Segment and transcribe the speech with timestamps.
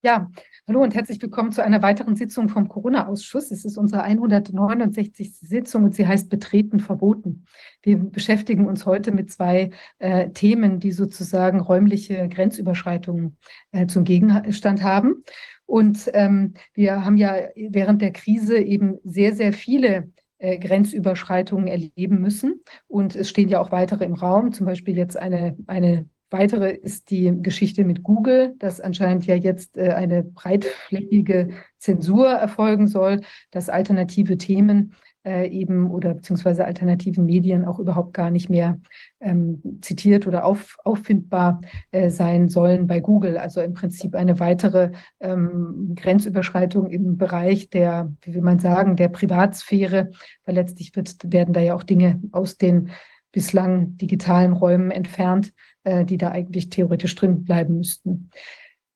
[0.00, 0.30] Ja,
[0.68, 3.50] hallo und herzlich willkommen zu einer weiteren Sitzung vom Corona-Ausschuss.
[3.50, 5.34] Es ist unsere 169.
[5.40, 7.46] Sitzung und sie heißt Betreten verboten.
[7.82, 13.38] Wir beschäftigen uns heute mit zwei äh, Themen, die sozusagen räumliche Grenzüberschreitungen
[13.72, 15.24] äh, zum Gegenstand haben.
[15.66, 22.20] Und ähm, wir haben ja während der Krise eben sehr, sehr viele äh, Grenzüberschreitungen erleben
[22.20, 22.62] müssen.
[22.86, 27.10] Und es stehen ja auch weitere im Raum, zum Beispiel jetzt eine, eine Weitere ist
[27.10, 33.20] die Geschichte mit Google, dass anscheinend ja jetzt äh, eine breitflächige Zensur erfolgen soll,
[33.50, 34.94] dass alternative Themen
[35.28, 38.80] äh, eben oder beziehungsweise alternativen Medien auch überhaupt gar nicht mehr
[39.20, 41.60] ähm, zitiert oder auf, auffindbar
[41.90, 43.36] äh, sein sollen bei Google.
[43.36, 49.08] Also im Prinzip eine weitere ähm, Grenzüberschreitung im Bereich der, wie will man sagen, der
[49.08, 50.12] Privatsphäre,
[50.44, 52.90] weil letztlich wird, werden da ja auch Dinge aus den
[53.32, 55.52] bislang digitalen Räumen entfernt,
[55.84, 58.30] äh, die da eigentlich theoretisch drin bleiben müssten.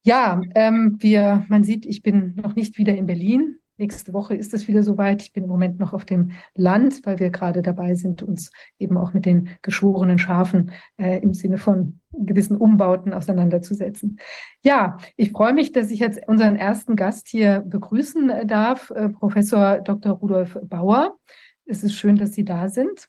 [0.04, 3.58] Ja, ähm, wir, man sieht, ich bin noch nicht wieder in Berlin.
[3.78, 5.22] Nächste Woche ist es wieder soweit.
[5.22, 8.96] Ich bin im Moment noch auf dem Land, weil wir gerade dabei sind, uns eben
[8.96, 14.20] auch mit den geschworenen Schafen äh, im Sinne von gewissen Umbauten auseinanderzusetzen.
[14.62, 19.08] Ja, ich freue mich, dass ich jetzt unseren ersten Gast hier begrüßen äh, darf, äh,
[19.08, 20.12] Professor Dr.
[20.12, 21.16] Rudolf Bauer.
[21.64, 23.08] Es ist schön, dass Sie da sind.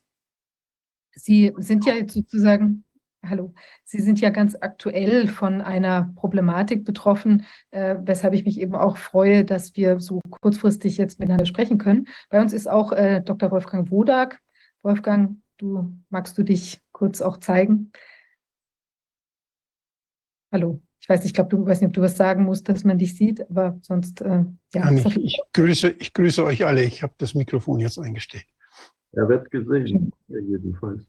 [1.14, 2.84] Sie sind ja jetzt sozusagen,
[3.28, 8.74] hallo, Sie sind ja ganz aktuell von einer Problematik betroffen, äh, weshalb ich mich eben
[8.74, 12.08] auch freue, dass wir so kurzfristig jetzt miteinander sprechen können.
[12.30, 13.50] Bei uns ist auch äh, Dr.
[13.50, 14.40] Wolfgang Wodak.
[14.82, 17.92] Wolfgang, du magst du dich kurz auch zeigen?
[20.52, 20.80] Hallo.
[21.00, 22.96] Ich weiß nicht, ich glaube, du weißt nicht, ob du was sagen musst, dass man
[22.96, 24.90] dich sieht, aber sonst, äh, ja.
[24.90, 26.82] Ich, ich, grüße, ich grüße euch alle.
[26.82, 28.46] Ich habe das Mikrofon jetzt eingestellt.
[29.12, 31.06] Er wird gesehen, jedenfalls.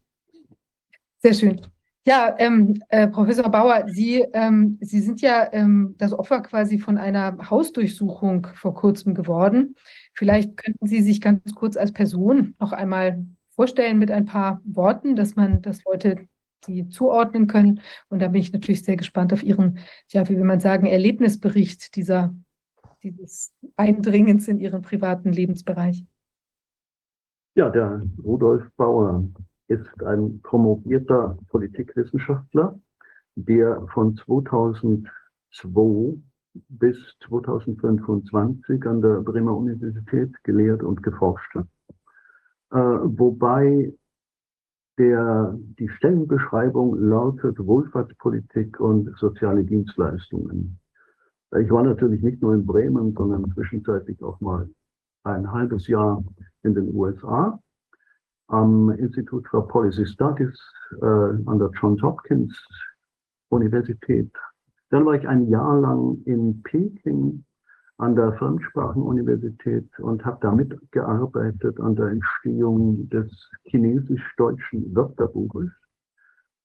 [1.19, 1.61] Sehr schön.
[2.07, 6.99] Ja, ähm, äh, Professor Bauer, Sie, ähm, Sie sind ja ähm, das Opfer quasi von
[6.99, 9.75] einer Hausdurchsuchung vor kurzem geworden.
[10.13, 15.15] Vielleicht könnten Sie sich ganz kurz als Person noch einmal vorstellen mit ein paar Worten,
[15.15, 16.27] dass man, dass Leute
[16.63, 17.81] Sie zuordnen können.
[18.09, 19.79] Und da bin ich natürlich sehr gespannt auf Ihren,
[20.09, 22.35] ja, wie will man sagen, Erlebnisbericht dieser,
[23.01, 26.05] dieses Eindringens in Ihren privaten Lebensbereich.
[27.55, 29.27] Ja, der Rudolf Bauer
[29.67, 32.79] ist ein promovierter Politikwissenschaftler,
[33.35, 36.17] der von 2002
[36.69, 41.67] bis 2025 an der Bremer Universität gelehrt und geforscht hat.
[42.71, 43.93] Äh, wobei
[44.97, 50.79] der, die Stellenbeschreibung lautet Wohlfahrtspolitik und soziale Dienstleistungen.
[51.59, 54.69] Ich war natürlich nicht nur in Bremen, sondern zwischenzeitlich auch mal
[55.23, 56.23] ein halbes Jahr
[56.63, 57.59] in den USA
[58.47, 60.59] am Institut for Policy Studies
[61.01, 62.55] äh, an der Johns Hopkins
[63.49, 64.31] Universität.
[64.89, 67.43] Dann war ich ein Jahr lang in Peking
[67.97, 73.31] an der Fremdsprachenuniversität und habe da mitgearbeitet an der Entstehung des
[73.63, 75.71] chinesisch-deutschen Wörterbuches.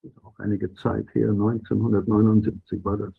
[0.03, 3.13] Das ist auch einige Zeit her, 1979 war das.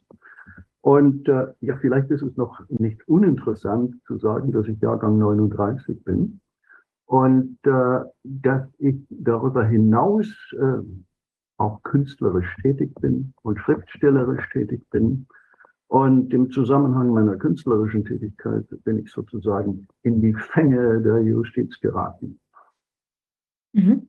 [0.82, 6.04] Und äh, ja, vielleicht ist es noch nicht uninteressant zu sagen, dass ich Jahrgang 39
[6.04, 6.40] bin
[7.12, 10.78] und äh, dass ich darüber hinaus äh,
[11.58, 15.26] auch künstlerisch tätig bin und schriftstellerisch tätig bin.
[15.88, 22.40] Und im Zusammenhang meiner künstlerischen Tätigkeit bin ich sozusagen in die Fänge der Justiz geraten.
[23.74, 24.08] Mhm.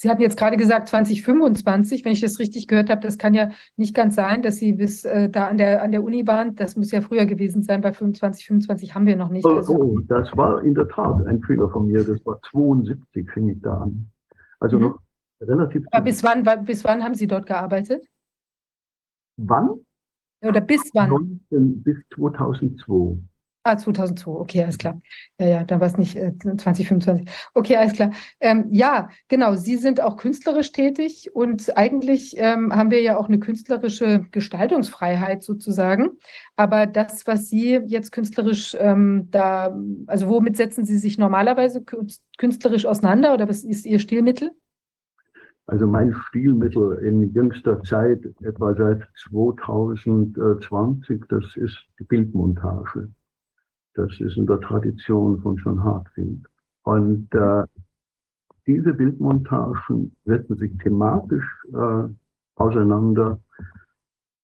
[0.00, 3.50] Sie hatten jetzt gerade gesagt 2025, wenn ich das richtig gehört habe, das kann ja
[3.76, 6.54] nicht ganz sein, dass Sie bis äh, da an der, an der Uni waren.
[6.54, 7.80] Das muss ja früher gewesen sein.
[7.80, 9.44] Bei 25, 25 haben wir noch nicht.
[9.44, 12.04] Oh, also, oh, das war in der Tat ein Fehler von mir.
[12.04, 14.08] Das war 72 fing ich da an.
[14.60, 14.82] Also mhm.
[14.84, 14.98] noch
[15.40, 15.84] relativ.
[15.90, 18.06] Aber bis wann, bis wann haben Sie dort gearbeitet?
[19.36, 19.80] Wann?
[20.42, 21.10] Oder bis wann?
[21.50, 23.18] 19, bis 2002.
[23.68, 24.98] Ah, 2002, okay, alles klar.
[25.38, 27.28] Ja, ja, da war es nicht äh, 2025.
[27.52, 28.12] Okay, alles klar.
[28.40, 33.28] Ähm, ja, genau, Sie sind auch künstlerisch tätig und eigentlich ähm, haben wir ja auch
[33.28, 36.12] eine künstlerische Gestaltungsfreiheit sozusagen.
[36.56, 41.84] Aber das, was Sie jetzt künstlerisch ähm, da, also womit setzen Sie sich normalerweise
[42.38, 44.52] künstlerisch auseinander oder was ist Ihr Stilmittel?
[45.66, 53.10] Also mein Stilmittel in jüngster Zeit, etwa seit 2020, das ist die Bildmontage.
[53.98, 56.46] Das ist in der Tradition von John Hartfield.
[56.84, 57.64] Und äh,
[58.64, 62.04] diese Bildmontagen setzen sich thematisch äh,
[62.54, 63.40] auseinander.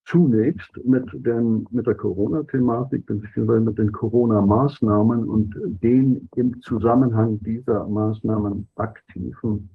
[0.03, 7.87] Zunächst mit, den, mit der Corona-Thematik, beziehungsweise mit den Corona-Maßnahmen und den im Zusammenhang dieser
[7.87, 9.69] Maßnahmen aktiven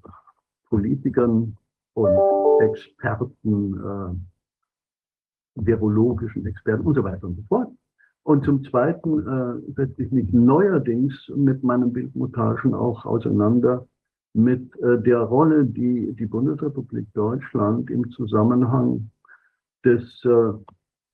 [0.69, 1.57] Politikern
[1.95, 2.19] und
[2.61, 4.15] Experten, äh,
[5.55, 7.73] virologischen Experten und so weiter und so fort.
[8.23, 13.87] Und zum Zweiten äh, setze ich mich neuerdings mit meinen Bildmontagen auch auseinander
[14.35, 19.11] mit äh, der Rolle, die die Bundesrepublik Deutschland im Zusammenhang
[19.85, 20.53] des äh,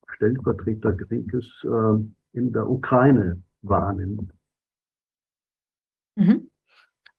[0.09, 4.33] Stellvertreterkrieges äh, in der Ukraine wahrnimmt.
[6.17, 6.51] Mhm.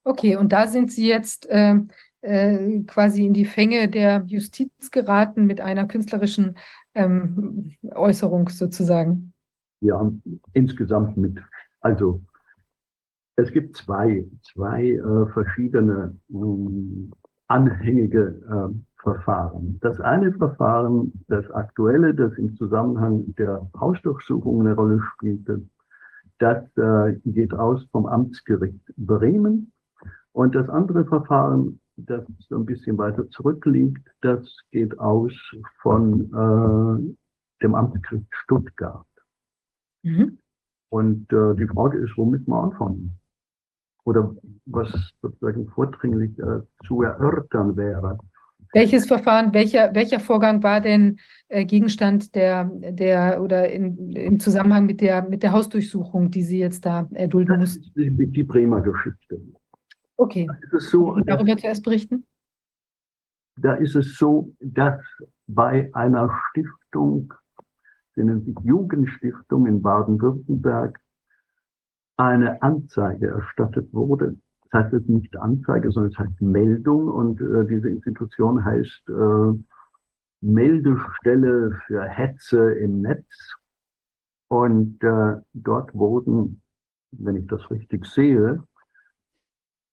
[0.03, 1.79] Okay, und da sind Sie jetzt äh,
[2.21, 6.57] äh, quasi in die Fänge der Justiz geraten mit einer künstlerischen
[6.95, 9.33] ähm, Äußerung sozusagen.
[9.81, 10.11] Ja,
[10.53, 11.37] insgesamt mit.
[11.81, 12.21] Also
[13.35, 17.11] es gibt zwei, zwei äh, verschiedene äh,
[17.47, 19.77] anhängige äh, Verfahren.
[19.81, 25.61] Das eine Verfahren, das aktuelle, das im Zusammenhang der Hausdurchsuchung eine Rolle spielte,
[26.39, 29.71] das äh, geht aus vom Amtsgericht Bremen.
[30.33, 34.41] Und das andere Verfahren, das ein bisschen weiter zurückliegt, das
[34.71, 35.33] geht aus
[35.81, 39.05] von äh, dem Amtsgericht Stuttgart.
[40.07, 40.37] Mhm.
[40.89, 43.19] Und äh, die Frage ist, womit wir anfangen?
[44.05, 44.33] Oder
[44.65, 44.89] was
[45.21, 48.17] sozusagen vordringlich äh, zu erörtern wäre.
[48.73, 51.19] Welches Verfahren, welcher, welcher Vorgang war denn
[51.49, 56.59] äh, Gegenstand der, der oder in, im Zusammenhang mit der, mit der Hausdurchsuchung, die Sie
[56.59, 57.91] jetzt da erdulden mussten?
[57.95, 59.41] Die, die Bremer Geschichte.
[60.17, 60.47] Okay.
[60.79, 62.25] So, Und darüber dass, zuerst berichten?
[63.57, 65.01] Da ist es so, dass
[65.47, 67.33] bei einer Stiftung,
[68.17, 70.99] die nennt sich Jugendstiftung in Baden-Württemberg,
[72.17, 74.35] eine Anzeige erstattet wurde
[74.71, 79.53] das heißt jetzt nicht Anzeige, sondern es heißt Meldung und äh, diese Institution heißt äh,
[80.41, 83.55] Meldestelle für Hetze im Netz.
[84.49, 86.61] Und äh, dort wurden,
[87.11, 88.63] wenn ich das richtig sehe,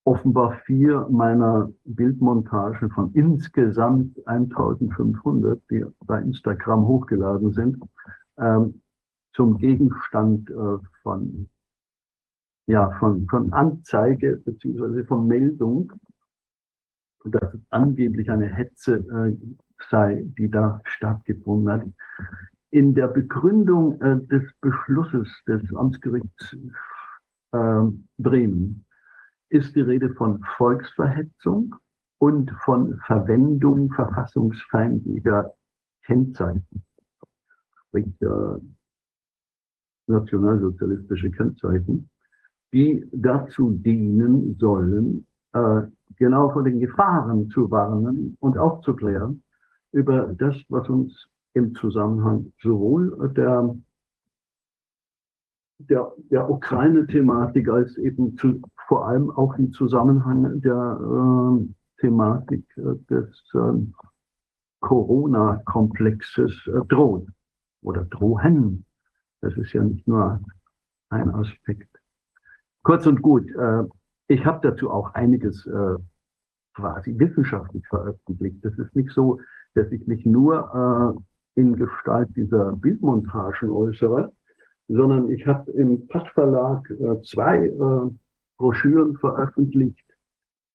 [0.04, 7.82] offenbar vier meiner Bildmontagen von insgesamt 1500, die bei Instagram hochgeladen sind,
[8.38, 8.82] ähm,
[9.32, 11.48] zum Gegenstand äh, von
[12.66, 15.92] ja, von, von Anzeige beziehungsweise von Meldung,
[17.24, 19.36] dass es angeblich eine Hetze äh,
[19.90, 21.86] sei, die da stattgefunden hat.
[22.70, 26.56] In der Begründung äh, des Beschlusses des Amtsgerichts
[27.52, 27.82] äh,
[28.18, 28.83] Bremen
[29.54, 31.74] ist die Rede von Volksverhetzung
[32.18, 35.54] und von Verwendung verfassungsfeindlicher
[36.04, 36.84] Kennzeichen,
[37.88, 38.58] sprich äh,
[40.06, 42.10] nationalsozialistische Kennzeichen
[42.74, 45.82] die dazu dienen sollen, äh,
[46.16, 49.44] genau vor den Gefahren zu warnen und aufzuklären
[49.92, 53.76] über das, was uns im Zusammenhang sowohl der,
[55.78, 62.96] der, der Ukraine-Thematik als eben zu, vor allem auch im Zusammenhang der äh, Thematik äh,
[63.10, 63.82] des äh,
[64.80, 67.28] Corona-Komplexes äh, droht
[67.82, 68.84] oder drohen.
[69.40, 70.40] Das ist ja nicht nur
[71.10, 71.88] ein Aspekt.
[72.82, 73.84] Kurz und gut, äh,
[74.28, 75.96] ich habe dazu auch einiges äh,
[76.74, 78.64] quasi wissenschaftlich veröffentlicht.
[78.64, 79.40] Das ist nicht so,
[79.74, 81.22] dass ich mich nur
[81.54, 84.32] in Gestalt dieser Bildmontagen äußere,
[84.88, 88.10] sondern ich habe im Patt Verlag äh, zwei äh,
[88.56, 90.06] Broschüren veröffentlicht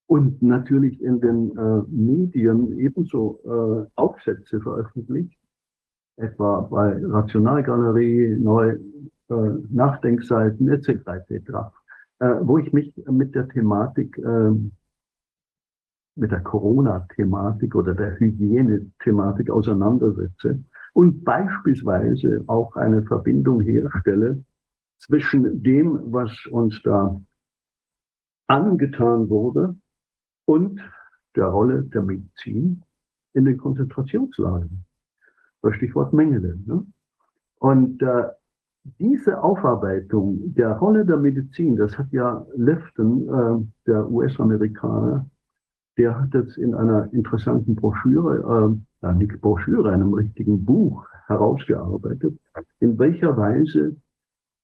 [0.08, 5.38] und natürlich in den äh, Medien ebenso äh, Aufsätze veröffentlicht,
[6.18, 8.78] etwa bei Rationalgalerie, Neu
[9.30, 9.34] äh,
[9.70, 10.90] Nachdenkseiten etc.
[11.30, 11.72] etc
[12.20, 14.52] äh, wo ich mich mit der Thematik, äh,
[16.16, 20.60] mit der Corona-Thematik oder der Hygiene-Thematik auseinandersetze
[20.94, 24.44] und beispielsweise auch eine Verbindung herstelle
[24.98, 27.20] zwischen dem, was uns da
[28.50, 29.76] angetan wurde
[30.46, 30.82] und
[31.36, 32.84] der Rolle der Medizin
[33.34, 34.84] in den Konzentrationslagern.
[35.62, 36.58] Das Stichwort Mengele.
[36.66, 36.86] Ne?
[37.60, 38.24] Und äh,
[38.98, 45.30] diese Aufarbeitung der Rolle der Medizin, das hat ja Lefton, äh, der US-Amerikaner,
[45.98, 52.40] der hat es in einer interessanten Broschüre, äh, nicht Broschüre, einem richtigen Buch herausgearbeitet,
[52.80, 53.96] in welcher Weise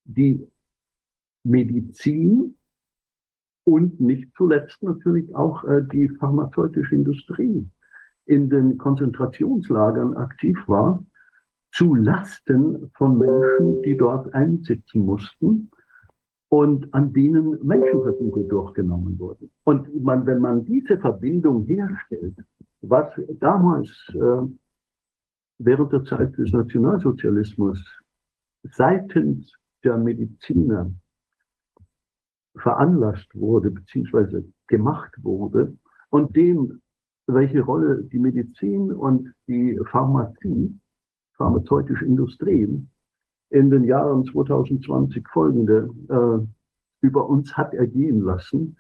[0.06, 0.48] die
[1.44, 2.56] Medizin
[3.66, 7.68] und nicht zuletzt natürlich auch äh, die pharmazeutische Industrie
[8.26, 11.04] in den Konzentrationslagern aktiv war
[11.72, 15.70] zu Lasten von Menschen, die dort einsitzen mussten
[16.50, 19.52] und an denen Menschenversuche durchgenommen wurden.
[19.64, 22.36] Und man, wenn man diese Verbindung herstellt,
[22.82, 23.08] was
[23.40, 24.48] damals äh,
[25.58, 27.80] während der Zeit des Nationalsozialismus
[28.64, 29.52] seitens
[29.84, 30.92] der Mediziner
[32.58, 35.76] veranlasst wurde, beziehungsweise gemacht wurde,
[36.10, 36.82] und dem,
[37.28, 40.80] welche Rolle die Medizin und die Pharmazie
[41.38, 42.90] pharmazeutische Industrien
[43.50, 48.78] in den Jahren 2020 folgende äh, über uns hat ergehen lassen,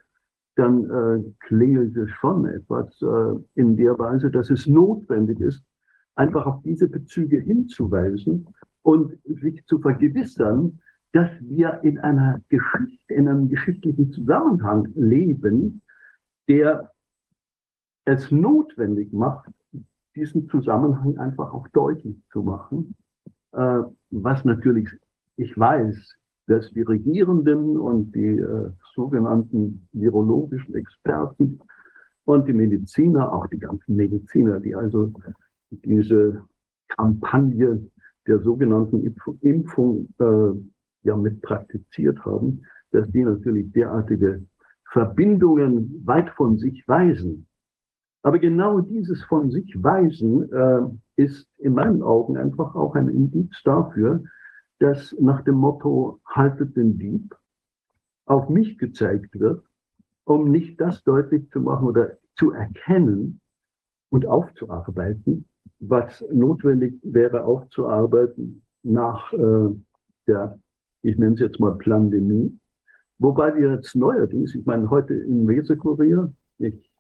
[0.56, 5.64] dann äh, klingelt es schon etwas äh, in der Weise, dass es notwendig ist,
[6.16, 8.48] einfach auf diese Bezüge hinzuweisen
[8.82, 10.80] und sich zu vergewissern,
[11.16, 15.82] dass wir in einer Geschichte, in einem geschichtlichen Zusammenhang leben,
[16.50, 16.92] der
[18.04, 19.50] es notwendig macht,
[20.14, 22.96] diesen Zusammenhang einfach auch deutlich zu machen,
[23.54, 24.90] äh, was natürlich,
[25.38, 26.16] ich weiß,
[26.48, 31.62] dass die Regierenden und die äh, sogenannten virologischen Experten
[32.26, 35.14] und die Mediziner, auch die ganzen Mediziner, die also
[35.70, 36.44] diese
[36.90, 37.90] Kampagne
[38.28, 40.75] der sogenannten Impfung, Impfung äh,
[41.06, 44.44] ja mit praktiziert haben, dass die natürlich derartige
[44.92, 47.48] Verbindungen weit von sich weisen.
[48.24, 50.82] Aber genau dieses von sich weisen äh,
[51.16, 54.24] ist in meinen Augen einfach auch ein Indiz dafür,
[54.80, 57.36] dass nach dem Motto haltet den Dieb
[58.26, 59.64] auf mich gezeigt wird,
[60.26, 63.42] um nicht das deutlich zu machen oder zu erkennen
[64.10, 65.46] und aufzuarbeiten,
[65.80, 69.70] was notwendig wäre aufzuarbeiten nach äh,
[70.28, 70.60] der,
[71.06, 72.58] ich nenne es jetzt mal Pandemie.
[73.20, 76.92] Wobei wir jetzt neuerdings, ich meine heute im Weserkurier, ich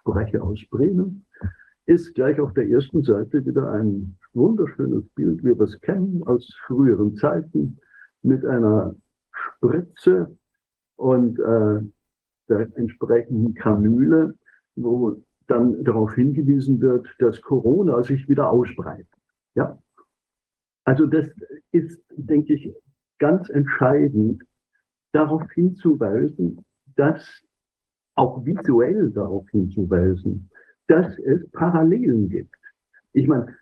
[0.00, 1.24] spreche aus Bremen,
[1.86, 6.52] ist gleich auf der ersten Seite wieder ein wunderschönes Bild, wie wir es kennen aus
[6.66, 7.78] früheren Zeiten,
[8.22, 8.96] mit einer
[9.30, 10.36] Spritze
[10.96, 11.80] und äh,
[12.48, 14.34] der entsprechenden Kanüle,
[14.74, 19.06] wo dann darauf hingewiesen wird, dass Corona sich wieder ausbreitet.
[19.54, 19.78] Ja?
[20.84, 21.26] Also das
[21.70, 22.74] ist, denke ich,
[23.18, 24.42] ganz entscheidend,
[25.12, 26.64] darauf hinzuweisen,
[26.96, 27.24] dass
[28.14, 30.50] auch visuell darauf hinzuweisen,
[30.88, 32.56] dass es Parallelen gibt.
[33.12, 33.56] Ich meine,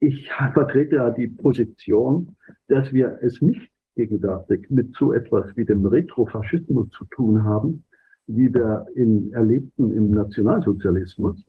[0.00, 2.36] ich vertrete ja die Position,
[2.68, 7.84] dass wir es nicht gegenwärtig mit so etwas wie dem Retrofaschismus zu tun haben,
[8.26, 11.44] wie wir ihn erlebten im Nationalsozialismus,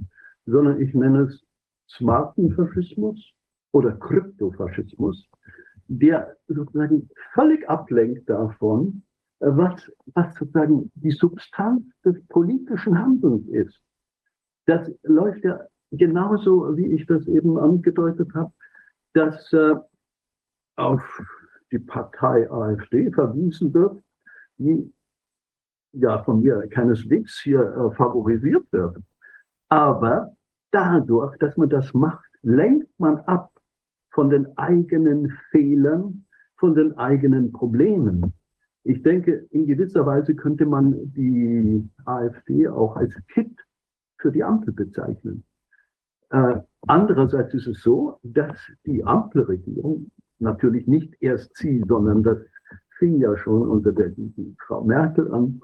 [0.46, 1.44] sondern ich nenne es
[1.88, 3.34] smarten Faschismus
[3.72, 5.30] oder Kryptofaschismus,
[6.00, 9.04] der sozusagen völlig ablenkt davon,
[9.40, 13.82] was, was sozusagen die Substanz des politischen Handelns ist.
[14.68, 15.60] Das läuft ja
[15.92, 18.54] genauso, wie ich das eben angedeutet habe,
[19.14, 19.76] dass äh,
[20.78, 21.02] auf
[21.72, 24.02] die Partei AfD verwiesen wird,
[24.58, 24.94] die
[25.94, 28.98] ja von mir keineswegs hier äh, favorisiert wird.
[29.68, 30.38] Aber
[30.72, 33.51] dadurch, dass man das macht, lenkt man ab
[34.12, 36.26] von den eigenen Fehlern,
[36.58, 38.34] von den eigenen Problemen.
[38.84, 43.52] Ich denke, in gewisser Weise könnte man die AfD auch als Kit
[44.18, 45.44] für die Ampel bezeichnen.
[46.30, 52.40] Äh, andererseits ist es so, dass die Ampelregierung natürlich nicht erst sie, sondern das
[52.98, 54.12] fing ja schon unter der
[54.66, 55.62] Frau Merkel an,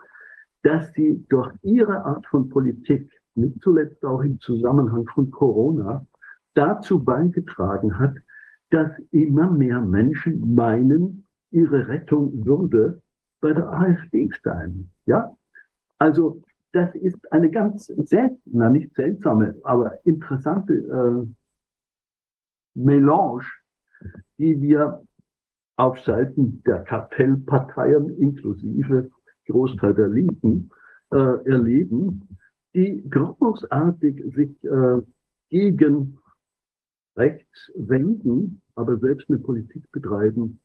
[0.64, 6.06] dass sie durch ihre Art von Politik, nicht zuletzt auch im Zusammenhang von Corona,
[6.56, 8.16] dazu beigetragen hat,
[8.70, 13.02] dass immer mehr Menschen meinen, ihre Rettung würde
[13.40, 14.90] bei der AfD sein.
[15.06, 15.36] Ja?
[16.00, 16.42] Also
[16.74, 21.28] das ist eine ganz seltene, nicht seltsame, aber interessante äh,
[22.76, 23.46] Melange,
[24.38, 25.02] die wir
[25.78, 29.10] auf Seiten der Kartellparteien inklusive
[29.48, 30.70] Großteil der Linken
[31.12, 31.18] äh,
[31.50, 32.28] erleben,
[32.76, 35.02] die großartig sich äh,
[35.50, 36.20] gegen
[37.18, 40.60] rechts wenden, aber selbst eine Politik betreiben,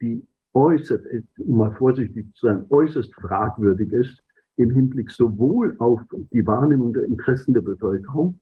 [0.00, 1.04] die äußerst,
[1.38, 4.22] um mal vorsichtig zu sein, äußerst fragwürdig ist
[4.56, 6.00] im Hinblick sowohl auf
[6.32, 8.40] die Wahrnehmung der Interessen der Bevölkerung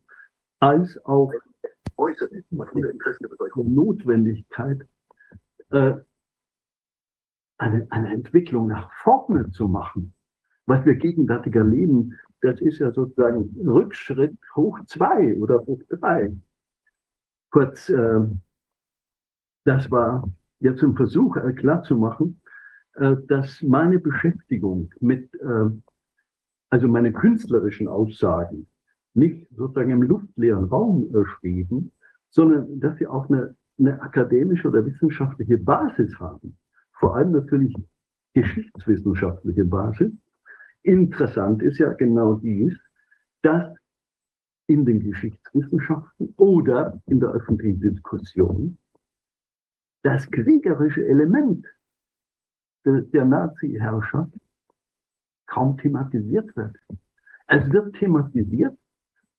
[0.60, 1.32] als auch
[1.98, 4.86] äußerst der Interessen der Bevölkerung Notwendigkeit,
[5.70, 5.94] äh,
[7.58, 10.14] eine, eine Entwicklung nach vorne zu machen.
[10.66, 16.32] Was wir gegenwärtig erleben, das ist ja sozusagen Rückschritt hoch zwei oder hoch drei.
[17.50, 18.20] Kurz, äh,
[19.64, 20.28] das war
[20.60, 22.40] jetzt ein Versuch äh, klarzumachen,
[22.94, 25.70] äh, dass meine Beschäftigung mit, äh,
[26.70, 28.66] also meine künstlerischen Aussagen
[29.14, 31.92] nicht sozusagen im luftleeren Raum äh, schweben,
[32.30, 36.56] sondern dass sie auch eine, eine akademische oder wissenschaftliche Basis haben.
[36.92, 37.74] Vor allem natürlich
[38.34, 40.12] geschichtswissenschaftliche Basis.
[40.82, 42.74] Interessant ist ja genau dies,
[43.42, 43.74] dass
[44.66, 48.78] in den Geschichtswissenschaften oder in der öffentlichen Diskussion
[50.02, 51.66] das kriegerische Element
[52.84, 54.32] der Nazi-Herrschaft
[55.46, 56.76] kaum thematisiert wird.
[57.48, 58.76] Es wird thematisiert,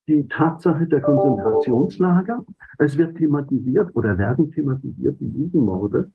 [0.08, 2.46] die Tatsache der Konzentrationslager.
[2.78, 6.12] Es wird thematisiert oder werden thematisiert die Judenmorde.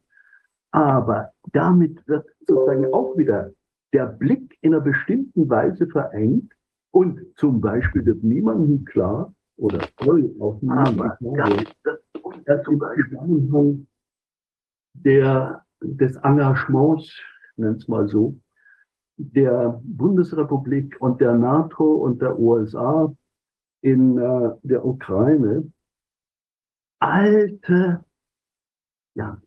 [0.70, 3.52] Aber damit wird sozusagen auch wieder
[3.92, 6.52] der Blick in einer bestimmten Weise verengt
[6.92, 11.98] und zum Beispiel wird niemandem klar oder soll auch niemandem klar, dass,
[12.44, 12.80] dass im
[13.10, 13.86] Zusammenhang
[14.94, 17.18] der, des Engagements,
[17.56, 18.38] nennt es mal so,
[19.16, 23.14] der Bundesrepublik und der NATO und der USA
[23.82, 25.70] in äh, der Ukraine
[26.98, 28.04] alte
[29.14, 29.40] ja,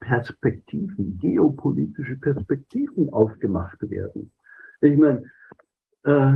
[0.00, 4.32] Perspektiven, geopolitische Perspektiven aufgemacht werden.
[4.80, 5.30] Ich meine,
[6.04, 6.32] äh,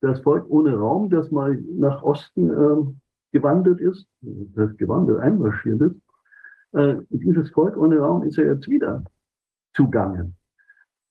[0.00, 2.94] das Volk ohne Raum, das mal nach Osten äh,
[3.32, 5.96] gewandert ist, das gewandert, einmarschiert ist,
[6.72, 9.02] äh, dieses Volk ohne Raum ist ja jetzt wieder
[9.74, 10.32] zugange.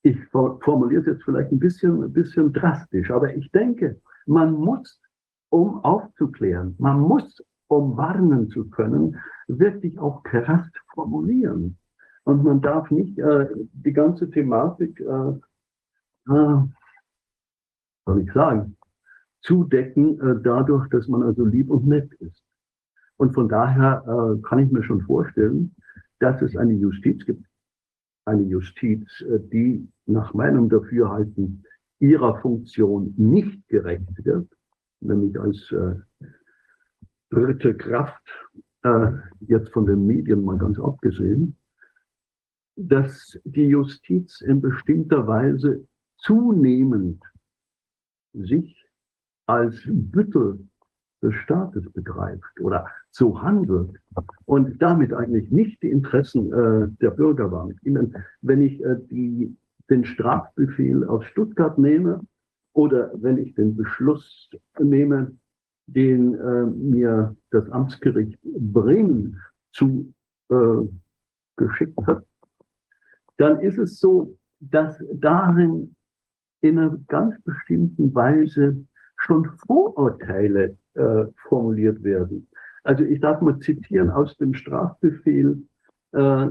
[0.02, 5.00] Ich formuliere es jetzt vielleicht ein bisschen, ein bisschen drastisch, aber ich denke, man muss,
[5.48, 9.18] um aufzuklären, man muss, um warnen zu können,
[9.48, 11.78] wirklich auch krass formulieren.
[12.24, 16.62] Und man darf nicht äh, die ganze Thematik, äh, äh,
[18.06, 18.76] soll ich sagen,
[19.42, 22.42] zudecken äh, dadurch, dass man also lieb und nett ist.
[23.16, 25.74] Und von daher äh, kann ich mir schon vorstellen,
[26.18, 27.44] dass es eine Justiz gibt,
[28.24, 31.64] eine Justiz, äh, die nach meinem Dafürhalten
[32.00, 34.48] ihrer Funktion nicht gerecht wird,
[35.00, 35.94] nämlich als äh,
[37.30, 38.22] dritte Kraft,
[38.82, 41.56] äh, jetzt von den Medien mal ganz abgesehen,
[42.76, 45.86] dass die Justiz in bestimmter Weise
[46.18, 47.22] zunehmend
[48.34, 48.84] sich
[49.46, 50.58] als Büttel
[51.22, 53.98] des Staates begreift oder so handelt
[54.44, 57.80] und damit eigentlich nicht die Interessen äh, der Bürger wahrnimmt.
[58.42, 59.56] Wenn ich äh, die,
[59.88, 62.20] den Strafbefehl aus Stuttgart nehme
[62.74, 65.32] oder wenn ich den Beschluss nehme,
[65.86, 69.40] den äh, mir das Amtsgericht Bremen
[69.72, 70.12] zu
[70.50, 70.86] äh,
[71.56, 72.24] geschickt hat,
[73.36, 75.94] dann ist es so, dass darin
[76.64, 78.84] in einer ganz bestimmten Weise
[79.16, 82.48] schon Vorurteile äh, formuliert werden.
[82.82, 85.62] Also ich darf mal zitieren aus dem Strafbefehl
[86.12, 86.46] äh,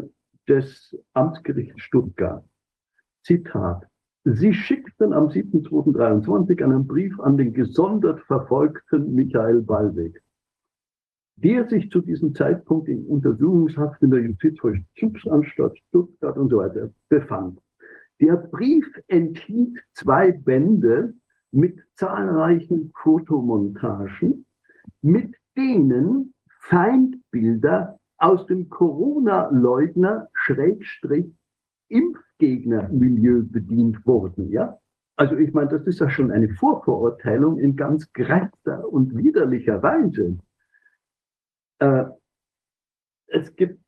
[0.47, 2.43] des Amtsgerichts Stuttgart.
[3.23, 3.87] Zitat.
[4.25, 10.21] Sie schickten am 7.2.23 einen Brief an den gesondert verfolgten Michael Ballweg
[11.37, 17.59] der sich zu diesem Zeitpunkt in Untersuchungshaft in der Justizvollzugsanstalt Stuttgart und so weiter befand.
[18.21, 21.13] Der Brief enthielt zwei Bände
[21.51, 24.45] mit zahlreichen Fotomontagen,
[25.01, 31.33] mit denen Feindbilder aus dem Corona-Leugner Schrägstrich
[31.89, 34.49] Impfgegner-Milieu bedient wurden.
[34.49, 34.79] Ja?
[35.15, 40.37] Also ich meine, das ist ja schon eine Vorverurteilung in ganz größter und widerlicher Weise.
[41.79, 42.05] Äh,
[43.27, 43.79] es gibt,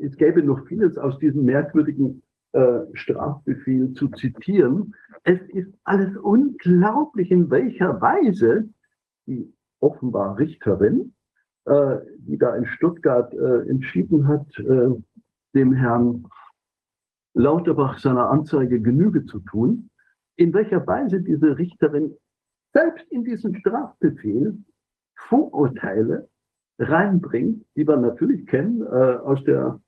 [0.00, 2.22] es gäbe noch vieles aus diesem merkwürdigen
[2.94, 4.94] Strafbefehl zu zitieren.
[5.24, 8.68] Es ist alles unglaublich, in welcher Weise
[9.26, 11.14] die offenbar Richterin,
[11.66, 14.90] äh, die da in Stuttgart äh, entschieden hat, äh,
[15.54, 16.26] dem Herrn
[17.34, 19.90] Lauterbach seiner Anzeige Genüge zu tun,
[20.36, 22.16] in welcher Weise diese Richterin
[22.72, 24.58] selbst in diesen Strafbefehl
[25.14, 26.28] Vorurteile
[26.78, 29.80] reinbringt, die wir natürlich kennen äh, aus der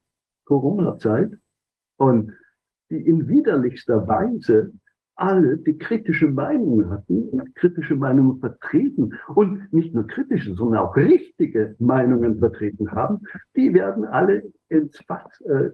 [0.47, 1.33] Corona-Zeit
[1.99, 2.33] und
[2.91, 4.73] die in widerlichster Weise
[5.17, 7.19] alle, die kritische Meinungen hatten
[7.55, 13.21] kritische Meinungen vertreten und nicht nur kritische, sondern auch richtige Meinungen vertreten haben,
[13.57, 15.71] die werden alle ins Fass äh,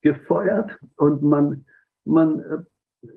[0.00, 1.64] gefeuert und man,
[2.04, 3.08] man äh,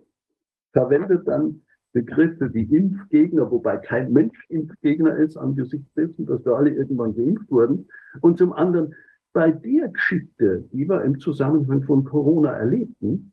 [0.74, 6.70] verwendet dann Begriffe wie Impfgegner, wobei kein Mensch Impfgegner ist angesichts dessen, dass wir alle
[6.70, 7.88] irgendwann geimpft wurden.
[8.22, 8.94] Und zum anderen,
[9.34, 13.32] bei der Geschichte, die wir im Zusammenhang von Corona erlebten,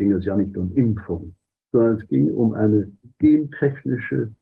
[0.00, 1.36] ging es ja nicht um Impfung,
[1.72, 4.34] sondern es ging um eine gentechnische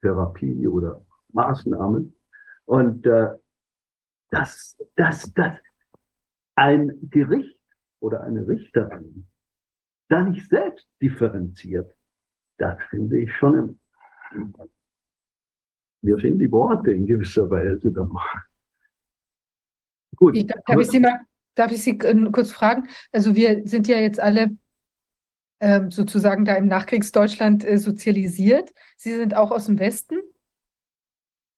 [0.00, 2.10] Therapie oder Maßnahme.
[2.64, 3.36] Und äh,
[4.30, 5.58] dass, dass, dass
[6.56, 7.60] ein Gericht
[8.00, 9.28] oder eine Richterin
[10.08, 11.94] da nicht selbst differenziert,
[12.56, 13.78] das finde ich schon,
[16.00, 17.92] mir sind die Worte in gewisser Weise.
[20.16, 20.34] Gut.
[20.34, 21.20] Ich, darf, ich Sie mal,
[21.56, 22.88] darf ich Sie äh, kurz fragen?
[23.12, 24.56] Also wir sind ja jetzt alle
[25.90, 28.72] sozusagen da im Nachkriegsdeutschland äh, sozialisiert.
[28.96, 30.16] Sie sind auch aus dem Westen?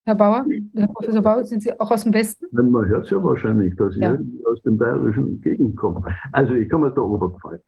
[0.07, 2.45] Herr Bauer, Herr Professor Bauer, sind Sie auch aus dem Westen?
[2.53, 4.15] Man hört es ja wahrscheinlich, dass ja.
[4.15, 6.05] ich aus dem bayerischen Gegend komme.
[6.33, 7.63] Also ich komme aus der Oberpfalz.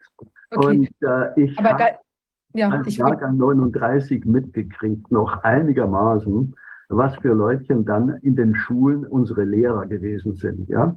[0.50, 0.78] Okay.
[0.78, 1.78] Und, äh, ich da,
[2.52, 6.54] ja, als ich Jahrgang 39 mitgekriegt, noch einigermaßen,
[6.90, 10.94] was für Leutchen dann in den Schulen unsere Lehrer gewesen sind, ja.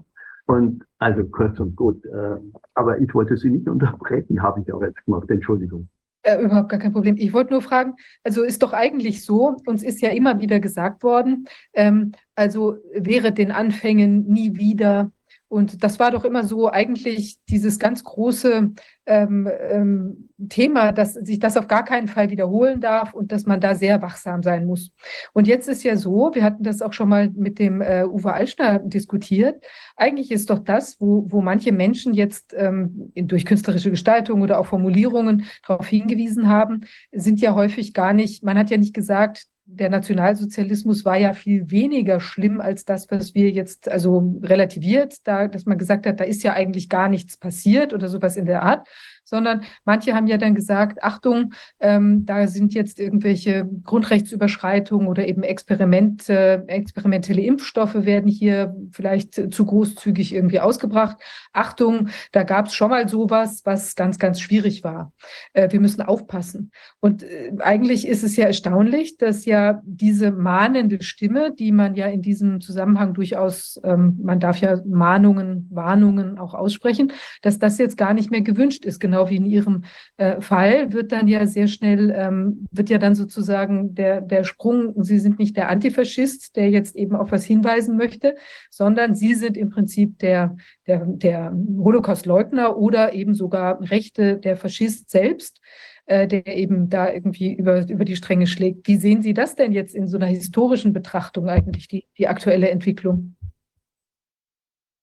[0.50, 2.38] Und also kurz und gut, äh,
[2.74, 5.88] aber ich wollte Sie nicht unterbrechen, habe ich auch jetzt gemacht, Entschuldigung.
[6.24, 7.18] Äh, überhaupt gar kein Problem.
[7.20, 11.04] Ich wollte nur fragen, also ist doch eigentlich so, uns ist ja immer wieder gesagt
[11.04, 15.12] worden, ähm, also wäre den Anfängen nie wieder
[15.50, 18.70] und das war doch immer so eigentlich dieses ganz große
[19.08, 23.60] ähm, ähm, Thema, dass sich das auf gar keinen Fall wiederholen darf und dass man
[23.60, 24.92] da sehr wachsam sein muss.
[25.34, 28.32] Und jetzt ist ja so, wir hatten das auch schon mal mit dem äh, Uwe
[28.32, 29.64] Alschner diskutiert.
[29.98, 34.68] Eigentlich ist doch das, wo, wo manche Menschen jetzt ähm, durch künstlerische Gestaltung oder auch
[34.68, 36.82] Formulierungen darauf hingewiesen haben,
[37.12, 41.70] sind ja häufig gar nicht, man hat ja nicht gesagt, der Nationalsozialismus war ja viel
[41.70, 46.24] weniger schlimm als das, was wir jetzt also relativiert, da, dass man gesagt hat, da
[46.24, 48.88] ist ja eigentlich gar nichts passiert oder sowas in der Art,
[49.30, 55.44] sondern manche haben ja dann gesagt, Achtung, ähm, da sind jetzt irgendwelche Grundrechtsüberschreitungen oder eben
[55.44, 61.18] Experimente, experimentelle Impfstoffe werden hier vielleicht zu großzügig irgendwie ausgebracht.
[61.54, 65.14] Achtung, da gab es schon mal sowas, was ganz, ganz schwierig war.
[65.54, 66.72] Äh, wir müssen aufpassen.
[67.00, 72.08] Und äh, eigentlich ist es ja erstaunlich, dass ja diese mahnende Stimme, die man ja
[72.08, 77.12] in diesem Zusammenhang durchaus, ähm, man darf ja Mahnungen, Warnungen auch aussprechen,
[77.42, 79.84] dass das jetzt gar nicht mehr gewünscht ist, genau genau wie in Ihrem
[80.18, 85.04] äh, Fall, wird dann ja sehr schnell, ähm, wird ja dann sozusagen der, der Sprung,
[85.04, 88.36] Sie sind nicht der Antifaschist, der jetzt eben auf was hinweisen möchte,
[88.70, 90.56] sondern Sie sind im Prinzip der,
[90.88, 95.62] der, der Holocaust-Leugner oder eben sogar Rechte der Faschist selbst
[96.06, 98.88] äh, der eben da irgendwie über, über die Stränge schlägt.
[98.88, 102.70] Wie sehen Sie das denn jetzt in so einer historischen Betrachtung eigentlich, die, die aktuelle
[102.70, 103.36] Entwicklung?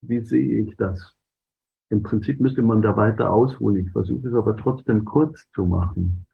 [0.03, 1.16] Wie sehe ich das?
[1.89, 3.87] Im Prinzip müsste man da weiter ausholen.
[3.87, 6.27] Ich versuche es aber trotzdem kurz zu machen.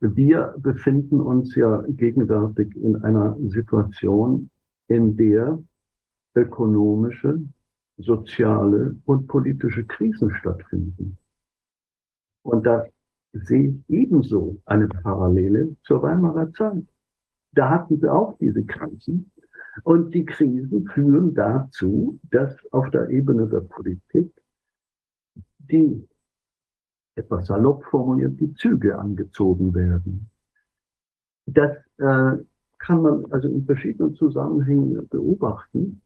[0.00, 4.50] Wir befinden uns ja gegenwärtig in einer Situation,
[4.88, 5.58] in der
[6.34, 7.40] ökonomische,
[7.98, 11.18] soziale und politische Krisen stattfinden.
[12.42, 12.86] Und da
[13.32, 16.84] sehe ich ebenso eine Parallele zur Weimarer Zeit.
[17.52, 19.30] Da hatten wir auch diese Krisen.
[19.84, 24.32] Und die Krisen führen dazu, dass auf der Ebene der Politik
[25.70, 26.08] die,
[27.14, 30.30] etwas salopp formuliert, die Züge angezogen werden.
[31.46, 32.42] Das äh,
[32.78, 36.02] kann man also in verschiedenen Zusammenhängen beobachten.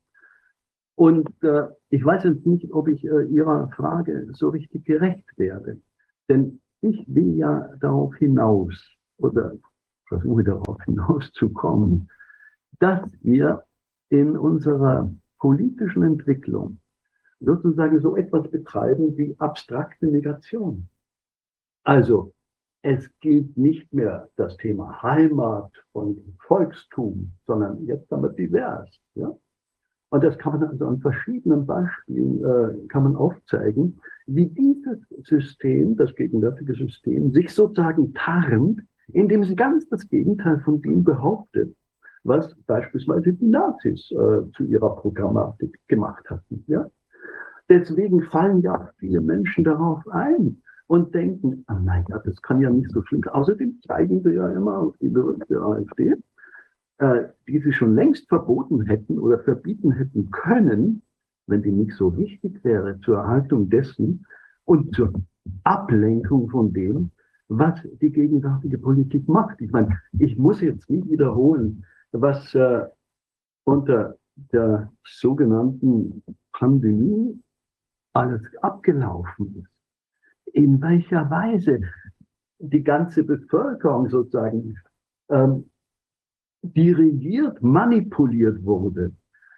[0.94, 5.80] Und äh, ich weiß jetzt nicht, ob ich äh, Ihrer Frage so richtig gerecht werde.
[6.28, 8.74] Denn ich will ja darauf hinaus
[9.18, 9.52] oder
[10.08, 12.08] versuche darauf hinauszukommen,
[12.78, 13.64] dass wir
[14.08, 16.78] in unserer politischen Entwicklung
[17.46, 20.88] sozusagen so etwas betreiben wie abstrakte Negation.
[21.84, 22.34] Also
[22.82, 28.90] es gilt nicht mehr das Thema Heimat und Volkstum, sondern jetzt haben wir divers.
[29.14, 29.34] Ja?
[30.10, 35.96] Und das kann man also an verschiedenen Beispielen äh, kann man aufzeigen, wie dieses System,
[35.96, 38.82] das gegenwärtige System, sich sozusagen tarnt,
[39.12, 41.76] indem sie ganz das Gegenteil von dem behauptet,
[42.24, 46.64] was beispielsweise die Nazis äh, zu ihrer Programmatik gemacht hatten.
[46.66, 46.88] Ja?
[47.68, 52.90] Deswegen fallen ja viele Menschen darauf ein und denken, nein, ja, das kann ja nicht
[52.92, 53.34] so schlimm sein.
[53.34, 56.14] Außerdem zeigen wir ja immer auf die berühmte AfD,
[56.98, 61.02] äh, die sie schon längst verboten hätten oder verbieten hätten können,
[61.48, 64.26] wenn die nicht so wichtig wäre zur Erhaltung dessen
[64.64, 65.12] und zur
[65.64, 67.10] Ablenkung von dem,
[67.48, 69.60] was die gegenwärtige Politik macht.
[69.60, 72.84] Ich meine, ich muss jetzt nicht wiederholen, was äh,
[73.64, 74.16] unter
[74.52, 77.40] der sogenannten Pandemie
[78.16, 81.80] alles abgelaufen ist, in welcher Weise
[82.58, 84.76] die ganze Bevölkerung sozusagen
[85.28, 85.70] ähm,
[86.62, 89.12] dirigiert, manipuliert wurde,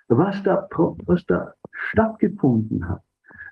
[0.09, 0.69] was da,
[1.07, 3.03] was da stattgefunden hat.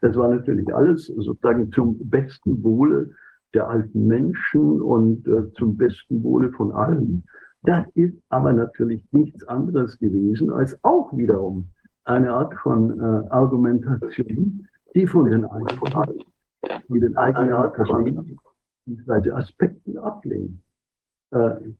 [0.02, 3.10] Das war natürlich alles sozusagen zum besten Wohle
[3.54, 7.24] der alten Menschen und äh, zum besten Wohle von allen.
[7.62, 11.68] Das ist aber natürlich nichts anderes gewesen als auch wiederum
[12.04, 16.24] eine Art von äh, Argumentation, die von den eigenen,
[16.88, 18.36] die den eigenen
[18.86, 20.62] beziehungsweise Aspekten ablehnen.
[21.32, 21.72] Äh,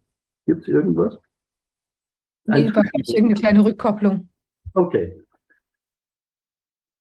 [0.44, 1.18] Gibt es irgendwas?
[2.44, 4.29] Nee, wahrscheinlich irgendeine kleine Rückkopplung.
[4.74, 5.24] Okay.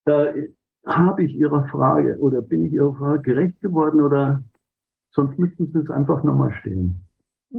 [0.05, 0.49] Äh,
[0.85, 4.43] Habe ich Ihrer Frage oder bin ich Ihrer Frage gerecht geworden oder
[5.11, 7.04] sonst müssten Sie es einfach nochmal stehen?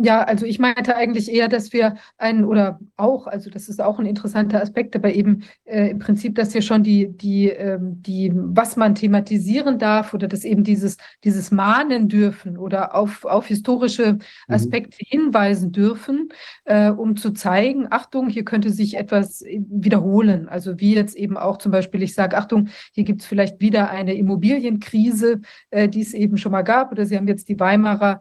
[0.03, 3.99] Ja, also ich meinte eigentlich eher, dass wir einen oder auch, also das ist auch
[3.99, 8.31] ein interessanter Aspekt, aber eben äh, im Prinzip, dass wir schon die, die, ähm, die,
[8.35, 14.15] was man thematisieren darf oder dass eben dieses, dieses mahnen dürfen oder auf, auf historische
[14.15, 14.21] mhm.
[14.49, 15.21] Aspekte mhm.
[15.21, 16.29] hinweisen dürfen,
[16.65, 20.49] äh, um zu zeigen, Achtung, hier könnte sich etwas wiederholen.
[20.49, 23.89] Also wie jetzt eben auch zum Beispiel, ich sage, Achtung, hier gibt es vielleicht wieder
[23.89, 28.21] eine Immobilienkrise, äh, die es eben schon mal gab, oder Sie haben jetzt die Weimarer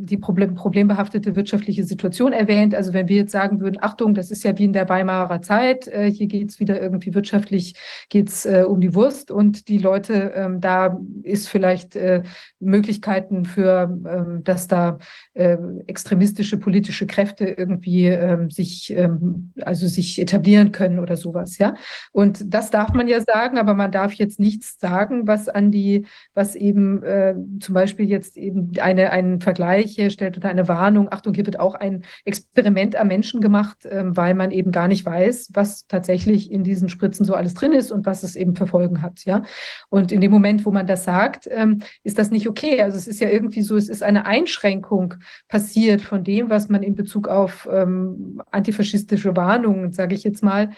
[0.00, 2.74] die problem, problembehaftete wirtschaftliche Situation erwähnt.
[2.74, 5.88] Also wenn wir jetzt sagen würden, Achtung, das ist ja wie in der Weimarer Zeit,
[5.88, 7.74] äh, hier geht es wieder irgendwie wirtschaftlich,
[8.08, 12.22] geht es äh, um die Wurst und die Leute, ähm, da ist vielleicht äh,
[12.60, 14.98] Möglichkeiten für, ähm, dass da
[15.34, 21.74] äh, extremistische politische Kräfte irgendwie ähm, sich, ähm, also sich etablieren können oder sowas, ja.
[22.12, 26.06] Und das darf man ja sagen, aber man darf jetzt nichts sagen, was an die,
[26.34, 31.10] was eben äh, zum Beispiel jetzt eben eine, einen Vergleich Vergleich herstellt oder eine Warnung,
[31.10, 35.06] Achtung, hier wird auch ein Experiment am Menschen gemacht, ähm, weil man eben gar nicht
[35.06, 38.66] weiß, was tatsächlich in diesen Spritzen so alles drin ist und was es eben für
[38.66, 39.24] Folgen hat.
[39.24, 39.44] Ja?
[39.88, 42.82] Und in dem Moment, wo man das sagt, ähm, ist das nicht okay.
[42.82, 45.14] Also es ist ja irgendwie so, es ist eine Einschränkung
[45.48, 50.70] passiert von dem, was man in Bezug auf ähm, antifaschistische Warnungen, sage ich jetzt mal,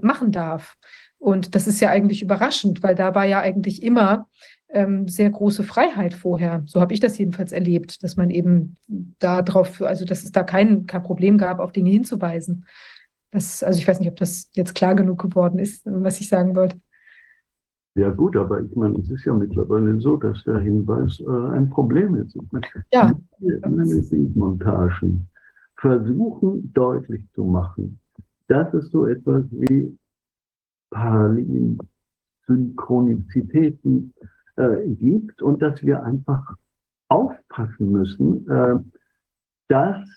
[0.00, 0.76] machen darf.
[1.18, 4.28] Und das ist ja eigentlich überraschend, weil da war ja eigentlich immer
[4.70, 6.62] ähm, sehr große Freiheit vorher.
[6.66, 8.76] So habe ich das jedenfalls erlebt, dass man eben
[9.18, 12.66] darauf, also dass es da kein, kein Problem gab, auf Dinge hinzuweisen.
[13.30, 16.54] Das, also ich weiß nicht, ob das jetzt klar genug geworden ist, was ich sagen
[16.54, 16.78] wollte.
[17.94, 21.68] Ja gut, aber ich meine, es ist ja mittlerweile so, dass der Hinweis äh, ein
[21.68, 22.38] Problem ist.
[22.92, 23.12] Ja.
[24.34, 25.28] Montagen
[25.76, 27.98] versuchen deutlich zu machen,
[28.48, 29.96] dass es so etwas wie
[30.90, 31.78] Parallelen,
[32.46, 34.14] Synchronizitäten,
[34.58, 36.56] äh, gibt und dass wir einfach
[37.08, 38.78] aufpassen müssen, äh,
[39.68, 40.08] dass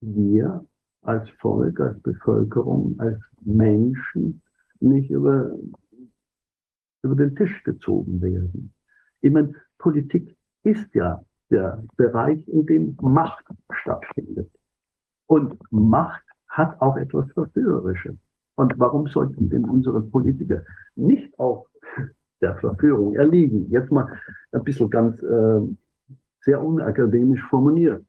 [0.00, 0.66] wir
[1.02, 4.42] als Volk, als Bevölkerung, als Menschen
[4.80, 5.56] nicht über,
[7.02, 8.74] über den Tisch gezogen werden.
[9.20, 14.50] Ich meine, Politik ist ja der Bereich, in dem Macht stattfindet.
[15.26, 18.16] Und Macht hat auch etwas Verführerisches.
[18.56, 20.64] Und warum sollten denn unsere Politiker
[20.96, 21.68] nicht auch
[22.40, 23.68] der Verführung erliegen.
[23.70, 24.08] Jetzt mal
[24.52, 25.60] ein bisschen ganz äh,
[26.40, 28.04] sehr unakademisch formuliert.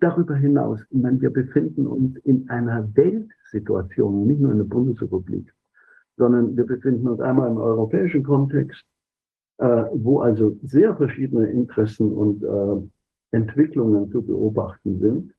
[0.00, 5.52] Darüber hinaus, ich meine, wir befinden uns in einer Weltsituation, nicht nur in der Bundesrepublik,
[6.16, 8.84] sondern wir befinden uns einmal im europäischen Kontext,
[9.58, 15.34] äh, wo also sehr verschiedene Interessen und äh, Entwicklungen zu beobachten sind.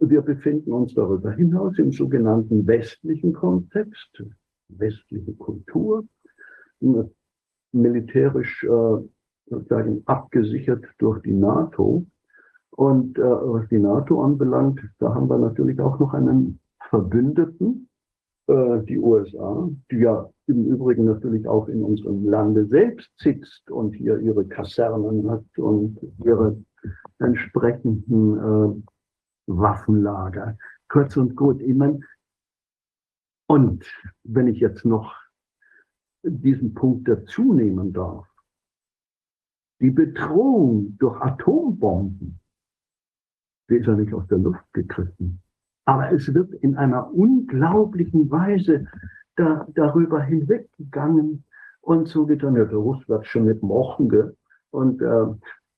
[0.00, 4.22] Wir befinden uns darüber hinaus im sogenannten westlichen Kontext,
[4.68, 6.04] westliche Kultur,
[7.72, 12.06] militärisch äh, abgesichert durch die NATO.
[12.70, 17.88] Und äh, was die NATO anbelangt, da haben wir natürlich auch noch einen Verbündeten,
[18.48, 23.94] äh, die USA, die ja im Übrigen natürlich auch in unserem Lande selbst sitzt und
[23.94, 26.56] hier ihre Kasernen hat und ihre
[27.18, 28.82] entsprechenden äh,
[29.46, 30.56] Waffenlager.
[30.88, 32.00] Kurz und gut, ich meine,
[33.48, 33.84] und
[34.24, 35.14] wenn ich jetzt noch
[36.30, 38.26] diesen Punkt dazu nehmen darf.
[39.80, 42.40] Die Bedrohung durch Atombomben,
[43.68, 45.42] die ist ja nicht aus der Luft gegriffen.
[45.84, 48.86] Aber es wird in einer unglaublichen Weise
[49.36, 51.44] da, darüber hinweggegangen
[51.80, 54.36] und so getan, ja, der Russ wird schon machen, gell?
[54.70, 55.26] und äh,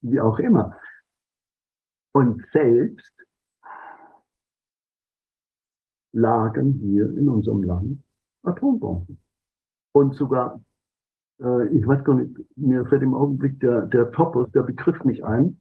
[0.00, 0.78] wie auch immer.
[2.12, 3.12] Und selbst
[6.12, 8.02] lagen hier in unserem Land
[8.42, 9.20] Atombomben
[9.98, 10.60] und sogar,
[11.40, 15.24] äh, ich weiß gar nicht, mir fällt im Augenblick der, der Topos, der Begriff nicht
[15.24, 15.58] ein,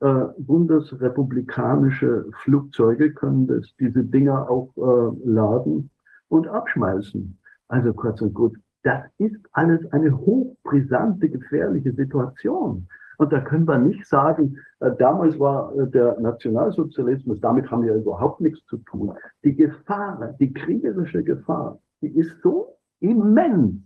[0.00, 5.90] äh, bundesrepublikanische Flugzeuge können das, diese Dinger auch äh, laden
[6.28, 7.38] und abschmeißen.
[7.68, 12.88] Also kurz und gut, das ist alles eine hochbrisante, gefährliche Situation.
[13.18, 17.94] Und da können wir nicht sagen, äh, damals war äh, der Nationalsozialismus, damit haben wir
[17.94, 19.12] überhaupt nichts zu tun.
[19.44, 23.82] Die Gefahr, die kriegerische Gefahr, die ist so immens.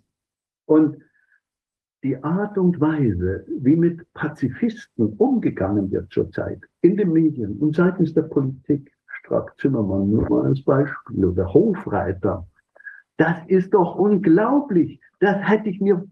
[0.66, 0.96] Und
[2.02, 8.12] die Art und Weise, wie mit Pazifisten umgegangen wird zurzeit in den Medien und seitens
[8.14, 12.46] der Politik, Strack Zimmermann nur mal als Beispiel oder Hofreiter,
[13.18, 15.00] das ist doch unglaublich.
[15.20, 16.04] Das hätte ich mir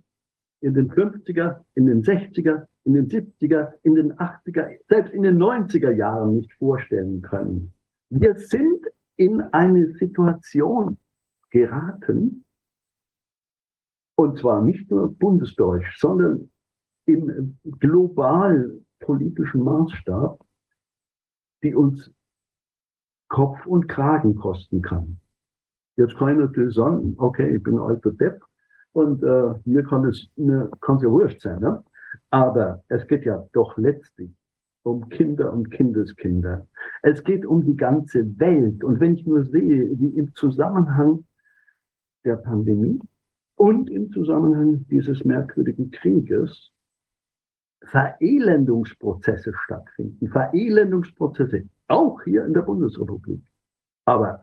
[0.61, 5.39] in den 50er, in den 60er, in den 70er, in den 80er, selbst in den
[5.39, 7.73] 90er Jahren nicht vorstellen können.
[8.11, 8.87] Wir sind
[9.17, 10.99] in eine Situation
[11.51, 12.45] geraten,
[14.21, 16.51] und zwar nicht nur bundesdeutsch, sondern
[17.07, 20.39] im global politischen Maßstab,
[21.63, 22.13] die uns
[23.29, 25.19] Kopf und Kragen kosten kann.
[25.97, 28.43] Jetzt kann ich natürlich sagen, okay, ich bin alter Depp
[28.93, 31.61] und äh, mir kann es mir kann es ja wurscht sein.
[31.61, 31.83] Ne?
[32.31, 34.31] Aber es geht ja doch letztlich
[34.83, 36.67] um Kinder und Kindeskinder.
[37.03, 38.83] Es geht um die ganze Welt.
[38.83, 41.25] Und wenn ich nur sehe, wie im Zusammenhang
[42.25, 43.01] der Pandemie
[43.61, 46.73] und im Zusammenhang dieses merkwürdigen Krieges
[47.91, 50.29] Verelendungsprozesse stattfinden.
[50.31, 53.43] Verelendungsprozesse, auch hier in der Bundesrepublik.
[54.07, 54.41] Aber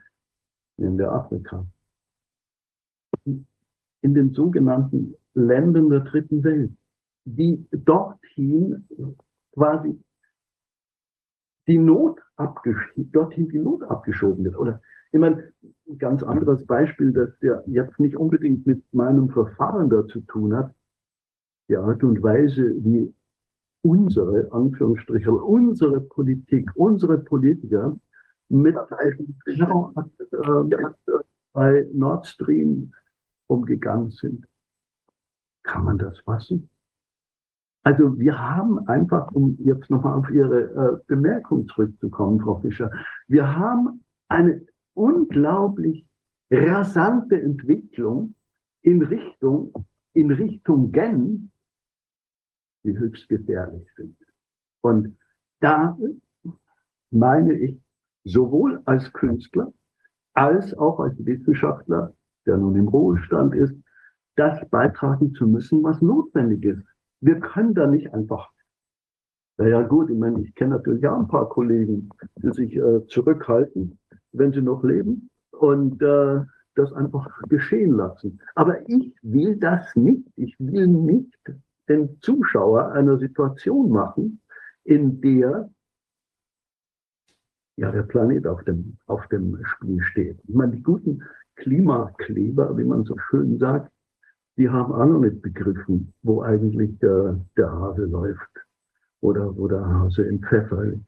[0.78, 1.66] in der Afrika,
[3.26, 6.72] in den sogenannten Ländern der dritten Welt,
[7.26, 8.88] die dorthin
[9.54, 10.00] quasi
[11.66, 14.58] die Not dorthin die Not abgeschoben wird.
[14.58, 14.80] Oder
[15.12, 15.52] ich meine,
[15.88, 20.56] ein ganz anderes Beispiel, das ja jetzt nicht unbedingt mit meinem Verfahren da zu tun
[20.56, 20.74] hat,
[21.70, 23.14] die Art und Weise, wie
[23.84, 27.98] unsere, Anführungsstriche, unsere Politik, unsere Politiker
[28.50, 28.76] mit
[31.54, 32.94] bei Nord Stream
[33.48, 34.46] umgegangen sind.
[35.64, 36.70] Kann man das fassen?
[37.84, 42.92] Also wir haben einfach, um jetzt nochmal auf Ihre äh, Bemerkung zurückzukommen, Frau Fischer,
[43.28, 44.62] wir haben eine
[44.98, 46.06] unglaublich
[46.52, 48.36] rasante Entwicklung
[48.82, 49.74] in Richtung,
[50.14, 51.52] in Richtung Gen,
[52.84, 54.18] die höchst gefährlich sind.
[54.82, 55.18] Und
[55.60, 55.98] da
[57.12, 57.80] meine ich,
[58.24, 59.72] sowohl als Künstler
[60.38, 62.14] als auch als Wissenschaftler,
[62.46, 63.76] der nun im Ruhestand ist,
[64.36, 66.84] das beitragen zu müssen, was notwendig ist.
[67.22, 68.52] Wir können da nicht einfach,
[69.58, 73.98] naja gut, ich meine, ich kenne natürlich auch ein paar Kollegen, die sich äh, zurückhalten,
[74.32, 76.42] wenn sie noch leben und äh,
[76.76, 78.40] das einfach geschehen lassen.
[78.56, 80.24] Aber ich will das nicht.
[80.36, 81.34] Ich will nicht
[81.90, 84.42] den Zuschauer einer Situation machen,
[84.84, 85.70] in der
[87.78, 90.40] ja, der Planet auf dem, auf dem Spiel steht.
[90.48, 91.24] Ich meine, die guten
[91.58, 93.92] Klimakleber, wie man so schön sagt,
[94.58, 98.66] die haben auch noch nicht begriffen, wo eigentlich der, der Hase läuft
[99.22, 101.08] oder wo der Hase im Pfeffer liegt.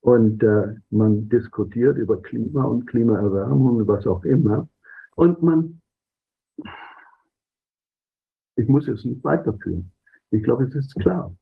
[0.00, 4.68] Und äh, man diskutiert über Klima und Klimaerwärmung und was auch immer.
[5.14, 5.80] Und man,
[8.56, 9.92] ich muss es nicht weiterführen.
[10.30, 11.34] Ich glaube, es ist klar.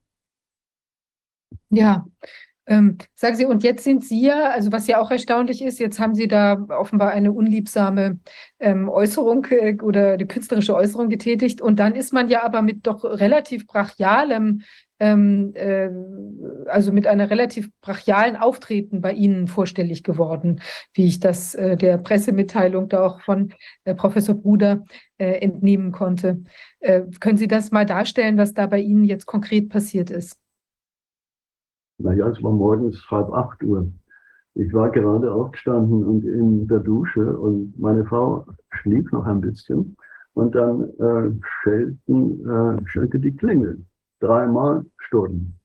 [1.70, 2.06] Ja,
[2.68, 5.98] ähm, sagen Sie, und jetzt sind Sie ja, also was ja auch erstaunlich ist, jetzt
[5.98, 8.20] haben Sie da offenbar eine unliebsame
[8.60, 12.86] ähm, Äußerung äh, oder eine künstlerische Äußerung getätigt und dann ist man ja aber mit
[12.86, 14.62] doch relativ brachialem,
[15.00, 15.88] ähm, äh,
[16.66, 20.60] also mit einer relativ brachialen Auftreten bei Ihnen vorstellig geworden,
[20.92, 23.54] wie ich das äh, der Pressemitteilung da auch von
[23.84, 24.84] äh, Professor Bruder
[25.16, 26.42] äh, entnehmen konnte.
[26.80, 30.36] Äh, können Sie das mal darstellen, was da bei Ihnen jetzt konkret passiert ist?
[31.98, 33.90] Naja, es war morgens halb acht Uhr.
[34.54, 39.96] Ich war gerade aufgestanden und in der Dusche und meine Frau schlief noch ein bisschen.
[40.34, 41.32] Und dann äh,
[41.62, 43.84] schelten, äh, schellte die Klingel.
[44.20, 45.58] Dreimal Stunden.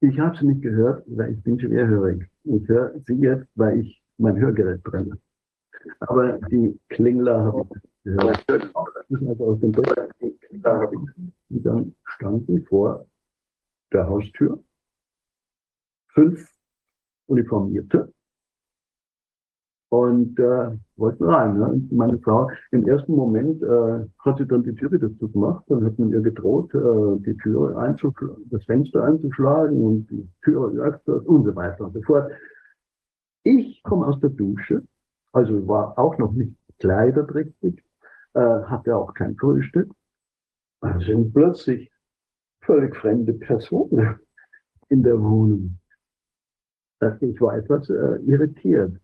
[0.00, 2.26] Ich habe sie nicht gehört, weil ich bin schwerhörig.
[2.44, 5.18] Ich höre sie jetzt, weil ich mein Hörgerät brenne.
[6.00, 8.44] Aber die Klingler habe ich gehört.
[8.48, 10.10] Also aus dem Bett.
[10.20, 13.06] Die dann standen vor
[13.92, 14.62] der Haustür
[16.20, 16.46] fünf
[17.28, 18.12] Uniformierte
[19.88, 21.58] und äh, wollten rein.
[21.58, 21.88] Ne?
[21.90, 25.98] Meine Frau im ersten Moment äh, hat sie dann die Tür wieder zugemacht und hat
[25.98, 31.44] mit ihr gedroht, äh, die Tür einzuschlagen, das Fenster einzuschlagen und die Tür öfters und
[31.44, 32.30] so weiter und so fort.
[33.42, 34.82] Ich komme aus der Dusche,
[35.32, 37.82] also war auch noch nicht kleiderträchtig,
[38.34, 39.90] äh, hatte auch kein Frühstück.
[40.82, 41.90] Da sind plötzlich
[42.62, 44.20] völlig fremde Personen
[44.88, 45.79] in der Wohnung
[47.20, 48.98] ich war etwas äh, irritiert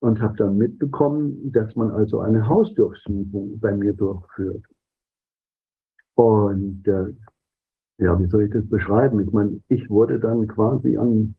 [0.00, 4.64] und habe dann mitbekommen, dass man also eine Hausdurchsuchung bei mir durchführt.
[6.14, 7.12] Und äh,
[7.98, 9.20] ja, wie soll ich das beschreiben?
[9.20, 11.34] Ich meine, ich wurde dann quasi an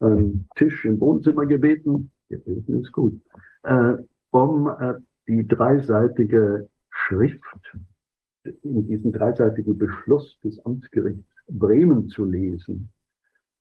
[0.00, 3.20] einen Tisch im Wohnzimmer gebeten, gebeten ist gut,
[3.62, 3.94] äh,
[4.30, 4.94] um äh,
[5.28, 7.76] die dreiseitige Schrift
[8.44, 12.90] in diesem dreiseitigen Beschluss des Amtsgerichts Bremen zu lesen,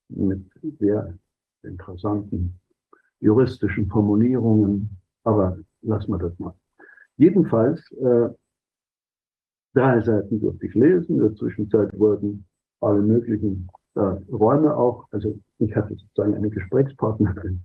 [0.09, 0.43] mit
[0.79, 1.17] sehr
[1.63, 2.59] interessanten
[3.19, 6.53] juristischen Formulierungen, aber lassen wir das mal.
[7.17, 8.29] Jedenfalls, äh,
[9.73, 12.45] drei Seiten durfte ich lesen, in der Zwischenzeit wurden
[12.81, 17.61] alle möglichen äh, Räume auch, also ich hatte sozusagen eine Gesprächspartnerin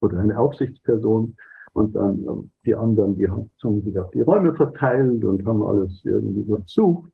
[0.00, 1.36] oder eine Aufsichtsperson
[1.72, 3.50] und dann äh, die anderen, die haben
[3.82, 7.10] sich auf die Räume verteilt und haben alles irgendwie untersucht.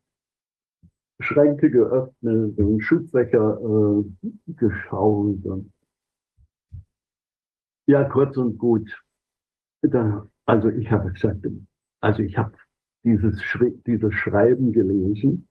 [1.18, 5.72] Schränke geöffnet und Schubfächer äh, geschaut und
[7.86, 8.90] Ja, kurz und gut.
[9.82, 11.46] Da, also ich habe gesagt,
[12.00, 12.52] also ich habe
[13.04, 15.48] dieses, Schri dieses Schreiben gelesen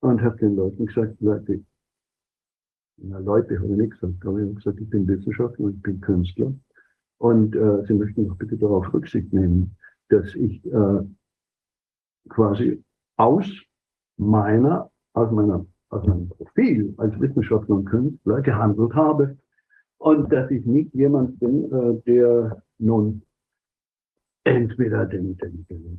[0.00, 1.62] und habe den Leuten gesagt, Leute,
[2.96, 5.82] na Leute, habe ich nicht gesagt, aber ich habe gesagt, ich bin Wissenschaftler und ich
[5.82, 6.54] bin Künstler
[7.18, 9.76] und äh, Sie möchten doch bitte darauf Rücksicht nehmen,
[10.08, 11.04] dass ich äh,
[12.30, 12.82] quasi
[13.18, 13.46] aus
[14.16, 19.36] meiner, aus meiner, aus meinem Profil als Wissenschaftler und Künstler gehandelt habe
[19.98, 23.22] und dass ich nicht jemand bin, äh, der nun
[24.44, 25.98] entweder den, den, den,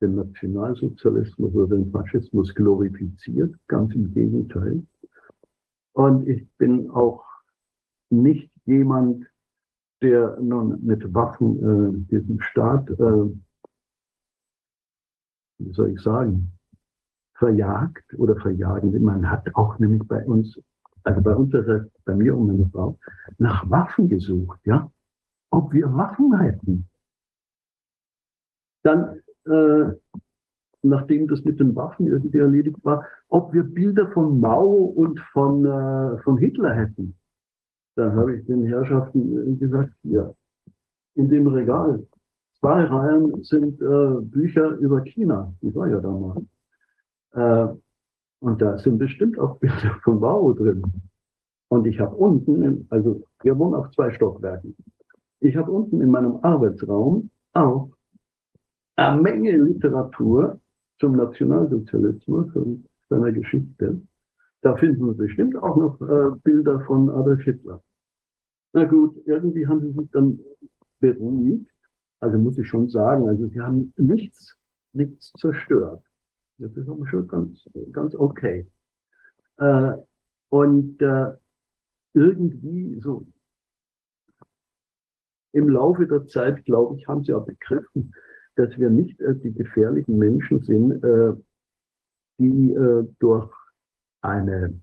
[0.00, 4.82] den Nationalsozialismus oder den Faschismus glorifiziert, ganz im Gegenteil.
[5.92, 7.24] Und ich bin auch
[8.10, 9.26] nicht jemand,
[10.02, 13.30] der nun mit Waffen äh, diesen Staat, äh,
[15.58, 16.52] wie soll ich sagen,
[17.34, 19.00] verjagt oder verjagen.
[19.02, 20.60] Man hat auch nämlich bei uns,
[21.04, 22.98] also bei uns, heißt bei mir und meiner Frau,
[23.38, 24.90] nach Waffen gesucht, ja,
[25.50, 26.86] ob wir Waffen hätten.
[28.82, 29.92] Dann, äh,
[30.82, 35.64] nachdem das mit den Waffen irgendwie erledigt war, ob wir Bilder von Mao und von,
[35.64, 37.14] äh, von Hitler hätten.
[37.94, 40.32] Dann habe ich den Herrschaften gesagt, ja,
[41.14, 42.06] in dem Regal,
[42.58, 45.52] zwei Reihen sind äh, Bücher über China.
[45.60, 46.44] Die war ja damals.
[47.32, 47.68] Äh,
[48.42, 50.82] und da sind bestimmt auch Bilder von Mao drin.
[51.68, 54.76] Und ich habe unten, also wir wohnen auf zwei Stockwerken.
[55.40, 57.90] Ich habe unten in meinem Arbeitsraum auch
[58.96, 60.60] eine Menge Literatur
[60.98, 64.02] zum Nationalsozialismus und seiner Geschichte.
[64.60, 67.80] Da finden wir bestimmt auch noch äh, Bilder von Adolf Hitler.
[68.72, 70.40] Na gut, irgendwie haben sie sich dann
[71.00, 71.70] beruhigt.
[72.20, 74.56] Also muss ich schon sagen, also sie haben nichts,
[74.92, 76.02] nichts zerstört.
[76.62, 78.70] Das ist aber schon ganz, ganz okay.
[79.56, 79.94] Äh,
[80.48, 81.32] und äh,
[82.14, 83.26] irgendwie so
[85.52, 88.14] im Laufe der Zeit, glaube ich, haben sie auch begriffen,
[88.54, 91.34] dass wir nicht äh, die gefährlichen Menschen sind, äh,
[92.38, 93.52] die äh, durch
[94.20, 94.80] eine,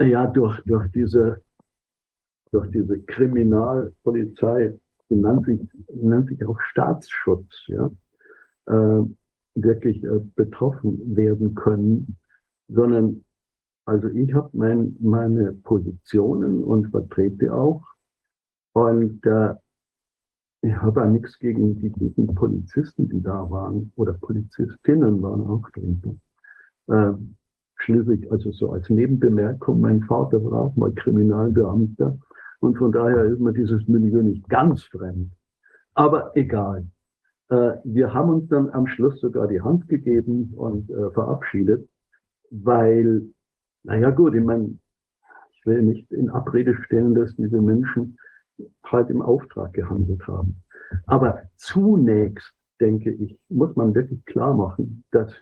[0.00, 1.40] ja, durch, durch diese,
[2.50, 4.76] durch diese Kriminalpolizei,
[5.08, 7.90] die nennt sich, nennt sich auch Staatsschutz, ja,
[8.66, 9.04] äh,
[9.62, 12.16] wirklich äh, betroffen werden können,
[12.68, 13.24] sondern
[13.86, 17.82] also ich habe mein, meine Positionen und vertrete auch
[18.72, 19.54] und äh,
[20.62, 25.68] ich habe auch nichts gegen die guten Polizisten, die da waren, oder Polizistinnen waren auch
[25.70, 26.20] drin.
[26.88, 27.12] Äh,
[27.76, 32.18] schließlich, also so als Nebenbemerkung, mein Vater war auch mal Kriminalbeamter
[32.60, 35.32] und von daher ist mir dieses Milieu nicht ganz fremd.
[35.94, 36.86] Aber egal.
[37.50, 41.88] Äh, wir haben uns dann am Schluss sogar die Hand gegeben und äh, verabschiedet,
[42.50, 43.22] weil,
[43.82, 44.78] naja gut, ich meine,
[45.52, 48.16] ich will nicht in Abrede stellen, dass diese Menschen
[48.84, 50.62] halt im Auftrag gehandelt haben.
[51.06, 55.32] Aber zunächst, denke ich, muss man wirklich klar machen, dass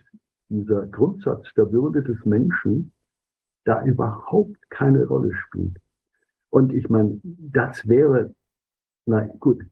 [0.49, 2.91] dieser Grundsatz der Würde des Menschen
[3.65, 5.77] da überhaupt keine Rolle spielt.
[6.49, 8.33] Und ich meine, das wäre,
[9.05, 9.63] na gut,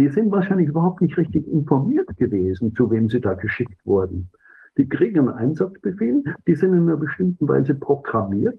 [0.00, 4.30] die sind wahrscheinlich überhaupt nicht richtig informiert gewesen, zu wem sie da geschickt wurden.
[4.78, 8.58] Die kriegen einen Einsatzbefehl, die sind in einer bestimmten Weise programmiert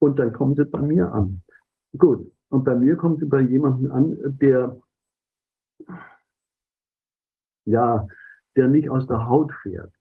[0.00, 1.40] und dann kommen sie bei mir an.
[1.96, 4.78] Gut, und bei mir kommt sie bei jemandem an, der,
[7.64, 8.06] ja,
[8.54, 9.94] der nicht aus der Haut fährt.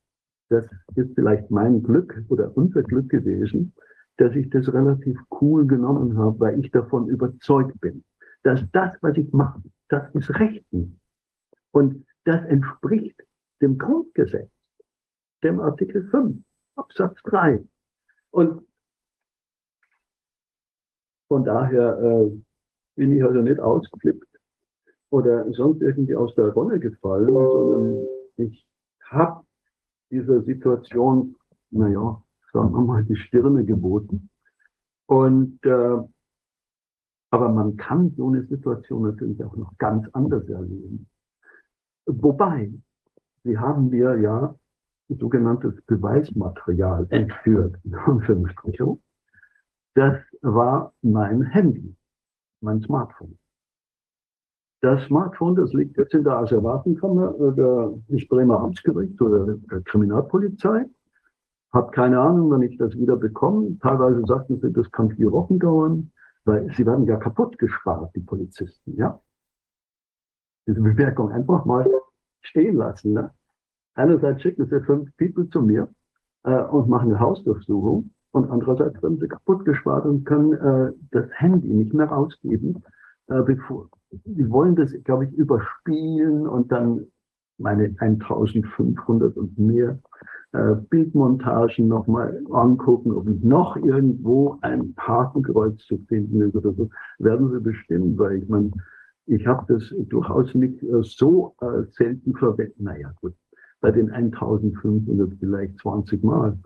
[0.50, 0.66] Das
[0.96, 3.74] ist vielleicht mein Glück oder unser Glück gewesen,
[4.18, 8.04] dass ich das relativ cool genommen habe, weil ich davon überzeugt bin,
[8.44, 11.00] dass das, was ich mache, das ist Rechten.
[11.72, 13.22] Und das entspricht
[13.62, 14.52] dem Grundgesetz,
[15.44, 16.38] dem Artikel 5,
[16.76, 17.64] Absatz 3.
[18.32, 18.66] Und
[21.28, 22.42] von daher äh,
[22.96, 24.28] bin ich also nicht ausgeflippt
[25.10, 28.08] oder sonst irgendwie aus der Rolle gefallen, sondern
[28.38, 28.66] ich
[29.06, 29.46] habe
[30.12, 31.36] dieser Situation,
[31.72, 34.30] naja, sagen wir mal, die Stirne geboten.
[35.08, 35.98] Und äh,
[37.34, 41.08] aber man kann so eine Situation natürlich auch noch ganz anders erleben.
[42.06, 42.72] Wobei,
[43.44, 44.54] sie haben mir ja
[45.10, 49.02] sogenanntes Beweismaterial entführt, in Anführungsstrichen.
[49.96, 51.96] Das war mein Handy,
[52.62, 53.36] mein Smartphone.
[54.82, 57.94] Das Smartphone, das liegt jetzt in der Asservatenkammer der,
[58.30, 60.86] Bremer Amtsgerichts oder der Kriminalpolizei.
[61.72, 63.76] Hab keine Ahnung, wann ich das wieder bekomme.
[63.80, 66.12] Teilweise sagten sie, das kann vier Wochen dauern,
[66.46, 69.20] weil sie werden ja kaputt gespart, die Polizisten, ja.
[70.68, 71.90] Diese Bemerkung einfach mal
[72.42, 73.14] stehen lassen.
[73.14, 73.32] Ne?
[73.96, 75.90] Einerseits schicken sie fünf People zu mir
[76.44, 81.30] äh, und machen eine Hausdurchsuchung und andererseits werden sie kaputt gespart und können äh, das
[81.34, 82.84] Handy nicht mehr rausgeben.
[83.28, 87.08] Äh, bevor, die wollen das, glaube ich, überspielen und dann
[87.58, 90.00] meine 1500 und mehr
[90.54, 96.90] äh, Bildmontagen nochmal angucken, ob noch irgendwo ein Hakenkreuz zu finden ist oder so,
[97.20, 98.72] werden sie bestimmen, weil ich meine,
[99.26, 102.80] ich habe das durchaus nicht äh, so äh, selten verwendet.
[102.80, 103.34] Naja, gut,
[103.82, 106.58] bei den 1500 vielleicht 20 Mal.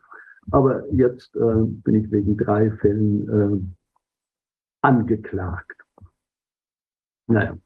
[0.51, 3.59] Aber jetzt äh, bin ich wegen drei Fällen äh,
[4.81, 5.81] angeklagt.
[7.27, 7.57] Naja.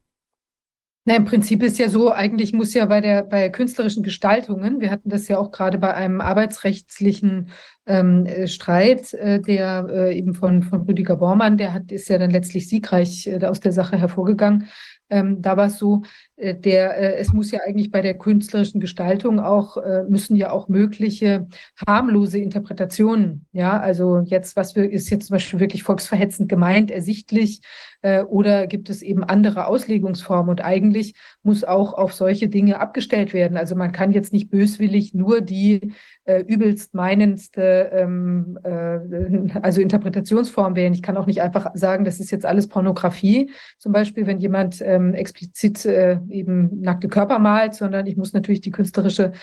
[1.03, 4.91] Na, Im Prinzip ist ja so, eigentlich muss ja bei der bei künstlerischen Gestaltungen, wir
[4.91, 7.49] hatten das ja auch gerade bei einem arbeitsrechtlichen
[7.87, 12.19] ähm, äh, Streit, äh, der äh, eben von, von Rüdiger Bormann, der hat, ist ja
[12.19, 14.69] dann letztlich siegreich äh, aus der Sache hervorgegangen.
[15.09, 16.03] Ähm, da war es so,
[16.41, 20.67] der, äh, es muss ja eigentlich bei der künstlerischen Gestaltung auch, äh, müssen ja auch
[20.67, 21.47] mögliche
[21.87, 27.61] harmlose Interpretationen, ja, also jetzt, was wir, ist jetzt zum Beispiel wirklich volksverhetzend gemeint, ersichtlich,
[28.01, 31.13] äh, oder gibt es eben andere Auslegungsformen und eigentlich
[31.43, 33.57] muss auch auf solche Dinge abgestellt werden.
[33.57, 35.93] Also man kann jetzt nicht böswillig nur die
[36.25, 40.93] äh, übelst meinendste ähm, äh, also Interpretationsform wählen.
[40.93, 44.81] Ich kann auch nicht einfach sagen, das ist jetzt alles Pornografie, zum Beispiel, wenn jemand
[44.81, 49.33] ähm, explizit äh, eben nackte Körper malt, sondern ich muss natürlich die künstlerische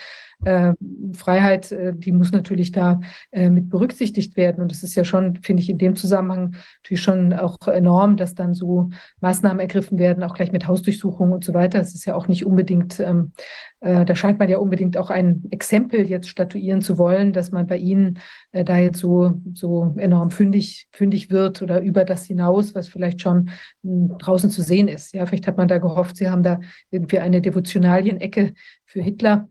[0.45, 0.73] äh,
[1.13, 4.61] Freiheit, äh, die muss natürlich da äh, mit berücksichtigt werden.
[4.61, 8.35] Und es ist ja schon, finde ich, in dem Zusammenhang natürlich schon auch enorm, dass
[8.35, 8.89] dann so
[9.21, 11.79] Maßnahmen ergriffen werden, auch gleich mit Hausdurchsuchungen und so weiter.
[11.79, 13.33] Es ist ja auch nicht unbedingt, ähm,
[13.81, 17.67] äh, da scheint man ja unbedingt auch ein Exempel jetzt statuieren zu wollen, dass man
[17.67, 18.19] bei Ihnen
[18.51, 23.21] äh, da jetzt so, so enorm fündig, fündig wird oder über das hinaus, was vielleicht
[23.21, 23.49] schon
[23.83, 25.13] hm, draußen zu sehen ist.
[25.13, 26.59] Ja, vielleicht hat man da gehofft, Sie haben da
[26.91, 28.53] irgendwie eine Devotionalien-Ecke
[28.85, 29.49] für Hitler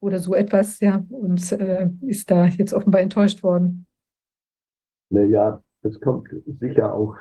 [0.00, 3.86] oder so etwas, ja, und äh, ist da jetzt offenbar enttäuscht worden.
[5.10, 6.28] Naja, es kommt
[6.60, 7.16] sicher auch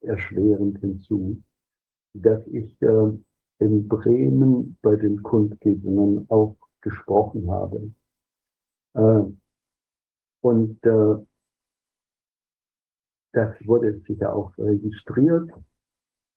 [0.00, 1.42] erschwerend hinzu,
[2.14, 3.12] dass ich äh,
[3.58, 7.92] in Bremen bei den Kundgebungen auch gesprochen habe.
[8.94, 9.24] Äh,
[10.40, 11.24] und äh,
[13.32, 15.50] das wurde sicher auch registriert.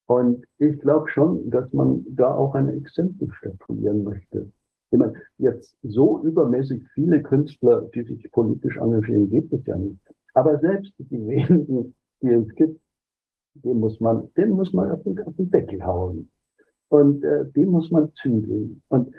[0.07, 4.51] Und ich glaube schon, dass man da auch ein Exempel statuieren möchte.
[4.91, 9.99] Ich meine, jetzt so übermäßig viele Künstler, die sich politisch engagieren, gibt es ja nicht.
[10.33, 12.79] Aber selbst die wenigen, die es gibt,
[13.55, 16.29] den muss man, den muss man auf den, auf den Deckel hauen.
[16.89, 18.81] Und äh, den muss man zügeln.
[18.87, 19.13] Und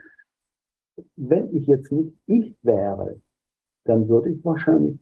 [1.16, 3.20] wenn ich jetzt nicht ich wäre,
[3.84, 4.98] dann würde ich wahrscheinlich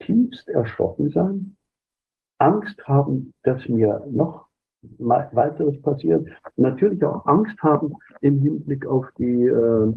[0.00, 1.56] tiefst erschrocken sein,
[2.38, 4.47] Angst haben, dass mir noch
[4.98, 6.28] weiteres passiert.
[6.56, 9.92] Natürlich auch Angst haben im Hinblick auf die äh,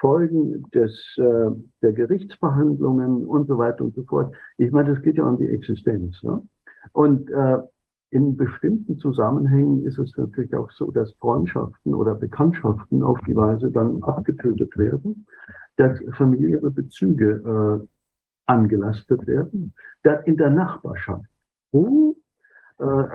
[0.00, 1.50] Folgen des, äh,
[1.82, 4.34] der Gerichtsverhandlungen und so weiter und so fort.
[4.56, 6.22] Ich meine, das geht ja um die Existenz.
[6.22, 6.42] Ne?
[6.92, 7.58] Und äh,
[8.10, 13.70] in bestimmten Zusammenhängen ist es natürlich auch so, dass Freundschaften oder Bekanntschaften auf die Weise
[13.70, 15.26] dann abgetötet werden,
[15.76, 17.86] dass familiäre Bezüge äh,
[18.46, 21.26] angelastet werden, dass in der Nachbarschaft,
[21.70, 22.19] wo äh,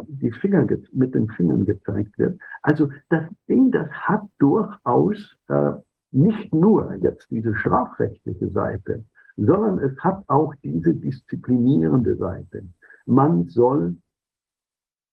[0.08, 2.40] die Finger mit den Fingern gezeigt wird.
[2.62, 5.72] Also das Ding, das hat durchaus äh,
[6.12, 9.04] nicht nur jetzt diese strafrechtliche Seite,
[9.38, 12.66] sondern es hat auch diese disziplinierende Seite.
[13.06, 13.98] Man soll,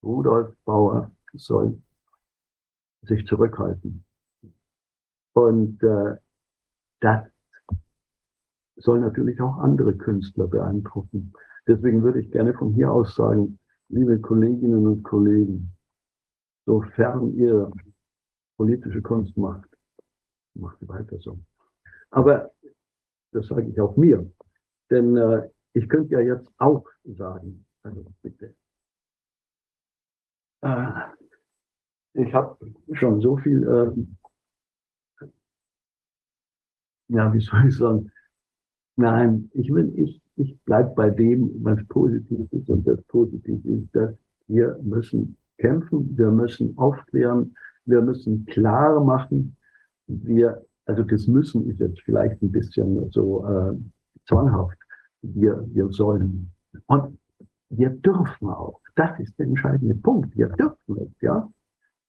[0.03, 1.81] Rudolf Bauer soll
[3.03, 4.05] sich zurückhalten.
[5.33, 6.17] Und äh,
[7.01, 7.25] das
[8.77, 11.33] soll natürlich auch andere Künstler beeindrucken.
[11.67, 13.59] Deswegen würde ich gerne von hier aus sagen,
[13.93, 15.71] liebe Kolleginnen und Kollegen,
[16.67, 17.71] sofern ihr
[18.57, 19.69] politische Kunst macht,
[20.55, 21.39] macht sie weiter so.
[22.11, 22.51] Aber
[23.33, 24.31] das sage ich auch mir,
[24.91, 28.55] denn äh, ich könnte ja jetzt auch sagen, also bitte,
[30.63, 30.87] äh,
[32.15, 32.57] ich habe
[32.95, 35.27] schon so viel, äh,
[37.09, 38.11] ja, wie soll ich sagen,
[38.97, 42.69] nein, ich will, ich, ich bleibe bei dem, was positiv ist.
[42.69, 44.15] Und das Positive ist, dass
[44.49, 47.55] wir müssen kämpfen, wir müssen aufklären,
[47.85, 49.57] wir müssen klar machen,
[50.07, 53.75] wir, also das Müssen ist jetzt vielleicht ein bisschen so äh,
[54.27, 54.79] zwanghaft.
[55.23, 56.51] Wir, wir sollen.
[56.87, 57.19] Und
[57.71, 58.81] wir dürfen auch.
[58.97, 60.37] Das ist der entscheidende Punkt.
[60.37, 61.51] Wir dürfen es, ja.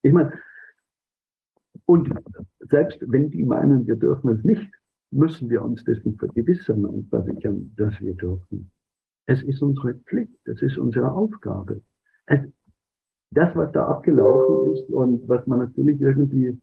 [0.01, 0.33] Ich meine,
[1.85, 2.13] und
[2.59, 4.69] selbst wenn die meinen, wir dürfen es nicht,
[5.13, 8.71] müssen wir uns dessen vergewissern und versichern, dass wir dürfen.
[9.25, 11.81] Es ist unsere Pflicht, es ist unsere Aufgabe.
[12.25, 12.41] Es,
[13.31, 16.59] das, was da abgelaufen ist und was man natürlich irgendwie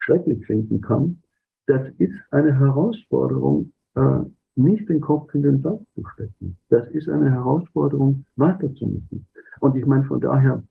[0.00, 1.22] schrecklich finden kann,
[1.66, 4.20] das ist eine Herausforderung äh,
[4.56, 6.56] nicht den Kopf in den Sand zu stecken.
[6.68, 9.26] Das ist eine Herausforderung, weiterzumachen.
[9.60, 10.62] Und ich meine, von daher,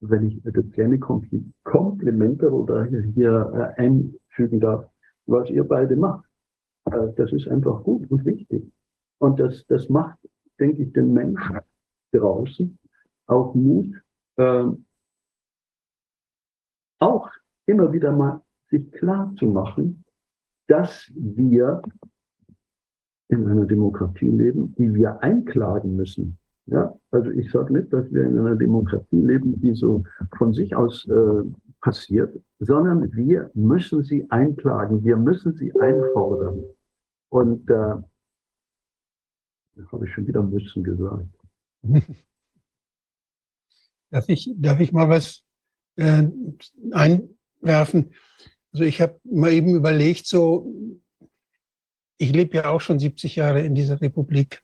[0.00, 4.86] wenn ich das kleine Komplimente oder hier äh, einfügen darf,
[5.26, 6.28] was ihr beide macht,
[6.86, 8.70] äh, das ist einfach gut und wichtig.
[9.18, 10.18] Und das, das macht,
[10.58, 11.60] denke ich, den Menschen
[12.12, 12.78] draußen
[13.26, 13.94] auch Mut,
[14.36, 14.66] äh,
[17.00, 17.30] auch
[17.66, 20.04] immer wieder mal sich klar zu machen,
[20.68, 21.82] dass wir
[23.28, 26.38] in einer Demokratie leben, die wir einklagen müssen.
[26.66, 30.02] Ja, also ich sage nicht, dass wir in einer Demokratie leben, die so
[30.38, 31.42] von sich aus äh,
[31.84, 36.64] passiert, sondern wir müssen sie einklagen, wir müssen sie einfordern.
[37.28, 37.96] Und äh,
[39.92, 41.28] habe ich schon wieder müssen gesagt.
[44.10, 45.42] Darf ich, darf ich mal was
[45.96, 46.22] äh,
[46.92, 48.14] einwerfen?
[48.72, 50.72] Also ich habe mal eben überlegt, so
[52.16, 54.62] ich lebe ja auch schon 70 Jahre in dieser Republik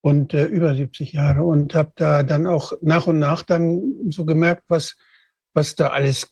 [0.00, 4.24] und äh, über 70 Jahre und habe da dann auch nach und nach dann so
[4.24, 4.96] gemerkt, was
[5.54, 6.28] was da alles,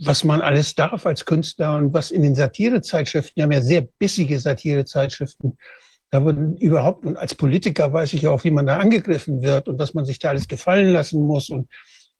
[0.00, 3.82] was man alles darf als Künstler und was in den Satirezeitschriften, die haben ja sehr
[3.82, 5.56] bissige Satirezeitschriften,
[6.10, 9.66] da wurden überhaupt, und als Politiker weiß ich ja auch, wie man da angegriffen wird
[9.66, 11.48] und dass man sich da alles gefallen lassen muss.
[11.48, 11.70] Und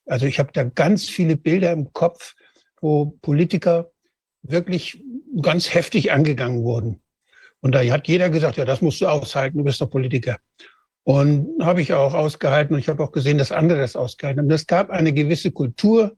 [0.06, 2.34] also ich habe da ganz viele Bilder im Kopf,
[2.80, 3.90] wo Politiker
[4.42, 5.02] wirklich
[5.42, 7.02] ganz heftig angegangen wurden.
[7.60, 10.38] Und da hat jeder gesagt, ja, das musst du aushalten, du bist doch Politiker.
[11.04, 14.50] Und habe ich auch ausgehalten und ich habe auch gesehen, dass andere das ausgehalten haben.
[14.50, 16.14] Es gab eine gewisse Kultur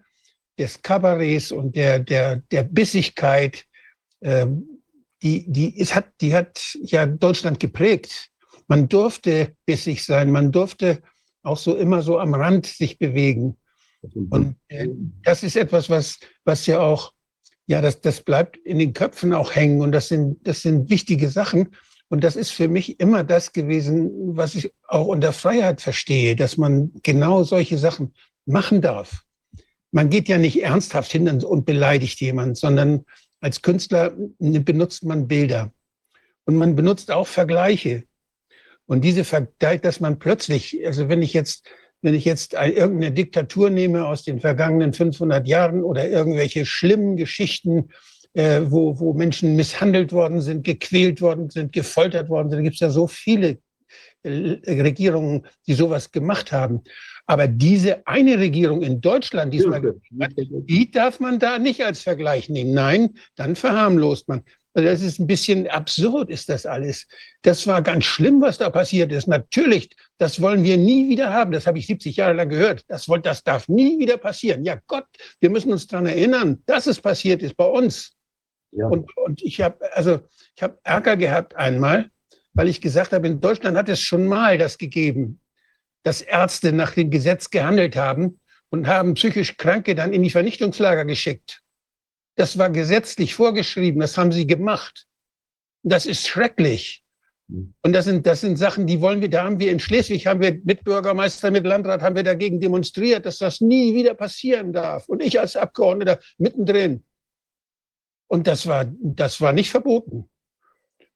[0.59, 3.65] des Kabarets und der, der, der Bissigkeit,
[4.21, 4.83] ähm,
[5.23, 8.29] die, die, es hat, die hat ja Deutschland geprägt.
[8.69, 11.01] Man durfte bissig sein, man durfte
[11.43, 13.57] auch so immer so am Rand sich bewegen.
[14.29, 14.89] Und äh,
[15.23, 17.15] das ist etwas, was, was ja auch
[17.67, 21.31] ja, das, das bleibt in den Köpfen auch hängen und das sind, das sind wichtige
[21.31, 21.75] Sachen.
[22.15, 26.57] Und das ist für mich immer das gewesen, was ich auch unter Freiheit verstehe, dass
[26.57, 28.15] man genau solche Sachen
[28.47, 29.25] machen darf.
[29.91, 33.05] Man geht ja nicht ernsthaft hin und beleidigt jemand, sondern
[33.41, 35.73] als Künstler benutzt man Bilder.
[36.45, 38.05] Und man benutzt auch Vergleiche.
[38.87, 41.69] Und diese Vergleiche, dass man plötzlich, also wenn ich jetzt
[42.01, 47.89] wenn ich jetzt irgendeine Diktatur nehme aus den vergangenen 500 Jahren oder irgendwelche schlimmen Geschichten,
[48.35, 52.75] äh, wo, wo Menschen misshandelt worden sind, gequält worden sind, gefoltert worden sind, da gibt
[52.75, 53.59] es ja so viele
[54.23, 56.83] äh, Regierungen, die sowas gemacht haben.
[57.27, 62.75] Aber diese eine Regierung in Deutschland, diesmal, die darf man da nicht als Vergleich nehmen.
[62.75, 64.43] Nein, dann verharmlost man.
[64.75, 67.07] Also das ist ein bisschen absurd, ist das alles.
[67.43, 69.29] Das war ganz schlimm, was da passiert ist.
[69.29, 71.53] Natürlich, das wollen wir nie wieder haben.
[71.53, 72.83] Das habe ich 70 Jahre lang gehört.
[72.89, 74.65] Das, das darf nie wieder passieren.
[74.65, 75.07] Ja Gott,
[75.41, 78.11] wir müssen uns daran erinnern, dass es passiert ist bei uns.
[78.77, 78.89] Ja.
[78.89, 80.21] Und, und ich habe also
[80.57, 82.11] ich habe Ärger gehabt einmal,
[82.53, 85.41] weil ich gesagt habe, in Deutschland hat es schon mal das gegeben,
[86.03, 91.05] dass Ärzte nach dem Gesetz gehandelt haben und haben psychisch Kranke dann in die Vernichtungslager
[91.05, 91.63] geschickt.
[92.37, 95.07] Das war gesetzlich vorgeschrieben, das haben sie gemacht.
[95.83, 97.05] Das ist schrecklich.
[97.47, 100.41] Und das sind, das sind Sachen, die wollen wir, da haben wir in Schleswig, haben
[100.41, 105.09] wir mit Bürgermeister, mit Landrat, haben wir dagegen demonstriert, dass das nie wieder passieren darf.
[105.09, 107.05] Und ich als Abgeordneter mittendrin.
[108.27, 110.29] Und das war, das war nicht verboten.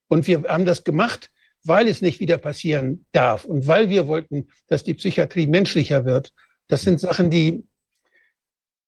[0.08, 1.30] Und wir haben das gemacht,
[1.64, 6.32] weil es nicht wieder passieren darf und weil wir wollten, dass die Psychiatrie menschlicher wird.
[6.68, 7.64] Das sind Sachen, die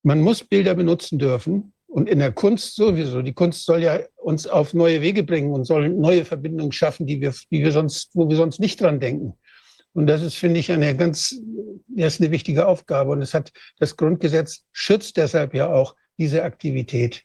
[0.03, 1.73] man muss Bilder benutzen dürfen.
[1.87, 3.21] Und in der Kunst sowieso.
[3.21, 7.21] Die Kunst soll ja uns auf neue Wege bringen und soll neue Verbindungen schaffen, die
[7.21, 9.35] wir, die wir sonst, wo wir sonst nicht dran denken.
[9.93, 11.37] Und das ist, finde ich, eine ganz,
[11.89, 13.11] das ist eine wichtige Aufgabe.
[13.11, 13.51] Und es hat,
[13.81, 17.25] das Grundgesetz schützt deshalb ja auch diese Aktivität.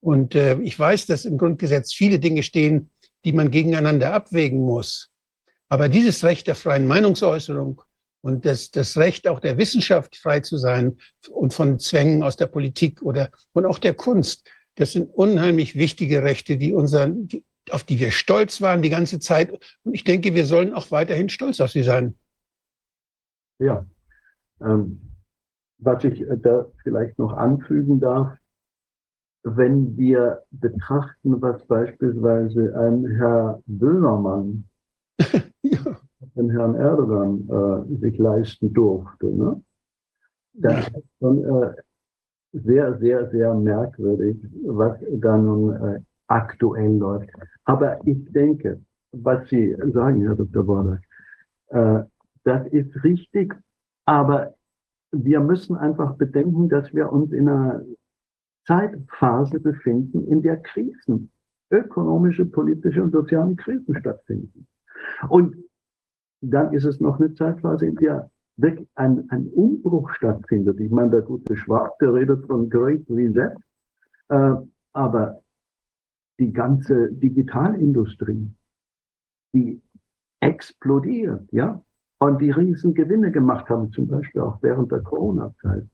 [0.00, 2.90] Und äh, ich weiß, dass im Grundgesetz viele Dinge stehen,
[3.24, 5.10] die man gegeneinander abwägen muss.
[5.68, 7.82] Aber dieses Recht der freien Meinungsäußerung
[8.22, 10.96] und das, das Recht auch der Wissenschaft frei zu sein
[11.30, 14.48] und von Zwängen aus der Politik oder und auch der Kunst.
[14.76, 19.18] Das sind unheimlich wichtige Rechte, die unser, die, auf die wir stolz waren die ganze
[19.18, 19.52] Zeit.
[19.82, 22.16] Und ich denke, wir sollen auch weiterhin stolz auf sie sein.
[23.58, 23.86] Ja,
[24.60, 25.00] ähm,
[25.78, 28.36] was ich äh, da vielleicht noch anfügen darf,
[29.46, 34.64] wenn wir betrachten, was beispielsweise ein Herr Böhmermann
[35.62, 35.96] ja
[36.36, 39.26] den Herrn Erdogan äh, sich leisten durfte.
[39.26, 39.62] Ne?
[40.52, 41.74] Das ist schon äh,
[42.52, 47.30] sehr, sehr, sehr merkwürdig, was da nun äh, aktuell läuft.
[47.64, 48.80] Aber ich denke,
[49.12, 50.64] was Sie sagen, Herr Dr.
[50.64, 51.00] Bordak,
[51.68, 52.02] äh,
[52.44, 53.54] das ist richtig,
[54.04, 54.54] aber
[55.12, 57.82] wir müssen einfach bedenken, dass wir uns in einer
[58.66, 61.30] Zeitphase befinden, in der Krisen
[61.70, 64.66] ökonomische, politische und soziale Krisen stattfinden.
[65.28, 65.56] Und
[66.40, 70.80] dann ist es noch eine Zeitphase, in der wirklich ein, ein Umbruch stattfindet.
[70.80, 73.54] Ich meine, der gute Schwab, der redet von Great Reset,
[74.28, 74.54] äh,
[74.92, 75.42] aber
[76.38, 78.50] die ganze Digitalindustrie,
[79.54, 79.80] die
[80.40, 81.82] explodiert, ja,
[82.18, 85.86] und die riesen Gewinne gemacht haben, zum Beispiel auch während der Corona-Zeit.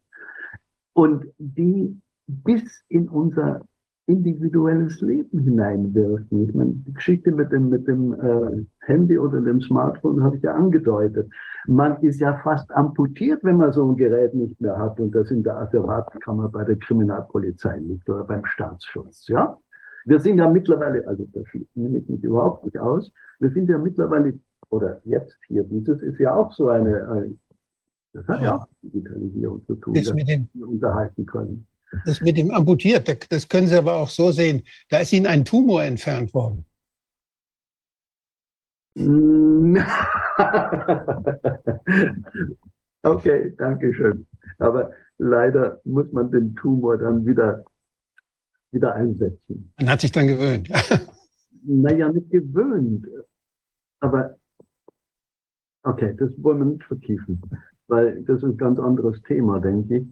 [0.95, 2.01] Und die
[2.45, 3.63] bis in unser
[4.07, 6.49] individuelles Leben hineinwirken.
[6.49, 10.43] Ich meine, die Geschichte mit dem, mit dem äh, Handy oder dem Smartphone habe ich
[10.43, 11.31] ja angedeutet.
[11.67, 15.31] Man ist ja fast amputiert, wenn man so ein Gerät nicht mehr hat und das
[15.31, 19.29] in der Asseratenkammer bei der Kriminalpolizei liegt oder beim Staatsschutz.
[19.29, 19.57] Ja?
[20.05, 23.79] Wir sind ja mittlerweile, also das nehme ich mich überhaupt nicht aus, wir sind ja
[23.79, 24.39] mittlerweile,
[24.71, 27.35] oder jetzt hier, dieses ist ja auch so eine, eine
[28.15, 31.67] das hat ja auch mit Digitalisierung zu tun, dass wir unterhalten können.
[32.05, 34.63] Das mit dem amputiert, das können Sie aber auch so sehen.
[34.89, 36.65] Da ist Ihnen ein Tumor entfernt worden.
[43.03, 44.27] okay, danke schön.
[44.59, 47.65] Aber leider muss man den Tumor dann wieder,
[48.71, 49.73] wieder einsetzen.
[49.79, 50.69] Man hat sich dann gewöhnt.
[51.65, 53.07] naja, nicht gewöhnt.
[54.01, 54.37] Aber
[55.85, 57.41] okay, das wollen wir nicht vertiefen,
[57.87, 60.07] weil das ist ein ganz anderes Thema, denke ich.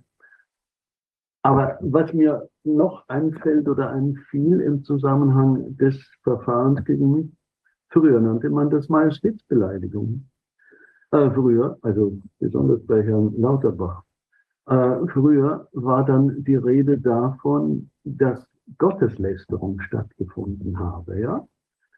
[1.43, 7.33] Aber was mir noch einfällt oder einfiel im Zusammenhang des Verfahrens gegen mich,
[7.89, 10.27] früher nannte man das Majestätsbeleidigung.
[11.13, 14.03] Äh, früher, also besonders bei Herrn Lauterbach,
[14.67, 18.47] äh, früher war dann die Rede davon, dass
[18.79, 21.47] Gotteslästerung stattgefunden habe, ja.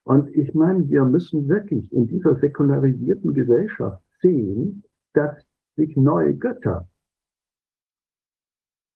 [0.05, 4.83] Und ich meine, wir müssen wirklich in dieser säkularisierten Gesellschaft sehen,
[5.13, 5.37] dass
[5.77, 6.89] sich neue Götter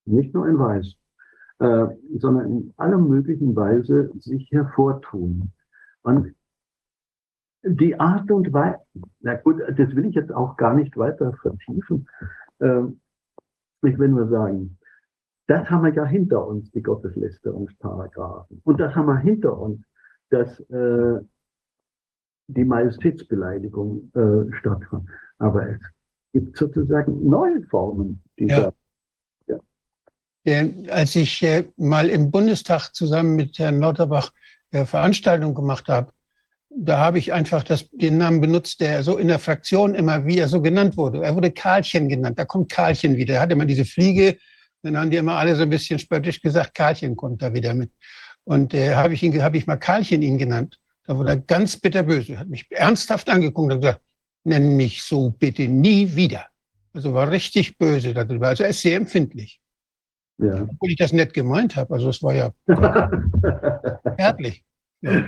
[0.07, 0.95] nicht nur in Weiß,
[1.59, 1.87] äh,
[2.19, 5.53] sondern in aller möglichen Weise sich hervortun.
[6.03, 6.35] Und
[7.63, 8.79] die Art und Weise,
[9.21, 12.09] na gut, das will ich jetzt auch gar nicht weiter vertiefen.
[12.61, 13.01] Ähm,
[13.83, 14.79] ich will nur sagen,
[15.49, 18.61] das haben wir ja hinter uns, die Gotteslästerungsparagraphen.
[18.65, 19.81] Und das haben wir hinter uns,
[20.31, 21.21] dass äh,
[22.49, 25.09] die Majestätsbeleidigung äh, stattfand.
[25.39, 25.81] Aber es
[26.33, 28.73] gibt sozusagen neue Formen dieser ja.
[30.47, 34.31] Äh, als ich äh, mal im Bundestag zusammen mit Herrn Lauterbach
[34.71, 36.13] äh, Veranstaltung gemacht habe,
[36.71, 40.47] da habe ich einfach das, den Namen benutzt, der so in der Fraktion immer wieder
[40.47, 41.25] so genannt wurde.
[41.25, 42.39] Er wurde Karlchen genannt.
[42.39, 43.35] Da kommt Karlchen wieder.
[43.35, 44.37] Er hatte immer diese Fliege.
[44.83, 47.91] Dann haben die immer alle so ein bisschen spöttisch gesagt, Karlchen kommt da wieder mit.
[48.45, 50.79] Und äh, habe ich ihn, habe ich mal Karlchen ihn genannt.
[51.07, 54.01] Da wurde er ganz bitterböse, hat mich ernsthaft angeguckt und gesagt,
[54.45, 56.47] nenn mich so bitte nie wieder.
[56.93, 58.49] Also war richtig böse darüber.
[58.49, 59.61] Also er ist sehr empfindlich.
[60.39, 60.63] Ja.
[60.63, 61.95] Obwohl ich das nett gemeint habe.
[61.95, 62.53] Also es war ja
[64.19, 64.65] herzlich.
[65.01, 65.27] Ja.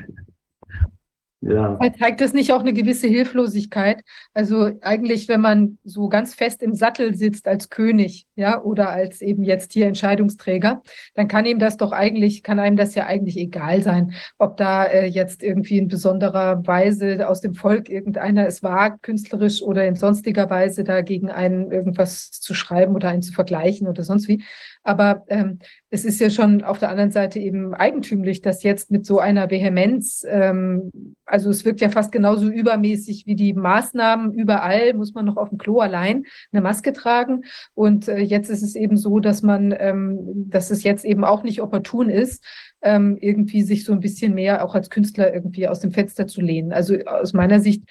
[1.41, 1.79] Ja.
[1.97, 4.03] Zeigt das nicht auch eine gewisse Hilflosigkeit?
[4.35, 9.21] Also eigentlich, wenn man so ganz fest im Sattel sitzt als König, ja, oder als
[9.23, 10.83] eben jetzt hier Entscheidungsträger,
[11.15, 14.85] dann kann ihm das doch eigentlich, kann einem das ja eigentlich egal sein, ob da
[14.87, 19.95] äh, jetzt irgendwie in besonderer Weise aus dem Volk irgendeiner es war, künstlerisch oder in
[19.95, 24.43] sonstiger Weise dagegen einen irgendwas zu schreiben oder einen zu vergleichen oder sonst wie.
[24.83, 25.59] Aber ähm,
[25.91, 29.51] es ist ja schon auf der anderen Seite eben eigentümlich, dass jetzt mit so einer
[29.51, 30.91] Vehemenz, ähm,
[31.25, 34.35] also es wirkt ja fast genauso übermäßig wie die Maßnahmen.
[34.35, 37.45] Überall muss man noch auf dem Klo allein eine Maske tragen.
[37.75, 40.19] Und äh, jetzt ist es eben so, dass man, ähm,
[40.49, 42.45] dass es jetzt eben auch nicht opportun ist,
[42.83, 46.41] ähm, irgendwie sich so ein bisschen mehr auch als Künstler irgendwie aus dem Fenster zu
[46.41, 46.73] lehnen.
[46.73, 47.83] Also aus meiner Sicht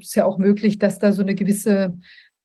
[0.00, 1.98] ist ja auch möglich, dass da so eine gewisse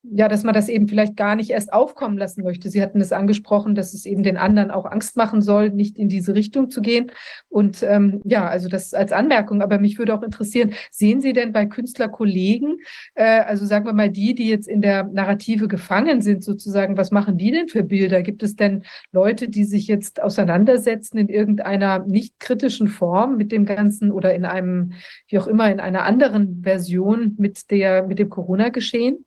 [0.04, 2.70] ja, dass man das eben vielleicht gar nicht erst aufkommen lassen möchte.
[2.70, 6.08] Sie hatten es angesprochen, dass es eben den anderen auch Angst machen soll, nicht in
[6.08, 7.12] diese Richtung zu gehen.
[7.50, 9.62] Und ähm, ja, also das als Anmerkung.
[9.62, 12.78] Aber mich würde auch interessieren, sehen Sie denn bei Künstlerkollegen,
[13.16, 17.12] äh, also sagen wir mal die, die jetzt in der Narrative gefangen sind, sozusagen, was
[17.12, 18.22] machen die denn für Bilder?
[18.22, 23.66] Gibt es denn Leute, die sich jetzt auseinandersetzen in irgendeiner nicht kritischen Form mit dem
[23.66, 24.94] Ganzen oder in einem,
[25.28, 29.26] wie auch immer, in einer anderen Version mit der, mit dem Corona-Geschehen?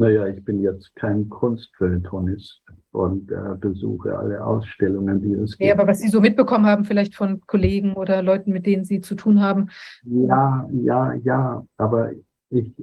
[0.00, 5.68] Naja, ich bin jetzt kein Kunstfeuilletonist und äh, besuche alle Ausstellungen, die es gibt.
[5.68, 9.02] Ja, aber was Sie so mitbekommen haben, vielleicht von Kollegen oder Leuten, mit denen Sie
[9.02, 9.68] zu tun haben.
[10.04, 12.12] Ja, ja, ja, aber
[12.48, 12.74] ich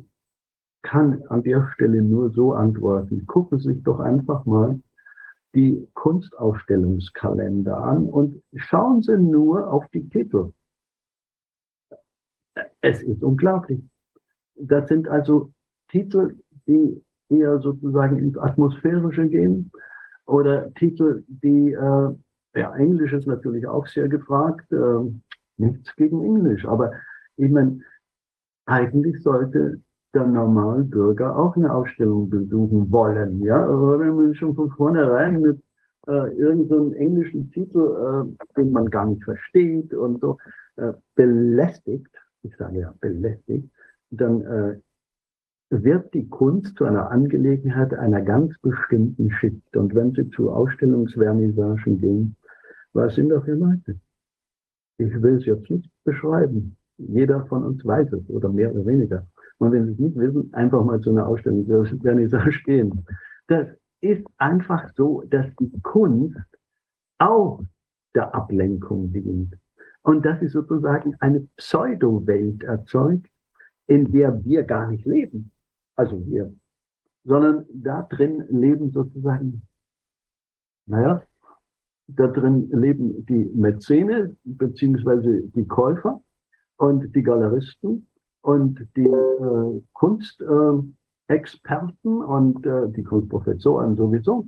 [0.84, 3.26] kann an der Stelle nur so antworten.
[3.26, 4.80] Gucken Sie sich doch einfach mal
[5.56, 10.52] die Kunstausstellungskalender an und schauen Sie nur auf die Titel.
[12.82, 13.82] Es ist unglaublich.
[14.54, 15.52] Das sind also
[15.88, 16.36] Titel,
[16.68, 19.72] die eher sozusagen ins Atmosphärische gehen
[20.26, 22.10] oder Titel, die äh,
[22.56, 24.72] Ja, Englisch ist natürlich auch sehr gefragt.
[24.72, 25.12] Äh,
[25.58, 26.66] nichts gegen Englisch.
[26.66, 26.92] Aber
[27.38, 27.80] ich meine,
[28.66, 29.80] eigentlich sollte
[30.14, 33.42] der Normalbürger auch eine Ausstellung besuchen wollen.
[33.42, 35.62] Ja, aber wenn man schon von vornherein mit
[36.08, 40.38] äh, irgendeinen englischen Titel, äh, den man gar nicht versteht und so,
[40.78, 42.12] äh, belästigt,
[42.44, 43.70] ich sage ja belästigt,
[44.12, 44.80] dann äh,
[45.70, 49.76] wird die Kunst zu einer Angelegenheit einer ganz bestimmten Schicht.
[49.76, 52.36] Und wenn Sie zu Ausstellungsvernissagen gehen,
[52.94, 54.00] was sind da für Leute?
[54.98, 56.78] Ich will es jetzt nicht beschreiben.
[56.98, 59.28] Jeder von uns weiß es oder mehr oder weniger.
[59.60, 63.06] Und wenn Sie es nicht wissen, einfach mal zu einer Ausstellungsvernissage gehen.
[63.48, 63.68] Das
[64.02, 66.38] ist einfach so, dass die Kunst
[67.20, 67.62] auch
[68.16, 69.56] der Ablenkung dient.
[70.02, 73.28] Und dass sie sozusagen eine Pseudo-Welt erzeugt,
[73.88, 75.52] in der wir gar nicht leben
[75.98, 76.54] also wir,
[77.26, 79.64] sondern da drin leben sozusagen,
[80.86, 81.22] naja,
[82.08, 86.22] da drin leben die Mäzene, beziehungsweise die Käufer
[86.78, 88.08] und die Galeristen
[88.42, 94.48] und die äh, Kunstexperten äh, und äh, die Kunstprofessoren sowieso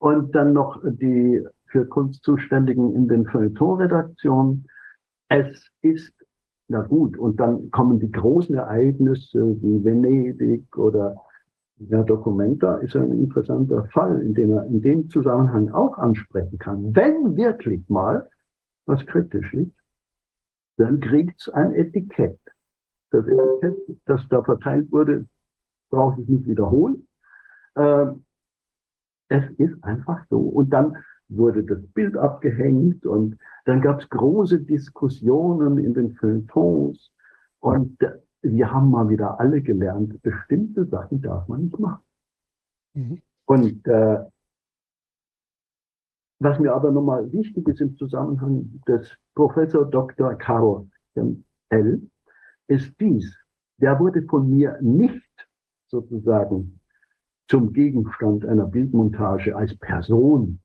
[0.00, 4.66] und dann noch die für Kunst zuständigen in den Feuilleton-Redaktionen.
[5.28, 6.12] Es ist
[6.68, 11.16] na gut, und dann kommen die großen Ereignisse wie Venedig oder
[11.78, 16.94] ja, Documenta ist ein interessanter Fall, in dem er in dem Zusammenhang auch ansprechen kann.
[16.94, 18.28] Wenn wirklich mal
[18.86, 19.72] was kritisch ist,
[20.76, 22.38] dann kriegt es ein Etikett.
[23.10, 25.26] Das Etikett, das da verteilt wurde,
[25.90, 27.06] brauche ich nicht wiederholen.
[27.76, 28.24] Ähm,
[29.28, 30.40] es ist einfach so.
[30.40, 30.96] Und dann
[31.28, 37.12] wurde das Bild abgehängt und dann gab es große Diskussionen in den Feuilletons
[37.60, 37.98] und
[38.42, 42.02] wir haben mal wieder alle gelernt, bestimmte Sachen darf man nicht machen.
[42.94, 43.22] Mhm.
[43.46, 44.24] Und äh,
[46.40, 50.34] was mir aber nochmal wichtig ist im Zusammenhang des Professor Dr.
[50.34, 50.88] Karol
[51.70, 52.02] L.,
[52.68, 53.34] ist dies.
[53.78, 55.24] Der wurde von mir nicht
[55.88, 56.80] sozusagen
[57.48, 60.60] zum Gegenstand einer Bildmontage als Person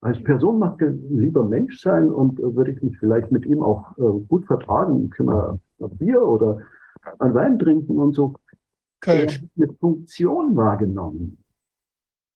[0.00, 3.62] als Person mag er lieber Mensch sein und äh, würde ich mich vielleicht mit ihm
[3.62, 5.10] auch äh, gut vertragen.
[5.10, 6.60] Können wir ein Bier oder
[7.18, 8.34] ein Wein trinken und so.
[9.04, 11.38] Er hat eine Funktion wahrgenommen.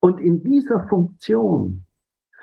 [0.00, 1.84] Und in dieser Funktion,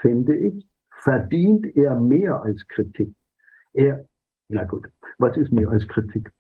[0.01, 0.68] finde ich,
[1.01, 3.13] verdient er mehr als Kritik.
[3.74, 4.05] Er,
[4.49, 4.88] na gut,
[5.18, 6.32] was ist mehr als Kritik?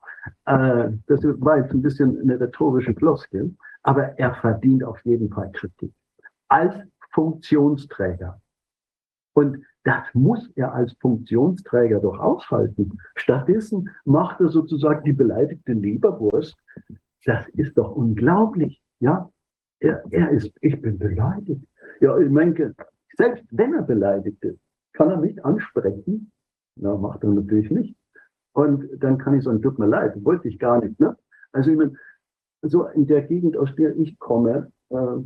[0.45, 5.51] Äh, das war jetzt ein bisschen eine rhetorische Floskel, aber er verdient auf jeden Fall
[5.51, 5.93] Kritik.
[6.49, 6.73] Als
[7.11, 8.39] Funktionsträger
[9.37, 12.97] und das muss er als Funktionsträger doch aushalten.
[13.17, 16.57] Stattdessen macht er sozusagen die beleidigte Leberwurst.
[17.23, 18.81] Das ist doch unglaublich.
[18.99, 19.29] Ja,
[19.79, 21.63] er, er ist, ich bin beleidigt.
[22.01, 22.73] Ja, ich meine,
[23.15, 24.59] selbst wenn er beleidigt ist,
[24.93, 26.31] kann er mich ansprechen.
[26.75, 27.95] Na, macht er natürlich nicht.
[28.53, 30.99] Und dann kann ich sagen, tut mir leid, wollte ich gar nicht.
[30.99, 31.15] Ne?
[31.51, 31.93] Also ich meine,
[32.63, 35.17] so in der Gegend, aus der ich komme, äh,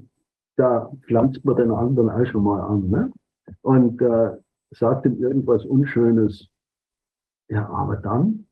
[0.58, 2.90] da pflanzt man den anderen auch schon mal an.
[2.90, 3.14] Ne?
[3.62, 4.38] Und äh,
[4.72, 6.48] sagt ihm irgendwas Unschönes.
[7.50, 8.48] Ja, aber dann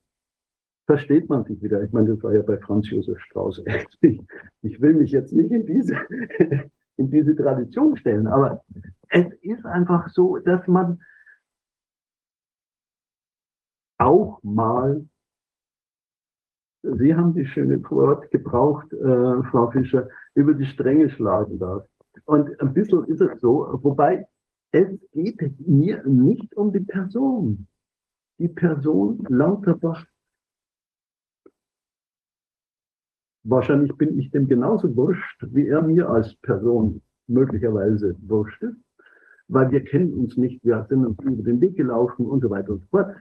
[0.85, 1.83] versteht man sich wieder.
[1.83, 3.63] Ich meine, das war ja bei Franz Josef Strauß.
[4.01, 4.21] Ich,
[4.61, 5.95] ich will mich jetzt nicht in diese,
[6.97, 8.63] in diese Tradition stellen, aber
[9.09, 10.99] es ist einfach so, dass man
[13.99, 15.05] auch mal,
[16.81, 21.85] Sie haben die schöne Wort gebraucht, äh, Frau Fischer, über die Stränge schlagen darf.
[22.25, 24.27] Und ein bisschen ist es so, wobei
[24.72, 27.67] es geht mir nicht um die Person.
[28.38, 30.05] Die Person Lauterbach.
[33.43, 38.78] Wahrscheinlich bin ich dem genauso wurscht, wie er mir als Person möglicherweise wurscht ist,
[39.47, 42.74] weil wir kennen uns nicht, wir sind uns über den Weg gelaufen und so weiter
[42.74, 43.15] und so fort.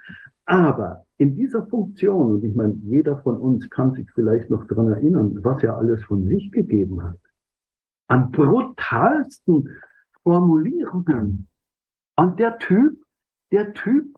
[0.44, 4.88] Aber in dieser Funktion, und ich meine, jeder von uns kann sich vielleicht noch daran
[4.88, 7.18] erinnern, was er alles von sich gegeben hat,
[8.09, 9.68] an brutalsten
[10.29, 11.49] Formulierungen.
[12.16, 13.03] Und der Typ,
[13.51, 14.14] der Typ,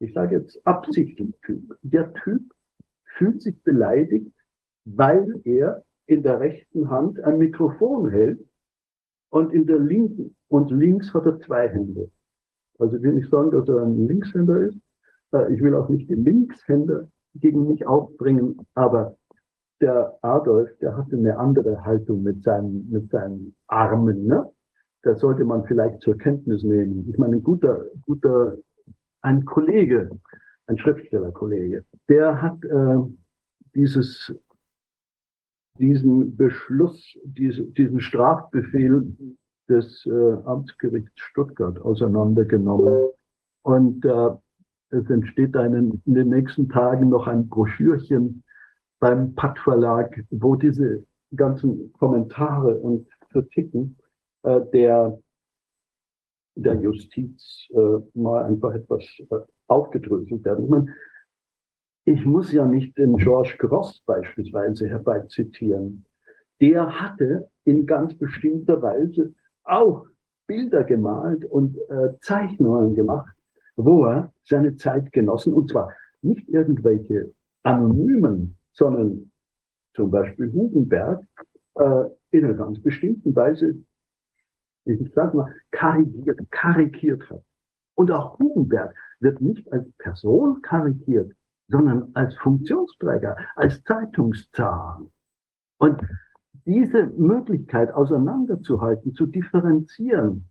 [0.00, 2.42] ich sage jetzt absichtlich Typ, der Typ
[3.16, 4.34] fühlt sich beleidigt,
[4.84, 8.46] weil er in der rechten Hand ein Mikrofon hält
[9.30, 12.10] und in der linken und links hat er zwei Hände.
[12.78, 14.78] Also ich will nicht sagen, dass er ein Linkshänder ist.
[15.32, 19.16] Äh, ich will auch nicht die Linkshänder gegen mich aufbringen, aber
[19.80, 24.26] der Adolf, der hatte eine andere Haltung mit seinen, mit seinen Armen.
[24.26, 24.52] Ne?
[25.02, 27.08] Das sollte man vielleicht zur Kenntnis nehmen.
[27.10, 28.56] Ich meine, ein guter, guter,
[29.22, 30.10] ein Kollege,
[30.66, 32.98] ein Schriftstellerkollege, der hat äh,
[33.74, 34.34] dieses,
[35.78, 39.16] diesen Beschluss, diese, diesen Strafbefehl
[39.68, 43.08] des äh, Amtsgerichts Stuttgart auseinandergenommen.
[43.62, 44.30] Und äh,
[44.90, 48.44] es entsteht einen, in den nächsten Tagen noch ein Broschürchen
[49.00, 53.96] beim Patt Verlag, wo diese ganzen Kommentare und Kritiken
[54.44, 55.18] der,
[56.54, 59.36] der Justiz äh, mal einfach etwas äh,
[59.68, 60.64] aufgedröselt werden.
[60.64, 60.94] Ich, meine,
[62.04, 66.04] ich muss ja nicht den George Gross beispielsweise herbeizitieren.
[66.60, 69.34] Der hatte in ganz bestimmter Weise
[69.64, 70.06] auch
[70.46, 73.34] Bilder gemalt und äh, Zeichnungen gemacht,
[73.76, 77.32] wo er seine Zeit genossen, und zwar nicht irgendwelche
[77.62, 79.30] anonymen, sondern
[79.94, 81.24] zum Beispiel Hugenberg,
[81.76, 83.76] äh, in einer ganz bestimmten Weise,
[84.84, 87.42] ich sag mal, karikiert, karikiert hat.
[87.94, 91.32] Und auch Hugenberg wird nicht als Person karikiert,
[91.68, 95.10] sondern als Funktionsträger, als Zeitungszahn.
[95.78, 96.00] Und
[96.64, 100.48] diese Möglichkeit auseinanderzuhalten, zu differenzieren,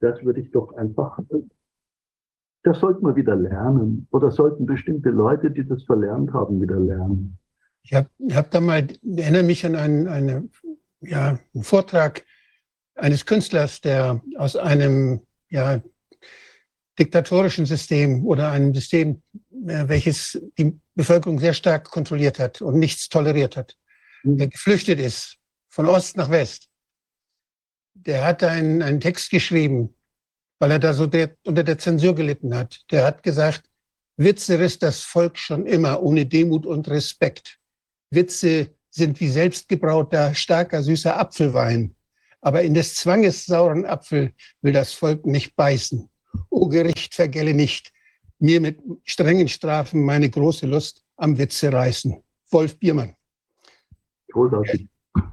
[0.00, 1.18] das würde ich doch einfach,
[2.64, 4.08] das sollten wir wieder lernen.
[4.10, 7.38] Oder sollten bestimmte Leute, die das verlernt haben, wieder lernen.
[7.82, 8.86] Ich habe hab da mal,
[9.16, 10.48] erinnere mich an einen, eine,
[11.00, 12.24] ja, einen Vortrag
[13.02, 15.82] eines Künstlers, der aus einem ja,
[16.98, 19.22] diktatorischen System oder einem System,
[19.66, 23.76] äh, welches die Bevölkerung sehr stark kontrolliert hat und nichts toleriert hat,
[24.22, 24.38] mhm.
[24.38, 25.36] der geflüchtet ist,
[25.68, 26.68] von Ost nach West.
[27.94, 29.96] Der hat einen, einen Text geschrieben,
[30.60, 32.82] weil er da so der, unter der Zensur gelitten hat.
[32.92, 33.64] Der hat gesagt,
[34.16, 37.58] Witze riss das Volk schon immer ohne Demut und Respekt.
[38.10, 41.96] Witze sind wie selbstgebrauter, starker, süßer Apfelwein.
[42.42, 46.10] Aber in des Zwanges sauren Apfel will das Volk nicht beißen.
[46.50, 47.92] O Gericht, vergelle nicht,
[48.38, 52.22] mir mit strengen Strafen meine große Lust am Witze reißen.
[52.50, 53.14] Wolf Biermann.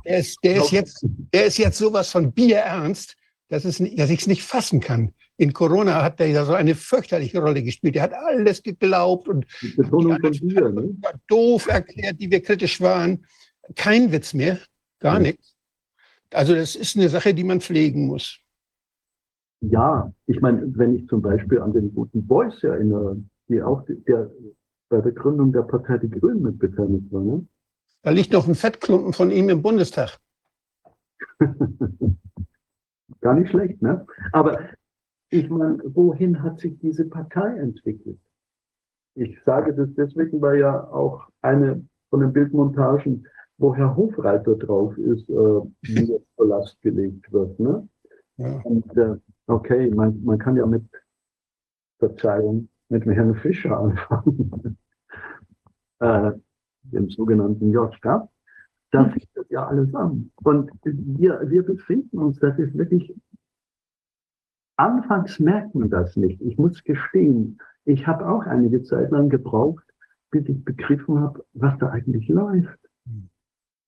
[0.06, 3.16] Der ist, der ist, jetzt, der ist jetzt sowas von bierernst,
[3.48, 5.14] dass, es, dass ich es nicht fassen kann.
[5.38, 7.96] In Corona hat er ja so eine fürchterliche Rolle gespielt.
[7.96, 10.96] Er hat alles geglaubt und die Betonung von Bier, ne?
[11.28, 13.26] doof erklärt, die wir kritisch waren.
[13.76, 14.60] Kein Witz mehr,
[15.00, 15.20] gar ja.
[15.20, 15.56] nichts.
[16.34, 18.40] Also das ist eine Sache, die man pflegen muss.
[19.62, 23.18] Ja, ich meine, wenn ich zum Beispiel an den guten Beuys erinnere,
[23.50, 24.32] die auch der,
[24.90, 27.22] bei der Gründung der Partei Die Grünen mit beteiligt war.
[27.22, 27.46] Ne?
[28.04, 30.18] Da liegt noch ein Fettklumpen von ihm im Bundestag.
[33.22, 34.06] Gar nicht schlecht, ne?
[34.32, 34.60] Aber
[35.30, 38.20] ich meine, wohin hat sich diese Partei entwickelt?
[39.16, 43.28] Ich sage das deswegen, weil ja auch eine von den Bildmontagen,
[43.60, 45.34] wo Herr Hofreiter drauf ist, äh,
[45.94, 47.60] mir zur Last gelegt wird.
[47.60, 47.88] Ne?
[48.38, 48.62] Ja.
[48.64, 50.86] Und äh, okay, man, man kann ja mit
[52.00, 54.78] Verzeihung mit dem Herrn Fischer anfangen,
[56.00, 56.32] äh,
[56.84, 58.30] dem sogenannten Joschka.
[58.92, 59.12] Da mhm.
[59.12, 60.32] fängt das ja alles an.
[60.36, 63.14] Und wir, wir befinden uns, das ist wirklich,
[64.78, 66.42] anfangs merkt man das nicht.
[66.42, 69.84] Ich muss gestehen, ich habe auch einige Zeit lang gebraucht,
[70.32, 72.80] bis ich begriffen habe, was da eigentlich läuft.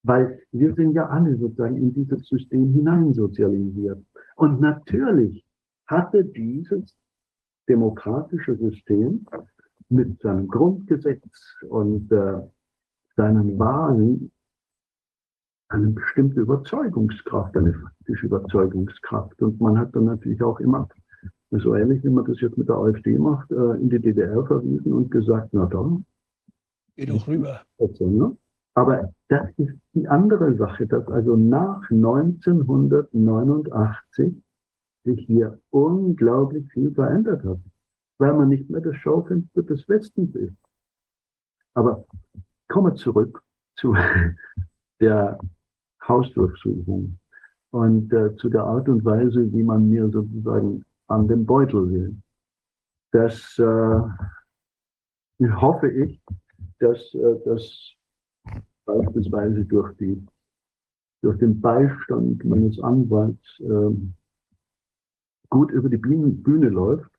[0.04, 4.04] Weil wir sind ja alle sozusagen in dieses System hineinsozialisiert.
[4.36, 5.46] Und natürlich
[5.86, 6.96] hatte dieses
[7.70, 9.26] demokratische System
[9.90, 11.22] mit seinem Grundgesetz
[11.70, 12.42] und äh,
[13.16, 14.32] seinen Wahlen
[15.70, 19.42] eine bestimmte Überzeugungskraft, eine faktische Überzeugungskraft.
[19.42, 20.88] Und man hat dann natürlich auch immer,
[21.52, 24.94] so ähnlich wie man das jetzt mit der AfD macht, äh, in die DDR verwiesen
[24.94, 26.06] und gesagt, na dann.
[26.96, 27.62] Geh doch rüber.
[27.78, 28.38] Also, ne?
[28.82, 34.44] Aber das ist die andere Sache, dass also nach 1989
[35.04, 37.60] sich hier unglaublich viel verändert hat,
[38.18, 40.58] weil man nicht mehr das Schaufenster des Westens ist.
[41.76, 42.08] Aber
[42.70, 43.44] kommen wir zurück
[43.76, 43.96] zu
[45.00, 45.38] der
[46.08, 47.20] Hausdurchsuchung
[47.70, 52.16] und äh, zu der Art und Weise, wie man mir sozusagen an den Beutel will.
[53.12, 54.02] Das äh,
[55.52, 56.20] hoffe ich,
[56.80, 57.96] dass äh, das
[58.98, 60.26] beispielsweise durch, die,
[61.22, 63.96] durch den Beistand meines Anwalts äh,
[65.50, 67.12] gut über die Bühne, Bühne, läuft.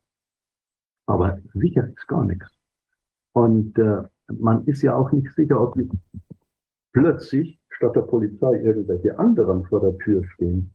[1.07, 2.49] Aber sicher ist gar nichts.
[3.33, 5.77] Und äh, man ist ja auch nicht sicher, ob
[6.93, 10.75] plötzlich statt der Polizei irgendwelche anderen vor der Tür stehen.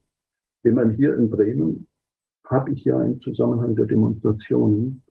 [0.63, 1.87] Ich meine, hier in Bremen
[2.45, 5.03] habe ich ja im Zusammenhang der Demonstrationen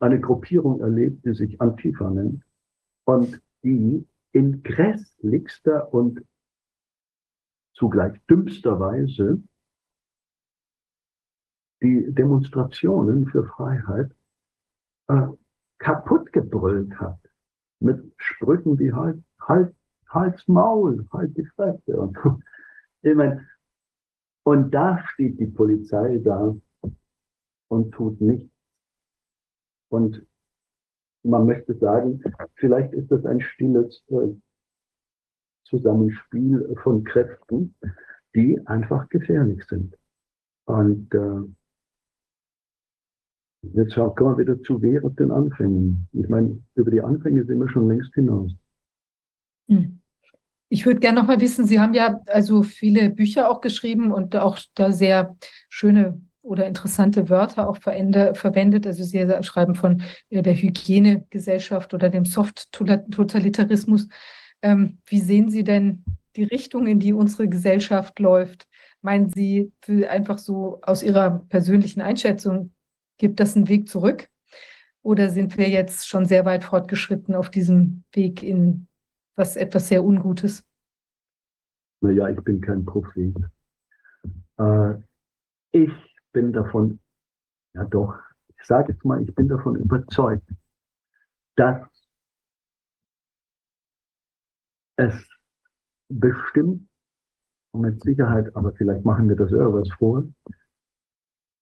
[0.00, 2.42] eine Gruppierung erlebt, die sich Antifa nennt
[3.04, 6.24] und die in grässlichster und
[7.74, 9.42] zugleich dümmster Weise
[11.82, 14.14] die Demonstrationen für Freiheit
[15.08, 15.26] äh,
[15.78, 17.18] kaputt gebrüllt hat.
[17.80, 19.74] Mit Sprüchen wie halt, halt,
[20.08, 21.96] halt's Maul, halt die Fresse.
[21.96, 22.16] Und,
[23.02, 23.48] ich meine,
[24.44, 26.54] Und da steht die Polizei da
[27.68, 28.52] und tut nichts.
[29.88, 30.26] Und
[31.22, 32.22] man möchte sagen,
[32.56, 34.34] vielleicht ist das ein stilles äh,
[35.64, 37.74] Zusammenspiel von Kräften,
[38.34, 39.96] die einfach gefährlich sind.
[40.66, 41.42] Und äh,
[43.74, 46.08] jetzt kommen wir wieder zu während den Anfängen.
[46.12, 48.52] Ich meine, über die Anfänge sind wir schon längst hinaus.
[49.68, 50.00] Hm.
[50.68, 54.34] Ich würde gerne noch mal wissen, Sie haben ja also viele Bücher auch geschrieben und
[54.36, 55.36] auch da sehr
[55.68, 58.86] schöne oder interessante Wörter auch verwendet.
[58.86, 64.08] Also Sie schreiben von äh, der Hygienegesellschaft oder dem Soft-Totalitarismus.
[64.60, 66.04] Ähm, wie sehen Sie denn
[66.36, 68.66] die Richtung, in die unsere Gesellschaft läuft?
[69.02, 69.72] Meinen Sie
[70.08, 72.72] einfach so aus Ihrer persönlichen Einschätzung,
[73.18, 74.28] gibt das einen Weg zurück?
[75.02, 78.86] Oder sind wir jetzt schon sehr weit fortgeschritten auf diesem Weg in
[79.34, 80.64] was etwas sehr Ungutes?
[82.00, 83.34] Naja, ich bin kein Prophet.
[84.58, 84.94] Äh,
[85.72, 85.90] ich
[86.32, 87.00] bin davon,
[87.74, 88.18] ja doch,
[88.48, 90.48] ich sage jetzt mal, ich bin davon überzeugt,
[91.56, 91.86] dass
[94.96, 95.28] es
[96.08, 96.88] bestimmt,
[97.72, 100.24] und mit Sicherheit, aber vielleicht machen wir das irgendwas vor,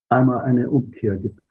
[0.09, 1.41] einmal eine Umkehr gibt.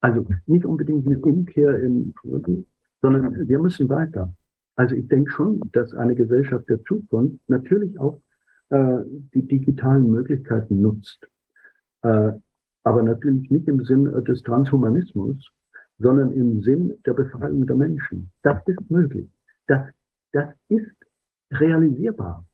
[0.00, 2.66] Also nicht unbedingt eine Umkehr im Frieden,
[3.00, 4.34] sondern wir müssen weiter.
[4.76, 8.20] Also ich denke schon, dass eine Gesellschaft der Zukunft natürlich auch
[8.70, 8.98] äh,
[9.34, 11.28] die digitalen Möglichkeiten nutzt.
[12.02, 12.32] Äh,
[12.84, 15.50] aber natürlich nicht im Sinn des Transhumanismus,
[15.98, 18.30] sondern im Sinn der Befreiung der Menschen.
[18.42, 19.28] Das ist möglich.
[19.66, 19.88] Das,
[20.32, 20.94] das ist
[21.52, 22.44] realisierbar.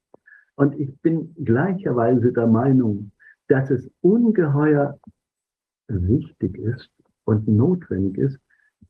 [0.56, 3.12] Und ich bin gleicherweise der Meinung,
[3.48, 4.98] dass es ungeheuer
[5.88, 6.90] wichtig ist
[7.24, 8.38] und notwendig ist,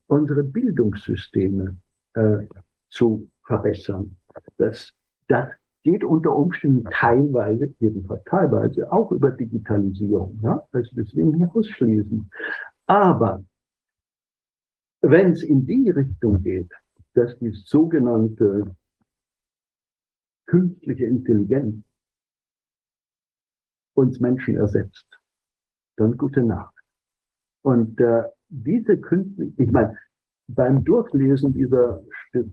[0.07, 1.76] unsere Bildungssysteme
[2.14, 2.47] äh,
[2.91, 4.16] zu verbessern.
[4.57, 4.93] Das,
[5.28, 5.51] das
[5.91, 10.39] geht unter Umständen teilweise, jedenfalls teilweise, auch über Digitalisierung.
[10.43, 10.62] Ja?
[10.72, 12.30] Also deswegen nicht ausschließen.
[12.86, 13.43] Aber
[15.01, 16.70] wenn es in die Richtung geht,
[17.14, 18.76] dass die sogenannte
[20.47, 21.84] künstliche Intelligenz
[23.95, 25.18] uns Menschen ersetzt,
[25.97, 26.74] dann gute Nacht.
[27.62, 29.99] Und äh, diese künstliche, ich meine,
[30.49, 32.03] beim Durchlesen dieser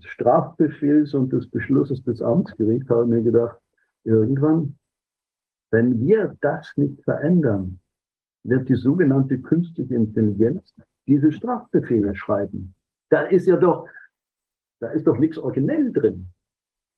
[0.00, 3.58] Strafbefehls und des Beschlusses des Amtsgerichts habe ich mir gedacht,
[4.04, 4.76] irgendwann,
[5.70, 7.80] wenn wir das nicht verändern,
[8.44, 10.74] wird die sogenannte künstliche Intelligenz
[11.06, 12.74] diese Strafbefehle schreiben.
[13.08, 13.88] Da ist ja doch,
[14.80, 16.28] da ist doch nichts originell drin,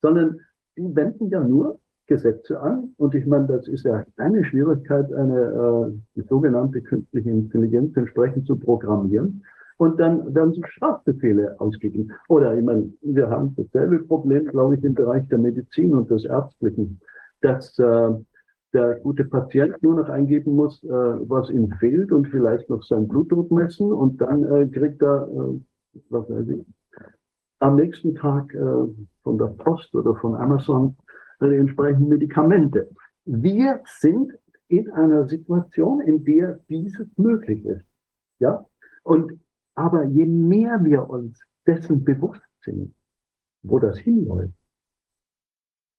[0.01, 0.39] sondern
[0.77, 2.93] die wenden ja nur Gesetze an.
[2.97, 8.47] Und ich meine, das ist ja eine Schwierigkeit, eine äh, die sogenannte künstliche Intelligenz entsprechend
[8.47, 9.43] zu programmieren
[9.79, 12.11] und dann werden so Strafbefehle ausgegeben.
[12.27, 16.25] Oder ich meine, wir haben dasselbe Problem, glaube ich, im Bereich der Medizin und des
[16.25, 16.99] Ärztlichen,
[17.41, 18.09] dass äh,
[18.73, 23.07] der gute Patient nur noch eingeben muss, äh, was ihm fehlt und vielleicht noch sein
[23.07, 25.59] Blutdruck messen und dann äh, kriegt er, äh,
[26.09, 26.65] was weiß ich,
[27.59, 28.59] am nächsten Tag äh,
[29.23, 30.97] von der Post oder von Amazon
[31.41, 32.89] die entsprechenden Medikamente.
[33.23, 34.33] Wir sind
[34.67, 37.85] in einer Situation, in der dieses möglich ist.
[38.39, 38.65] Ja?
[39.03, 39.39] Und
[39.79, 42.93] aber je mehr wir uns dessen bewusst sind,
[43.63, 44.53] wo das hinläuft,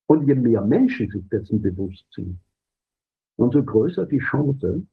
[0.05, 2.39] und je mehr Menschen sich dessen bewusst sind,
[3.37, 4.85] umso größer die Chance,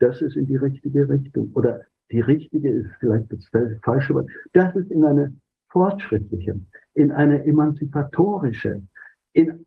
[0.00, 3.48] dass es in die richtige Richtung oder die richtige ist vielleicht das
[3.82, 5.34] falsche Wort, dass es in eine
[5.70, 6.60] fortschrittliche,
[6.94, 8.82] in eine emanzipatorische,
[9.32, 9.64] in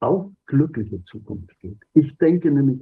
[0.00, 1.78] auch glückliche Zukunft geht.
[1.92, 2.80] Ich denke nämlich,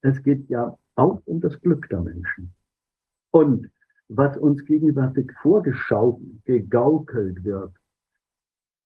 [0.00, 2.54] es geht ja auch um das Glück der Menschen.
[3.30, 3.68] Und
[4.08, 7.72] was uns gegenwärtig vorgeschaut, gegaukelt wird,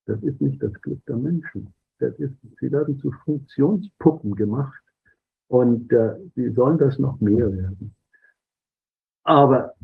[0.07, 1.73] das ist nicht das Glück der Menschen.
[1.99, 4.81] Ist, sie werden zu Funktionspuppen gemacht
[5.49, 7.95] und äh, sie sollen das noch mehr werden.
[9.25, 9.75] Aber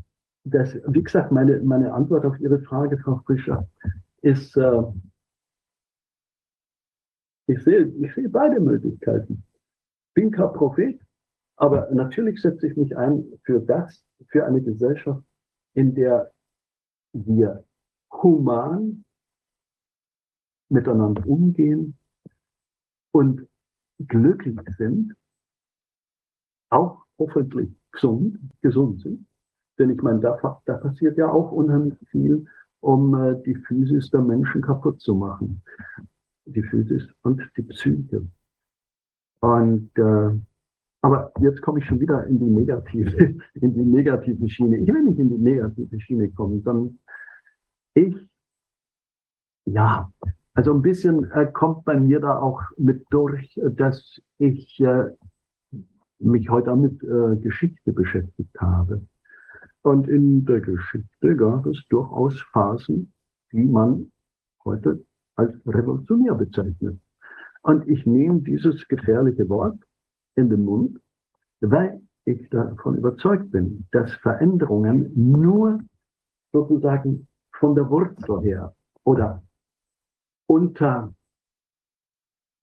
[0.44, 3.69] das, wie gesagt, meine, meine Antwort auf Ihre Frage, Frau Frischer,
[4.23, 4.82] ist, äh,
[7.47, 9.44] ich sehe, ich sehe beide Möglichkeiten.
[10.15, 11.01] Bin kein Prophet,
[11.56, 15.23] aber natürlich setze ich mich ein für das, für eine Gesellschaft,
[15.75, 16.33] in der
[17.13, 17.65] wir
[18.11, 19.05] human
[20.69, 21.97] miteinander umgehen
[23.13, 23.47] und
[23.99, 25.15] glücklich sind,
[26.71, 29.27] auch hoffentlich gesund, gesund sind.
[29.79, 32.47] Denn ich meine, da, da passiert ja auch unheimlich viel,
[32.81, 35.63] um äh, die Physis der Menschen kaputt zu machen.
[36.47, 38.27] Die Physis und die Psyche.
[39.41, 40.39] Und äh,
[41.05, 44.78] aber jetzt komme ich schon wieder in die negative, in die negative Schiene.
[44.78, 46.98] Ich will nicht in die negative Schiene kommen, sondern
[47.93, 48.16] ich,
[49.66, 50.10] ja,
[50.55, 55.10] also ein bisschen äh, kommt bei mir da auch mit durch, dass ich äh,
[56.20, 59.06] mich heute mit äh, Geschichte beschäftigt habe.
[59.82, 63.12] Und in der Geschichte gab es durchaus Phasen,
[63.52, 64.10] die man
[64.64, 65.05] heute
[65.36, 66.98] als revolutionär bezeichnet.
[67.60, 69.78] Und ich nehme dieses gefährliche Wort
[70.36, 71.01] in den Mund,
[71.61, 75.81] weil ich davon überzeugt bin, dass Veränderungen nur
[76.52, 78.74] sozusagen von der Wurzel her
[79.05, 79.43] oder
[80.47, 81.12] unter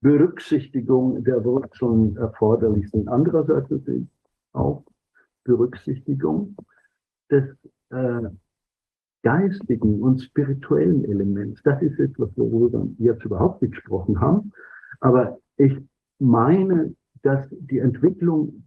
[0.00, 3.08] Berücksichtigung der Wurzeln erforderlich sind.
[3.08, 4.08] Andererseits natürlich
[4.52, 4.84] auch
[5.44, 6.56] Berücksichtigung
[7.30, 7.44] des
[7.90, 8.28] äh,
[9.22, 11.62] geistigen und spirituellen Elements.
[11.62, 14.52] Das ist etwas, worüber wir jetzt überhaupt nicht gesprochen haben.
[15.00, 15.76] Aber ich
[16.18, 18.66] meine, dass die Entwicklung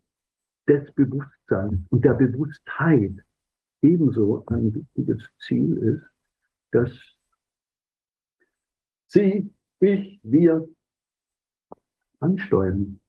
[0.68, 3.23] des Bewusstseins und der Bewusstheit
[3.82, 6.03] ebenso ein wichtiges Ziel ist,
[6.72, 6.91] dass
[9.07, 9.49] Sie,
[9.80, 10.68] ich, wir
[12.19, 12.99] ansteuern.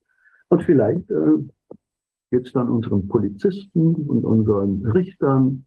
[0.48, 1.39] Und vielleicht äh,
[2.31, 5.66] geht es dann unseren Polizisten und unseren Richtern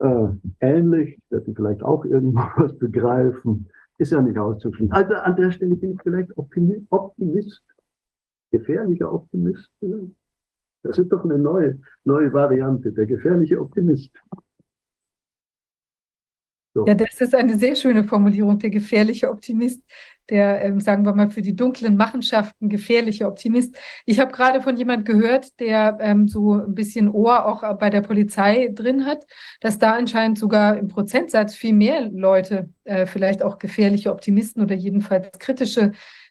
[0.00, 0.28] äh,
[0.60, 3.68] ähnlich, dass sie vielleicht auch irgendwas begreifen.
[3.98, 4.92] Ist ja nicht auszuschließen.
[4.92, 7.62] Also an der Stelle bin ich vielleicht Optimist,
[8.50, 9.70] gefährlicher Optimist.
[10.82, 14.10] Das ist doch eine neue, neue Variante, der gefährliche Optimist.
[16.72, 16.86] So.
[16.86, 19.82] Ja, das ist eine sehr schöne Formulierung, der gefährliche Optimist,
[20.30, 23.76] der, ähm, sagen wir mal, für die dunklen Machenschaften gefährliche Optimist.
[24.06, 28.02] Ich habe gerade von jemand gehört, der ähm, so ein bisschen Ohr auch bei der
[28.02, 29.26] Polizei drin hat,
[29.60, 34.76] dass da anscheinend sogar im Prozentsatz viel mehr Leute äh, vielleicht auch gefährliche Optimisten oder
[34.76, 35.90] jedenfalls kritische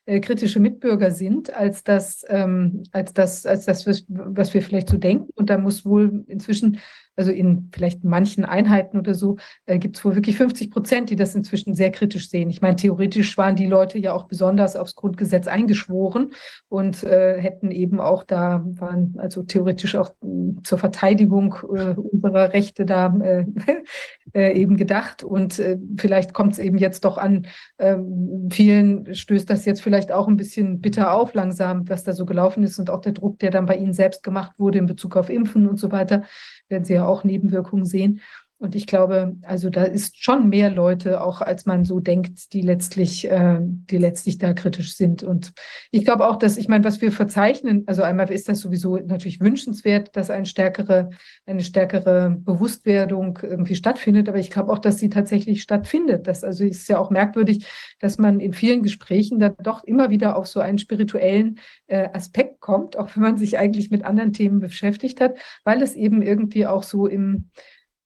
[0.09, 4.97] äh, kritische Mitbürger sind, als das, ähm, als das, als das, was wir vielleicht so
[4.97, 5.29] denken.
[5.35, 6.79] Und da muss wohl inzwischen
[7.19, 9.35] also in vielleicht manchen Einheiten oder so,
[9.65, 12.49] äh, gibt es wohl wirklich 50 Prozent, die das inzwischen sehr kritisch sehen.
[12.49, 16.31] Ich meine, theoretisch waren die Leute ja auch besonders aufs Grundgesetz eingeschworen
[16.69, 22.53] und äh, hätten eben auch da, waren also theoretisch auch äh, zur Verteidigung äh, unserer
[22.53, 23.45] Rechte da äh,
[24.33, 25.21] äh, eben gedacht.
[25.21, 25.61] Und
[25.97, 27.47] vielleicht kommt es eben jetzt doch an,
[27.79, 32.25] ähm, vielen stößt das jetzt vielleicht auch ein bisschen bitter auf langsam, was da so
[32.25, 35.17] gelaufen ist und auch der Druck, der dann bei ihnen selbst gemacht wurde in Bezug
[35.17, 36.23] auf Impfen und so weiter
[36.69, 38.21] werden Sie ja auch Nebenwirkungen sehen.
[38.61, 42.59] Und ich glaube, also da ist schon mehr Leute, auch als man so denkt, die
[42.59, 45.23] letztlich, äh, die letztlich da kritisch sind.
[45.23, 45.53] Und
[45.91, 49.39] ich glaube auch, dass, ich meine, was wir verzeichnen, also einmal ist das sowieso natürlich
[49.39, 51.09] wünschenswert, dass eine stärkere,
[51.45, 54.27] eine stärkere Bewusstwerdung irgendwie stattfindet.
[54.27, 56.27] Aber ich glaube auch, dass sie tatsächlich stattfindet.
[56.27, 57.65] Das also ist ja auch merkwürdig,
[58.01, 62.59] dass man in vielen Gesprächen da doch immer wieder auf so einen spirituellen äh, Aspekt
[62.59, 66.67] kommt, auch wenn man sich eigentlich mit anderen Themen beschäftigt hat, weil es eben irgendwie
[66.67, 67.49] auch so im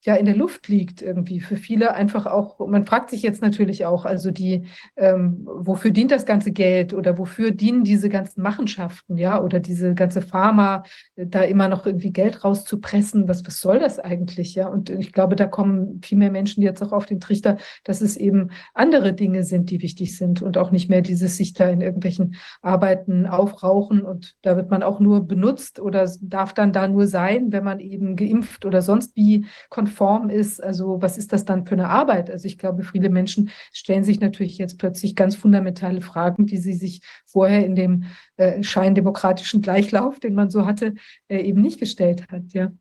[0.06, 3.86] ja in der Luft liegt irgendwie für viele einfach auch, man fragt sich jetzt natürlich
[3.86, 4.66] auch, also die,
[4.98, 9.96] ähm, wofür dient das ganze Geld oder wofür dienen diese ganzen Machenschaften, ja, oder diese
[9.96, 10.84] ganze Pharma,
[11.16, 14.68] äh, da immer noch irgendwie Geld rauszupressen, was, was soll das eigentlich, ja?
[14.68, 18.18] Und ich glaube, da kommen viel mehr Menschen jetzt auch auf den Trichter, dass es
[18.18, 21.80] eben andere Dinge sind, die wichtig sind und auch nicht mehr dieses sich da in
[21.80, 27.08] irgendwelchen Arbeiten aufrauchen und da wird man auch nur benutzt oder darf dann da nur
[27.08, 31.46] sein, wenn man eben geimpft oder sonst wie konform Form ist, also was ist das
[31.46, 32.30] dann für eine Arbeit?
[32.30, 36.74] Also ich glaube, viele Menschen stellen sich natürlich jetzt plötzlich ganz fundamentale Fragen, die sie
[36.74, 38.04] sich vorher in dem
[38.38, 40.96] äh, scheindemokratischen Gleichlauf, den man so hatte,
[41.28, 42.52] äh, eben nicht gestellt hat.
[42.54, 42.72] Ja.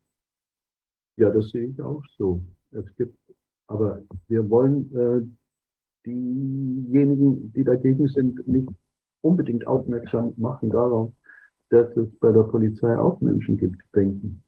[1.16, 2.43] ja, das sehe ich auch so.
[2.72, 3.16] Es gibt,
[3.68, 5.26] aber wir wollen äh,
[6.06, 8.68] diejenigen, die dagegen sind, nicht
[9.20, 11.12] unbedingt aufmerksam machen darauf,
[11.70, 14.43] dass es bei der Polizei auch Menschen gibt, denken.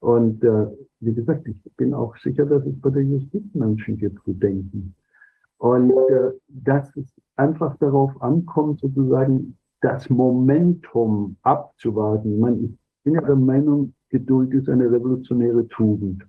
[0.00, 0.66] Und äh,
[1.06, 4.94] wie gesagt, ich bin auch sicher, dass es bei der Justiz Menschen gibt, die denken.
[5.58, 7.06] Und äh, dass es
[7.36, 12.34] einfach darauf ankommt, sozusagen das Momentum abzuwarten.
[12.34, 16.24] Ich, meine, ich bin ja der Meinung, Geduld ist eine revolutionäre Tugend.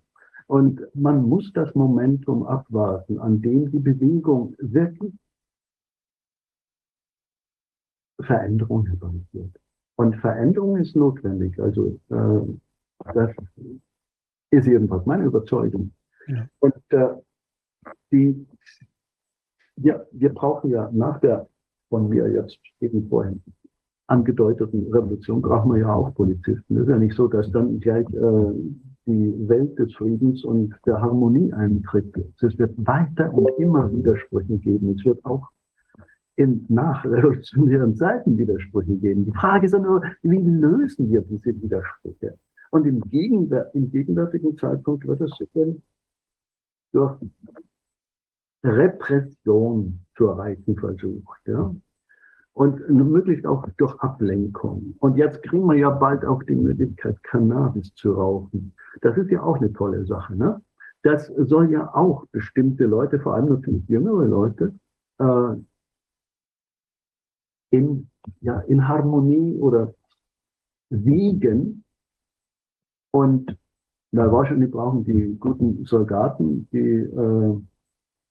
[0.48, 5.14] Und man muss das Momentum abwarten, an dem die Bewegung wirklich
[8.22, 9.60] Veränderung herbeiführt.
[9.96, 11.60] Und Veränderung ist notwendig.
[11.60, 12.58] Also äh,
[13.14, 13.32] das
[14.52, 15.92] ist jedenfalls meine Überzeugung.
[16.28, 16.48] Ja.
[16.60, 17.10] Und äh,
[18.12, 18.48] die,
[19.78, 21.48] ja, wir brauchen ja nach der
[21.90, 23.42] von mir jetzt eben vorhin
[24.08, 26.76] angedeuteten Revolution, brauchen wir ja auch Polizisten.
[26.78, 28.54] Es ist ja nicht so, dass dann gleich äh,
[29.06, 32.14] die Welt des Friedens und der Harmonie eintritt.
[32.42, 34.96] Es wird weiter und immer Widersprüche geben.
[34.98, 35.50] Es wird auch
[36.36, 39.26] in nachrevolutionären Zeiten Widersprüche geben.
[39.26, 42.38] Die Frage ist nur, wie lösen wir diese Widersprüche?
[42.72, 45.76] Und im, Gegenwär im gegenwärtigen Zeitpunkt wird es sicher
[46.94, 47.18] durch
[48.64, 51.40] Repression zu erreichen versucht.
[51.46, 51.74] Ja?
[52.58, 54.96] und möglichst auch durch Ablenkung.
[54.98, 58.74] Und jetzt kriegen wir ja bald auch die Möglichkeit, Cannabis zu rauchen.
[59.02, 60.36] Das ist ja auch eine tolle Sache.
[60.36, 60.60] Ne?
[61.04, 64.74] Das soll ja auch bestimmte Leute, vor allem natürlich jüngere Leute,
[65.20, 65.56] äh,
[67.70, 68.10] in,
[68.42, 69.94] ja, in Harmonie oder
[70.90, 71.84] wiegen.
[73.12, 73.58] Und
[74.12, 77.62] na, wahrscheinlich brauchen die guten Soldaten, die äh,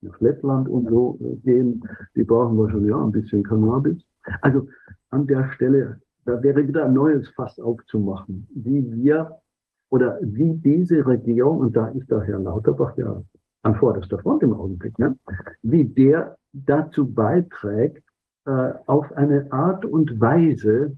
[0.03, 4.03] nach Lettland und so äh, gehen, die brauchen wahrscheinlich ja ein bisschen Cannabis.
[4.41, 4.69] Also
[5.11, 9.39] an der Stelle, da wäre wieder ein neues Fass aufzumachen, wie wir
[9.91, 13.23] oder wie diese Regierung, und da ist der Herr Lauterbach ja
[13.63, 15.17] an vorderster Front im Augenblick, ne,
[15.63, 18.03] wie der dazu beiträgt,
[18.47, 20.97] äh, auf eine Art und Weise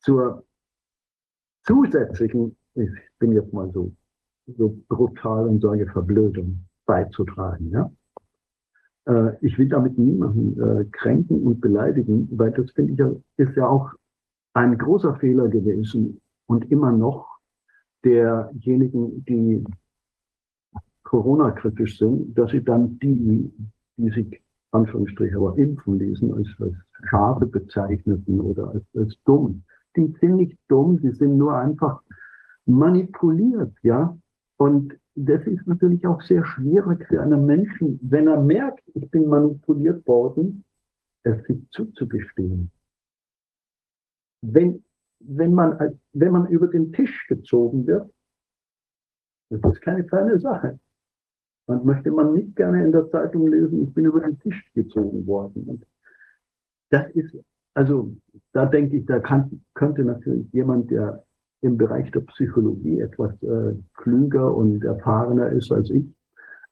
[0.00, 0.44] zur
[1.62, 3.92] zusätzlichen, ich bin jetzt mal so,
[4.56, 7.70] so brutal und sage Verblödung beizutragen.
[7.70, 7.90] Ja?
[9.06, 13.56] Äh, ich will damit niemanden äh, kränken und beleidigen, weil das finde ich ja, ist
[13.56, 13.92] ja auch
[14.54, 17.26] ein großer Fehler gewesen und immer noch
[18.04, 19.64] derjenigen, die
[21.02, 23.52] Corona-kritisch sind, dass sie dann die,
[23.96, 24.42] die sich
[24.72, 26.74] Anführungsstriche aber impfen ließen, als, als
[27.08, 29.62] Schafe bezeichneten oder als, als dumm.
[29.96, 32.02] Die sind nicht dumm, die sind nur einfach
[32.66, 34.16] manipuliert, ja.
[34.58, 39.28] Und das ist natürlich auch sehr schwierig für einen Menschen, wenn er merkt, ich bin
[39.28, 40.64] manipuliert worden,
[41.22, 42.70] es sich zuzugestehen.
[44.42, 44.84] Wenn,
[45.20, 48.10] wenn, man, wenn man über den Tisch gezogen wird,
[49.50, 50.78] das ist keine kleine Sache.
[51.66, 55.26] Man möchte man nicht gerne in der Zeitung lesen, ich bin über den Tisch gezogen
[55.26, 55.64] worden.
[55.64, 55.86] Und
[56.90, 57.36] das ist,
[57.74, 58.14] also
[58.52, 61.25] da denke ich, da kann, könnte natürlich jemand, der
[61.66, 66.06] im Bereich der Psychologie etwas äh, klüger und erfahrener ist als ich,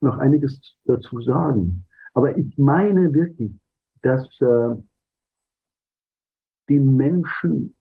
[0.01, 1.85] noch einiges dazu sagen.
[2.15, 3.53] Aber ich meine wirklich,
[4.03, 4.77] dass äh,
[6.69, 7.75] die Menschen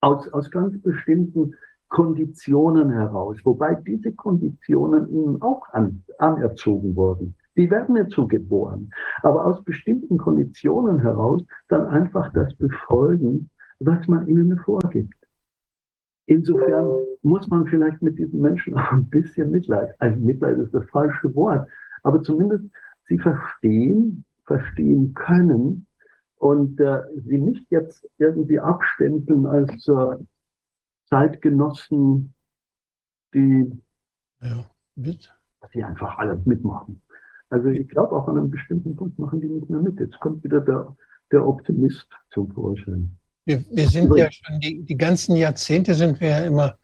[0.00, 1.54] aus, aus ganz bestimmten
[1.88, 7.34] Konditionen heraus, wobei diese Konditionen ihnen auch an, anerzogen wurden.
[7.56, 8.90] Die werden so geboren.
[9.22, 13.50] Aber aus bestimmten Konditionen heraus dann einfach das befolgen,
[13.80, 15.14] was man ihnen vorgibt.
[16.26, 20.88] Insofern muss man vielleicht mit diesen Menschen auch ein bisschen Mitleid, also Mitleid ist das
[20.90, 21.68] falsche Wort,
[22.04, 22.64] aber zumindest
[23.08, 25.86] sie verstehen, verstehen können
[26.36, 30.16] und äh, sie nicht jetzt irgendwie abstempeln als äh,
[31.06, 32.34] Zeitgenossen,
[33.34, 33.70] die,
[34.40, 34.64] ja,
[35.74, 37.02] die einfach alles mitmachen.
[37.50, 40.00] Also ich glaube, auch an einem bestimmten Punkt machen die nicht mehr mit.
[40.00, 40.96] Jetzt kommt wieder der,
[41.30, 43.18] der Optimist zum Vorschein.
[43.44, 46.78] Wir, wir sind ja schon die, die ganzen Jahrzehnte sind wir ja immer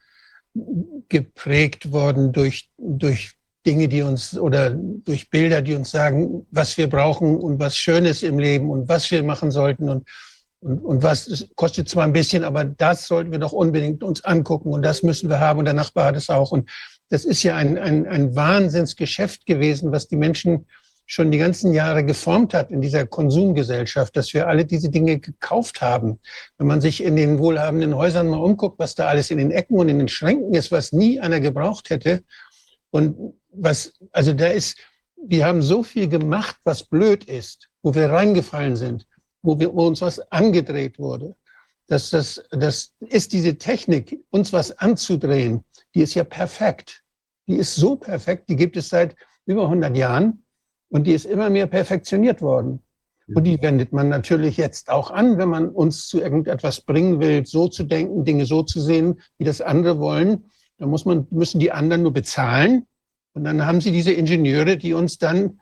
[1.09, 3.33] geprägt worden durch, durch
[3.65, 8.23] Dinge, die uns oder durch Bilder, die uns sagen, was wir brauchen und was Schönes
[8.23, 10.09] im Leben und was wir machen sollten und,
[10.61, 14.73] und, und was kostet zwar ein bisschen, aber das sollten wir doch unbedingt uns angucken
[14.73, 16.51] und das müssen wir haben und der Nachbar hat es auch.
[16.51, 16.69] Und
[17.11, 20.67] das ist ja ein, ein, ein Wahnsinnsgeschäft gewesen, was die Menschen
[21.11, 25.81] schon die ganzen Jahre geformt hat in dieser Konsumgesellschaft, dass wir alle diese Dinge gekauft
[25.81, 26.21] haben.
[26.59, 29.79] Wenn man sich in den wohlhabenden Häusern mal umguckt, was da alles in den Ecken
[29.79, 32.23] und in den Schränken ist, was nie einer gebraucht hätte.
[32.91, 34.77] Und was, also da ist,
[35.17, 39.07] wir haben so viel gemacht, was blöd ist, wo wir reingefallen sind,
[39.41, 41.35] wo, wir, wo uns was angedreht wurde.
[41.87, 45.65] Dass das, das ist diese Technik, uns was anzudrehen,
[45.95, 47.03] die ist ja perfekt.
[47.47, 49.17] Die ist so perfekt, die gibt es seit
[49.47, 50.45] über 100 Jahren.
[50.90, 52.82] Und die ist immer mehr perfektioniert worden.
[53.35, 57.44] Und die wendet man natürlich jetzt auch an, wenn man uns zu irgendetwas bringen will,
[57.44, 60.51] so zu denken, Dinge so zu sehen, wie das andere wollen.
[60.78, 62.86] Da muss man, müssen die anderen nur bezahlen.
[63.35, 65.60] Und dann haben sie diese Ingenieure, die uns dann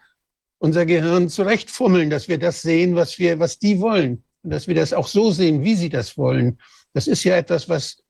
[0.58, 4.22] unser Gehirn zurechtfummeln, dass wir das sehen, was wir, was die wollen.
[4.42, 6.58] Und dass wir das auch so sehen, wie sie das wollen.
[6.92, 8.02] Das ist ja etwas, was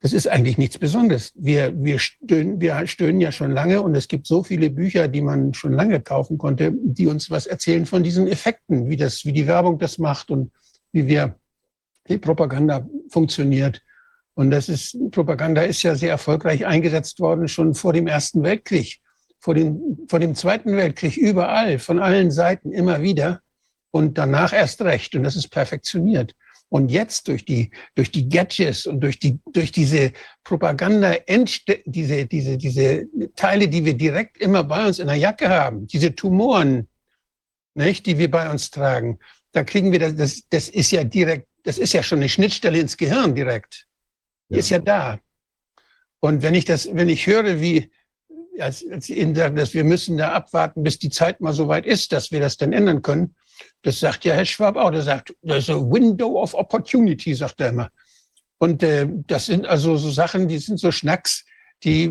[0.00, 1.32] das ist eigentlich nichts Besonderes.
[1.34, 5.22] Wir, wir, stöhnen, wir stöhnen ja schon lange und es gibt so viele Bücher, die
[5.22, 9.32] man schon lange kaufen konnte, die uns was erzählen von diesen Effekten, wie das, wie
[9.32, 10.52] die Werbung das macht und
[10.92, 11.36] wie wir,
[12.08, 13.82] die Propaganda funktioniert.
[14.34, 18.98] Und das ist, Propaganda ist ja sehr erfolgreich eingesetzt worden schon vor dem Ersten Weltkrieg,
[19.40, 23.40] vor dem, vor dem Zweiten Weltkrieg, überall, von allen Seiten immer wieder
[23.90, 25.14] und danach erst recht.
[25.14, 26.34] Und das ist perfektioniert.
[26.68, 30.12] Und jetzt durch die, durch die Gadgets und durch die, durch diese
[30.42, 31.14] Propaganda,
[31.86, 33.06] diese, diese, diese
[33.36, 36.88] Teile, die wir direkt immer bei uns in der Jacke haben, diese Tumoren,
[37.74, 39.18] nicht, die wir bei uns tragen,
[39.52, 42.78] da kriegen wir das, das, das ist ja direkt, das ist ja schon eine Schnittstelle
[42.78, 43.86] ins Gehirn direkt.
[44.48, 44.60] Die ja.
[44.60, 45.18] ist ja da.
[46.20, 47.90] Und wenn ich das, wenn ich höre, wie,
[48.58, 51.86] als, als Ihnen sagen, dass wir müssen da abwarten, bis die Zeit mal so weit
[51.86, 53.34] ist, dass wir das dann ändern können,
[53.82, 54.90] Das sagt ja Herr Schwab auch.
[54.90, 57.90] Der sagt, das ist a window of opportunity, sagt er immer.
[58.58, 61.44] Und äh, das sind also so Sachen, die sind so Schnacks,
[61.84, 62.10] die,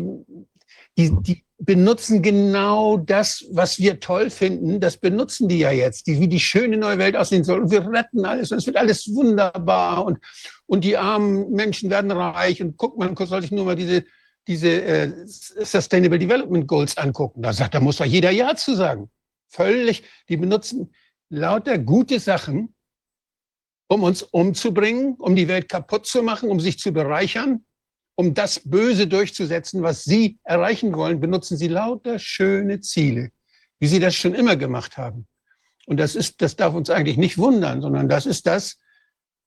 [0.96, 4.80] die, die benutzen genau das, was wir toll finden.
[4.80, 7.60] Das benutzen die ja jetzt, die, wie die schöne neue Welt aussehen soll.
[7.60, 10.18] Und wir retten alles und es wird alles wunderbar und,
[10.66, 12.62] und die armen Menschen werden reich.
[12.62, 14.04] Und guck mal, soll ich nur mal diese,
[14.46, 17.42] diese äh, Sustainable Development Goals angucken.
[17.42, 19.10] Da sagt, da muss doch jeder Ja zu sagen.
[19.48, 20.92] Völlig, die benutzen
[21.28, 22.74] lauter gute Sachen,
[23.88, 27.64] um uns umzubringen, um die Welt kaputt zu machen, um sich zu bereichern
[28.16, 33.30] um das Böse durchzusetzen, was Sie erreichen wollen, benutzen Sie lauter schöne Ziele,
[33.78, 35.28] wie Sie das schon immer gemacht haben.
[35.86, 38.78] Und das ist, das darf uns eigentlich nicht wundern, sondern das ist das,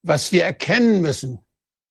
[0.03, 1.39] was wir erkennen müssen,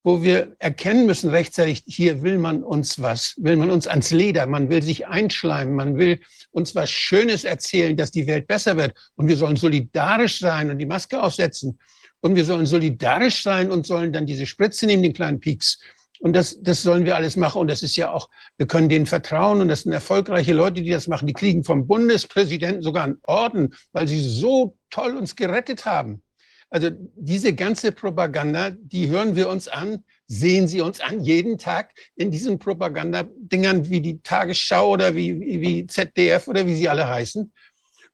[0.09, 4.47] wo wir erkennen müssen rechtzeitig, hier will man uns was, will man uns ans Leder,
[4.47, 6.21] man will sich einschleimen, man will
[6.51, 8.95] uns was Schönes erzählen, dass die Welt besser wird.
[9.17, 11.79] Und wir sollen solidarisch sein und die Maske aufsetzen.
[12.21, 15.79] Und wir sollen solidarisch sein und sollen dann diese Spritze nehmen, den kleinen Pieks.
[16.21, 17.61] Und das, das sollen wir alles machen.
[17.61, 19.61] Und das ist ja auch, wir können denen vertrauen.
[19.61, 21.27] Und das sind erfolgreiche Leute, die das machen.
[21.27, 26.23] Die kriegen vom Bundespräsidenten sogar einen Orden, weil sie so toll uns gerettet haben.
[26.71, 31.95] Also diese ganze Propaganda, die hören wir uns an, sehen sie uns an, jeden Tag
[32.15, 37.51] in diesen Propagandadingern wie die Tagesschau oder wie, wie, ZDF oder wie sie alle heißen.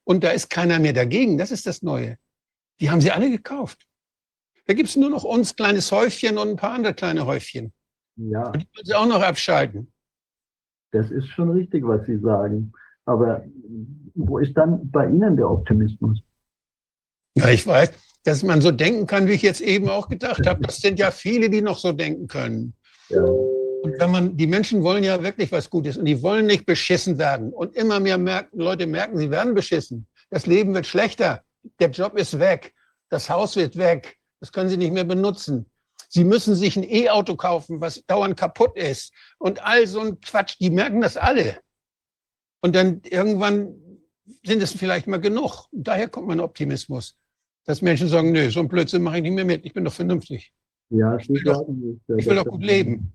[0.05, 1.37] Und da ist keiner mehr dagegen.
[1.37, 2.17] Das ist das Neue.
[2.81, 3.87] Die haben sie alle gekauft.
[4.67, 7.73] Da gibt es nur noch uns, kleines Häufchen und ein paar andere kleine Häufchen.
[8.17, 8.47] Ja.
[8.47, 9.93] Und die wollen sie auch noch abschalten.
[10.93, 12.73] Das ist schon richtig, was Sie sagen.
[13.05, 13.45] Aber
[14.15, 16.23] wo ist dann bei Ihnen der Optimismus?
[17.37, 17.91] Ja, ich weiß,
[18.25, 20.63] dass man so denken kann, wie ich jetzt eben auch gedacht habe.
[20.63, 22.75] Das sind ja viele, die noch so denken können.
[23.11, 23.23] Ja.
[23.23, 27.19] Und wenn man, die Menschen wollen ja wirklich was Gutes und die wollen nicht beschissen
[27.19, 27.53] werden.
[27.53, 30.09] Und immer mehr merken, Leute merken, sie werden beschissen.
[30.31, 31.43] Das Leben wird schlechter.
[31.79, 32.73] Der Job ist weg.
[33.11, 34.17] Das Haus wird weg.
[34.41, 35.71] Das können sie nicht mehr benutzen.
[36.09, 39.13] Sie müssen sich ein E-Auto kaufen, was dauernd kaputt ist.
[39.39, 41.59] Und all so ein Quatsch, die merken das alle.
[42.63, 43.75] Und dann irgendwann
[44.45, 45.67] sind es vielleicht mal genug.
[45.73, 47.17] Und daher kommt mein Optimismus.
[47.67, 49.65] Dass Menschen sagen, nö, so ein Blödsinn mache ich nicht mehr mit.
[49.65, 50.53] Ich bin doch vernünftig.
[50.91, 51.67] Ja, ich will doch,
[52.17, 53.13] ich will doch gut leben.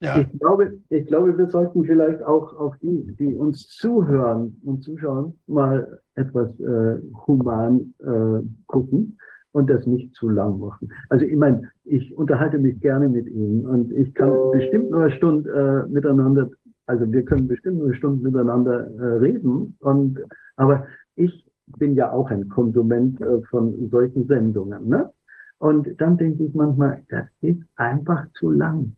[0.00, 0.20] Ja.
[0.20, 5.38] Ich, glaube, ich glaube, wir sollten vielleicht auch auf die, die uns zuhören und zuschauen,
[5.48, 9.18] mal etwas äh, human äh, gucken
[9.52, 10.92] und das nicht zu lang machen.
[11.08, 15.16] Also ich meine, ich unterhalte mich gerne mit Ihnen und ich kann bestimmt nur eine
[15.16, 16.48] Stunde äh, miteinander,
[16.86, 19.76] also wir können bestimmt nur eine Stunde miteinander äh, reden.
[19.80, 20.20] Und
[20.56, 20.86] aber
[21.16, 21.44] ich
[21.78, 24.88] bin ja auch ein Konsument äh, von solchen Sendungen.
[24.88, 25.12] Ne?
[25.58, 28.96] Und dann denke ich manchmal, das ist einfach zu lang.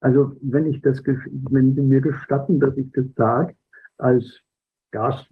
[0.00, 3.54] Also wenn ich das, wenn Sie mir gestatten, dass ich das sage,
[3.98, 4.40] als
[4.92, 5.26] Gast,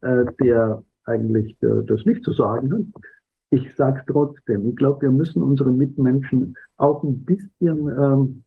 [0.00, 3.02] äh, der eigentlich äh, das nicht zu sagen hat,
[3.50, 4.68] ich sage es trotzdem.
[4.68, 8.44] Ich glaube, wir müssen unsere Mitmenschen auch ein bisschen ähm,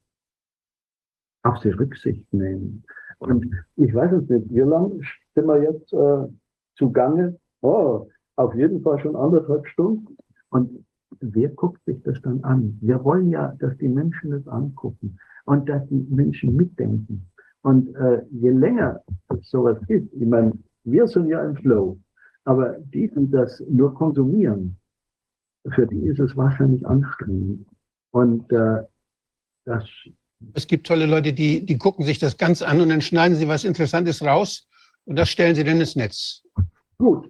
[1.44, 2.84] auf sie Rücksicht nehmen.
[3.20, 3.46] Und
[3.78, 5.00] ich weiß es nicht, wie lange
[5.34, 6.28] sind wir jetzt äh,
[6.76, 7.40] zugange?
[7.62, 10.18] Oh, auf jeden Fall schon anderthalb Stunden.
[10.50, 10.86] Und
[11.20, 12.78] wer guckt sich das dann an?
[12.82, 17.28] Wir wollen ja, dass die Menschen das angucken und dass die Menschen mitdenken.
[17.62, 19.02] Und äh, je länger
[19.42, 20.54] sowas ist, ich meine,
[20.84, 21.98] wir sind ja im Flow,
[22.46, 24.78] aber die, die das nur konsumieren,
[25.74, 27.68] für die ist es wahrscheinlich anstrengend.
[28.12, 28.84] Und äh,
[29.66, 29.84] das.
[30.54, 33.48] Es gibt tolle Leute, die, die gucken sich das ganz an und dann schneiden sie
[33.48, 34.68] was Interessantes raus
[35.06, 36.44] und das stellen sie dann ins Netz.
[36.98, 37.30] Gut.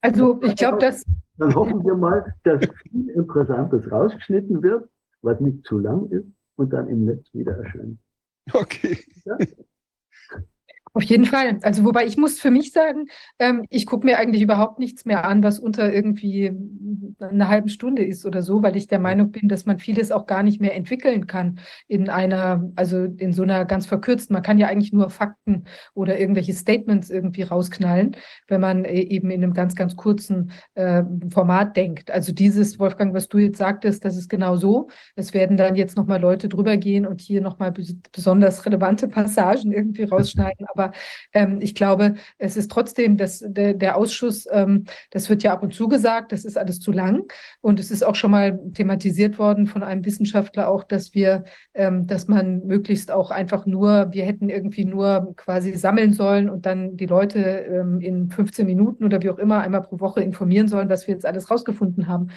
[0.00, 1.04] Also ich glaube, dass.
[1.36, 4.88] Dann hoffen wir mal, dass viel Interessantes rausgeschnitten wird,
[5.22, 7.98] was nicht zu lang ist und dann im Netz wieder erscheint.
[8.52, 8.98] Okay.
[9.24, 9.38] Ja?
[10.92, 11.58] Auf jeden Fall.
[11.62, 13.06] Also wobei ich muss für mich sagen,
[13.38, 16.52] ähm, ich gucke mir eigentlich überhaupt nichts mehr an, was unter irgendwie
[17.20, 20.26] einer halben Stunde ist oder so, weil ich der Meinung bin, dass man vieles auch
[20.26, 24.34] gar nicht mehr entwickeln kann in einer, also in so einer ganz verkürzten.
[24.34, 25.64] Man kann ja eigentlich nur Fakten
[25.94, 28.16] oder irgendwelche Statements irgendwie rausknallen,
[28.48, 32.10] wenn man äh, eben in einem ganz, ganz kurzen äh, Format denkt.
[32.10, 34.88] Also dieses, Wolfgang, was du jetzt sagtest, das ist genau so.
[35.14, 37.72] Es werden dann jetzt nochmal Leute drüber gehen und hier nochmal
[38.12, 40.66] besonders relevante Passagen irgendwie rausschneiden.
[40.74, 40.92] Aber aber
[41.32, 45.62] ähm, ich glaube, es ist trotzdem, dass der, der Ausschuss, ähm, das wird ja ab
[45.62, 47.30] und zu gesagt, das ist alles zu lang.
[47.60, 51.44] Und es ist auch schon mal thematisiert worden von einem Wissenschaftler auch, dass wir,
[51.74, 56.66] ähm, dass man möglichst auch einfach nur, wir hätten irgendwie nur quasi sammeln sollen und
[56.66, 60.68] dann die Leute ähm, in 15 Minuten oder wie auch immer einmal pro Woche informieren
[60.68, 62.30] sollen, was wir jetzt alles rausgefunden haben.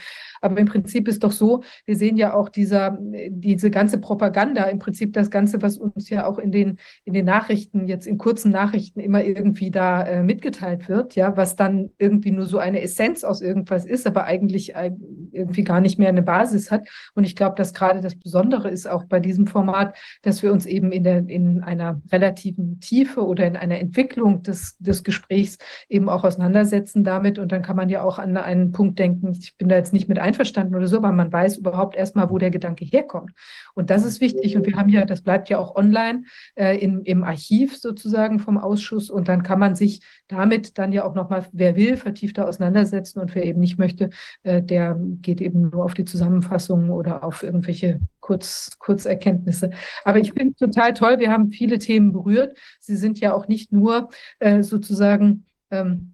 [0.43, 2.97] Aber im Prinzip ist doch so, wir sehen ja auch dieser,
[3.29, 7.25] diese ganze Propaganda, im Prinzip das Ganze, was uns ja auch in den, in den
[7.25, 11.91] Nachrichten jetzt in Kurz kurzen Nachrichten immer irgendwie da äh, mitgeteilt wird, ja, was dann
[11.99, 14.91] irgendwie nur so eine Essenz aus irgendwas ist, aber eigentlich äh,
[15.31, 16.89] irgendwie gar nicht mehr eine Basis hat.
[17.13, 20.65] Und ich glaube, dass gerade das Besondere ist auch bei diesem Format, dass wir uns
[20.65, 26.09] eben in, der, in einer relativen Tiefe oder in einer Entwicklung des, des Gesprächs eben
[26.09, 27.37] auch auseinandersetzen damit.
[27.37, 30.09] Und dann kann man ja auch an einen Punkt denken, ich bin da jetzt nicht
[30.09, 33.31] mit einverstanden oder so, aber man weiß überhaupt erstmal, wo der Gedanke herkommt.
[33.75, 34.55] Und das ist wichtig.
[34.55, 36.23] Und wir haben ja, das bleibt ja auch online
[36.55, 39.09] äh, in, im Archiv sozusagen vom Ausschuss.
[39.09, 43.19] Und dann kann man sich damit dann ja auch nochmal, wer will, vertiefter auseinandersetzen.
[43.19, 44.09] Und wer eben nicht möchte,
[44.43, 49.71] äh, der geht eben nur auf die Zusammenfassung oder auf irgendwelche Kurz, Kurzerkenntnisse.
[50.05, 51.19] Aber ich finde total toll.
[51.19, 52.57] Wir haben viele Themen berührt.
[52.79, 56.12] Sie sind ja auch nicht nur äh, sozusagen ähm,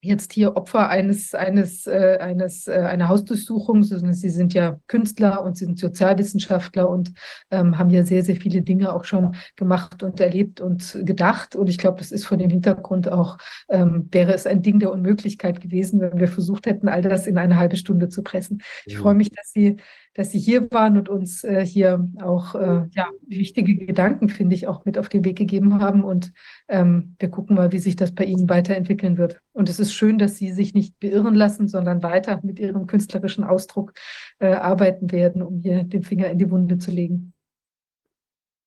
[0.00, 5.42] jetzt hier Opfer eines, eines, äh, eines, äh, einer Hausdurchsuchung, sondern sie sind ja Künstler
[5.42, 7.12] und sie sind Sozialwissenschaftler und
[7.50, 11.56] ähm, haben ja sehr, sehr viele Dinge auch schon gemacht und erlebt und gedacht.
[11.56, 13.38] Und ich glaube, das ist vor dem Hintergrund auch,
[13.68, 17.36] ähm, wäre es ein Ding der Unmöglichkeit gewesen, wenn wir versucht hätten, all das in
[17.36, 18.62] eine halbe Stunde zu pressen.
[18.86, 19.76] Ich freue mich, dass Sie
[20.18, 24.66] dass Sie hier waren und uns äh, hier auch äh, ja, wichtige Gedanken, finde ich,
[24.66, 26.02] auch mit auf den Weg gegeben haben.
[26.02, 26.32] Und
[26.66, 29.40] ähm, wir gucken mal, wie sich das bei Ihnen weiterentwickeln wird.
[29.52, 33.44] Und es ist schön, dass Sie sich nicht beirren lassen, sondern weiter mit Ihrem künstlerischen
[33.44, 33.92] Ausdruck
[34.40, 37.32] äh, arbeiten werden, um hier den Finger in die Wunde zu legen.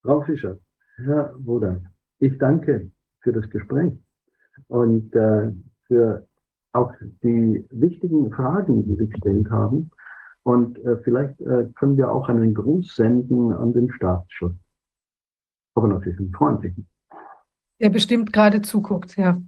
[0.03, 0.57] Frau Fischer,
[1.03, 1.81] Herr Bruder,
[2.19, 3.91] ich danke für das Gespräch
[4.69, 5.51] und äh,
[5.87, 6.25] für
[6.71, 9.91] auch die wichtigen Fragen, die Sie gestellt haben.
[10.43, 14.55] Und äh, vielleicht äh, können wir auch einen Gruß senden an den Staatsschutz.
[15.75, 16.87] Aber natürlich einen freundlichen.
[17.79, 19.41] Der bestimmt gerade zuguckt, ja.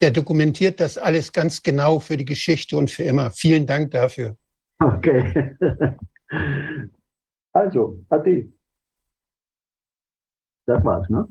[0.00, 3.30] Der dokumentiert das alles ganz genau für die Geschichte und für immer.
[3.30, 4.36] Vielen Dank dafür.
[4.80, 5.56] Okay.
[7.52, 8.52] Also, Ade.
[10.66, 11.28] Das war's, ne?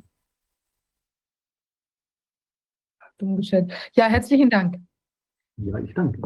[3.93, 4.77] Ja, herzlichen Dank.
[5.57, 6.21] Ja, ich danke.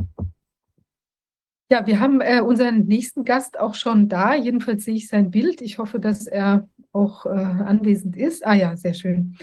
[1.69, 4.33] Ja, wir haben äh, unseren nächsten Gast auch schon da.
[4.35, 5.61] Jedenfalls sehe ich sein Bild.
[5.61, 8.45] Ich hoffe, dass er auch äh, anwesend ist.
[8.45, 9.37] Ah ja, sehr schön.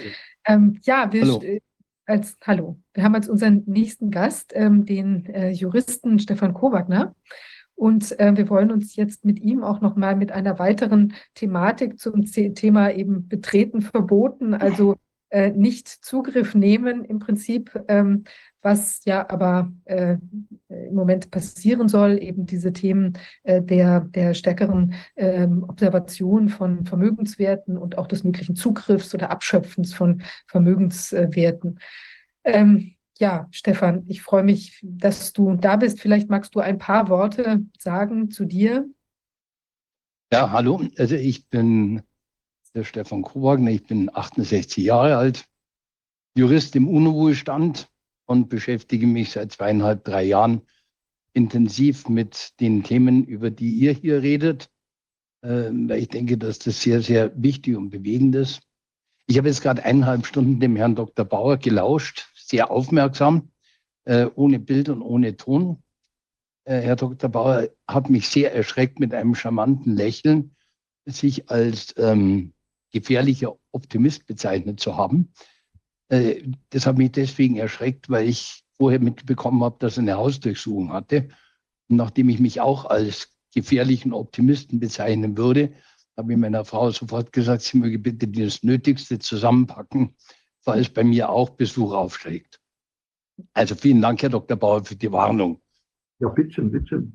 [0.46, 1.42] Ähm, ja, wir hallo.
[2.06, 2.80] als hallo.
[2.94, 7.14] Wir haben als unseren nächsten Gast ähm, den äh, Juristen Stefan Kowagner.
[7.74, 11.98] Und äh, wir wollen uns jetzt mit ihm auch noch mal mit einer weiteren Thematik
[11.98, 14.96] zum Thema eben Betreten verboten, also
[15.30, 18.24] äh, nicht Zugriff nehmen im Prinzip ähm,
[18.64, 20.16] was ja aber äh,
[20.68, 27.76] im Moment passieren soll, eben diese Themen äh, der, der stärkeren äh, Observation von Vermögenswerten
[27.76, 31.78] und auch des möglichen Zugriffs oder Abschöpfens von Vermögenswerten.
[32.42, 36.00] Ähm, ja, Stefan, ich freue mich, dass du da bist.
[36.00, 38.88] Vielleicht magst du ein paar Worte sagen zu dir.
[40.32, 40.82] Ja, hallo.
[40.96, 42.02] Also ich bin
[42.74, 45.44] der Stefan Kruwagner, ich bin 68 Jahre alt,
[46.34, 47.88] Jurist im Unruhestand
[48.26, 50.62] und beschäftige mich seit zweieinhalb, drei Jahren
[51.32, 54.70] intensiv mit den Themen, über die ihr hier redet,
[55.42, 58.62] ähm, weil ich denke, dass das sehr, sehr wichtig und bewegend ist.
[59.26, 61.24] Ich habe jetzt gerade eineinhalb Stunden dem Herrn Dr.
[61.24, 63.50] Bauer gelauscht, sehr aufmerksam,
[64.04, 65.82] äh, ohne Bild und ohne Ton.
[66.64, 67.30] Äh, Herr Dr.
[67.30, 70.54] Bauer hat mich sehr erschreckt mit einem charmanten Lächeln,
[71.06, 72.54] sich als ähm,
[72.92, 75.32] gefährlicher Optimist bezeichnet zu haben.
[76.08, 80.92] Äh, das hat mich deswegen erschreckt, weil ich vorher mitbekommen habe, dass er eine Hausdurchsuchung
[80.92, 81.28] hatte.
[81.88, 85.72] Und nachdem ich mich auch als gefährlichen Optimisten bezeichnen würde,
[86.16, 90.16] habe ich meiner Frau sofort gesagt, sie möge bitte das Nötigste zusammenpacken,
[90.60, 92.60] falls bei mir auch Besuch aufschlägt.
[93.52, 94.56] Also vielen Dank, Herr Dr.
[94.56, 95.60] Bauer, für die Warnung.
[96.20, 97.08] Ja, bitte, bitte.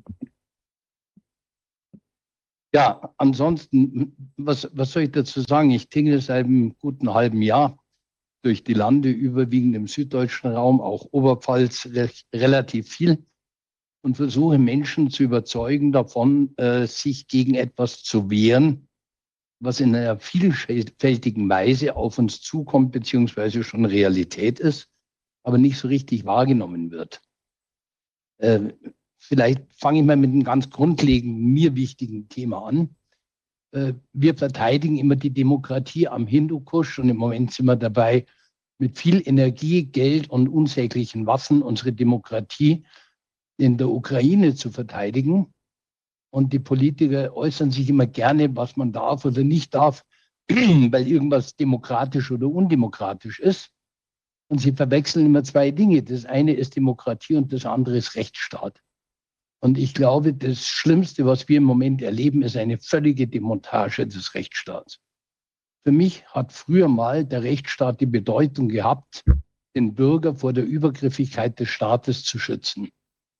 [2.72, 5.70] Ja, ansonsten, was, was soll ich dazu sagen?
[5.70, 7.79] Ich tingle seit einem guten halben Jahr
[8.42, 11.88] durch die Lande, überwiegend im süddeutschen Raum, auch Oberpfalz
[12.34, 13.24] relativ viel
[14.02, 18.88] und versuche Menschen zu überzeugen davon, äh, sich gegen etwas zu wehren,
[19.60, 24.88] was in einer vielfältigen Weise auf uns zukommt, beziehungsweise schon Realität ist,
[25.42, 27.20] aber nicht so richtig wahrgenommen wird.
[28.38, 28.72] Äh,
[29.18, 32.96] vielleicht fange ich mal mit einem ganz grundlegenden, mir wichtigen Thema an.
[33.72, 38.26] Äh, wir verteidigen immer die Demokratie am Hindukusch und im Moment sind wir dabei,
[38.78, 42.84] mit viel Energie, Geld und unsäglichen Waffen unsere Demokratie
[43.58, 45.52] in der Ukraine zu verteidigen.
[46.32, 50.04] Und die Politiker äußern sich immer gerne, was man darf oder nicht darf,
[50.48, 53.70] weil irgendwas demokratisch oder undemokratisch ist.
[54.48, 56.02] Und sie verwechseln immer zwei Dinge.
[56.02, 58.80] Das eine ist Demokratie und das andere ist Rechtsstaat.
[59.62, 64.34] Und ich glaube, das Schlimmste, was wir im Moment erleben, ist eine völlige Demontage des
[64.34, 64.98] Rechtsstaats.
[65.84, 69.22] Für mich hat früher mal der Rechtsstaat die Bedeutung gehabt,
[69.76, 72.88] den Bürger vor der Übergriffigkeit des Staates zu schützen.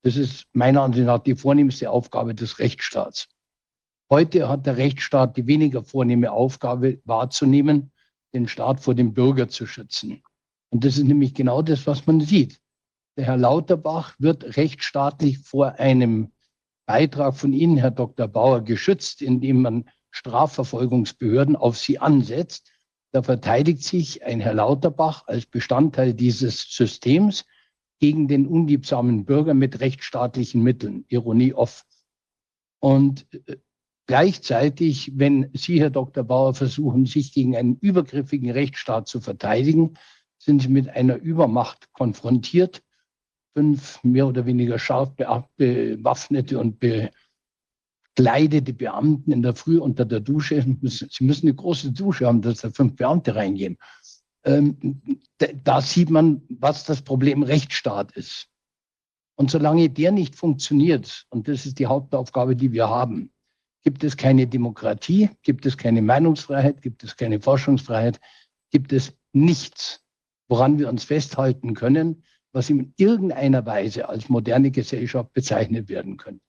[0.03, 3.27] Das ist meiner Ansicht nach die vornehmste Aufgabe des Rechtsstaats.
[4.09, 7.91] Heute hat der Rechtsstaat die weniger vornehme Aufgabe wahrzunehmen,
[8.33, 10.23] den Staat vor dem Bürger zu schützen.
[10.69, 12.60] Und das ist nämlich genau das, was man sieht.
[13.17, 16.31] Der Herr Lauterbach wird rechtsstaatlich vor einem
[16.85, 18.27] Beitrag von Ihnen, Herr Dr.
[18.27, 22.71] Bauer, geschützt, indem man Strafverfolgungsbehörden auf sie ansetzt.
[23.11, 27.45] Da verteidigt sich ein Herr Lauterbach als Bestandteil dieses Systems
[27.99, 31.05] gegen den unliebsamen Bürger mit rechtsstaatlichen Mitteln.
[31.09, 31.85] Ironie off.
[32.79, 33.57] Und äh,
[34.07, 36.23] gleichzeitig, wenn Sie, Herr Dr.
[36.23, 39.95] Bauer, versuchen, sich gegen einen übergriffigen Rechtsstaat zu verteidigen,
[40.37, 42.81] sind Sie mit einer Übermacht konfrontiert.
[43.53, 45.11] Fünf mehr oder weniger scharf
[45.57, 50.61] bewaffnete und bekleidete Beamten in der Früh unter der Dusche.
[50.83, 53.77] Sie müssen eine große Dusche haben, dass da fünf Beamte reingehen.
[54.43, 55.01] Ähm,
[55.63, 58.47] da sieht man, was das Problem Rechtsstaat ist.
[59.35, 63.31] Und solange der nicht funktioniert, und das ist die Hauptaufgabe, die wir haben,
[63.83, 68.19] gibt es keine Demokratie, gibt es keine Meinungsfreiheit, gibt es keine Forschungsfreiheit,
[68.69, 70.03] gibt es nichts,
[70.47, 72.23] woran wir uns festhalten können,
[72.53, 76.43] was in irgendeiner Weise als moderne Gesellschaft bezeichnet werden könnte.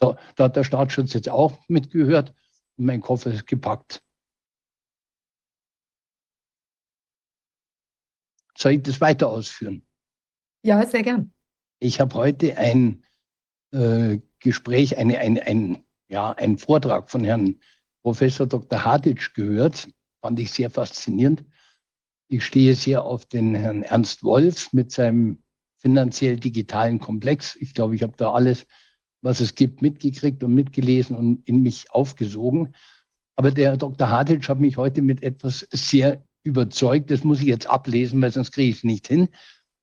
[0.00, 2.34] So, da hat der Staatsschutz jetzt auch mitgehört
[2.76, 4.02] und mein Koffer ist gepackt.
[8.56, 9.86] Soll ich das weiter ausführen?
[10.62, 11.32] Ja, sehr gern.
[11.78, 13.04] Ich habe heute ein
[13.72, 17.60] äh, Gespräch, eine, ein, ein, ja, einen Vortrag von Herrn
[18.02, 18.84] Professor Dr.
[18.84, 19.88] Haditsch gehört.
[20.20, 21.44] Fand ich sehr faszinierend.
[22.32, 25.42] Ich stehe sehr auf den Herrn Ernst Wolf mit seinem
[25.78, 27.56] finanziell digitalen Komplex.
[27.56, 28.66] Ich glaube, ich habe da alles,
[29.20, 32.72] was es gibt, mitgekriegt und mitgelesen und in mich aufgesogen.
[33.34, 34.08] Aber der Dr.
[34.08, 38.52] Haditsch hat mich heute mit etwas sehr überzeugt, das muss ich jetzt ablesen, weil sonst
[38.52, 39.28] kriege ich es nicht hin.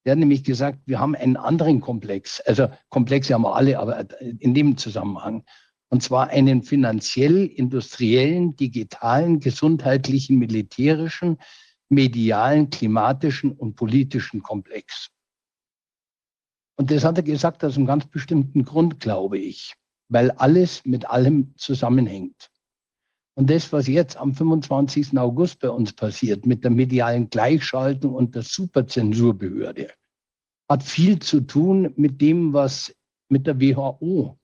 [0.06, 2.40] Der hat nämlich gesagt, wir haben einen anderen Komplex.
[2.40, 5.44] Also Komplexe haben wir alle, aber in dem Zusammenhang.
[5.90, 11.40] Und zwar einen finanziell, industriellen, digitalen, gesundheitlichen, militärischen,
[11.90, 15.10] medialen, klimatischen und politischen Komplex.
[16.78, 19.74] Und das hat er gesagt aus einem ganz bestimmten Grund, glaube ich,
[20.10, 22.52] weil alles mit allem zusammenhängt.
[23.36, 25.18] Und das, was jetzt am 25.
[25.18, 29.92] August bei uns passiert mit der medialen Gleichschaltung und der Superzensurbehörde,
[30.70, 32.96] hat viel zu tun mit dem, was
[33.30, 34.40] mit der WHO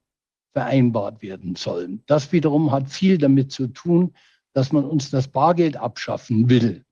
[0.54, 2.00] vereinbart werden soll.
[2.06, 4.16] Das wiederum hat viel damit zu tun,
[4.54, 6.83] dass man uns das Bargeld abschaffen will.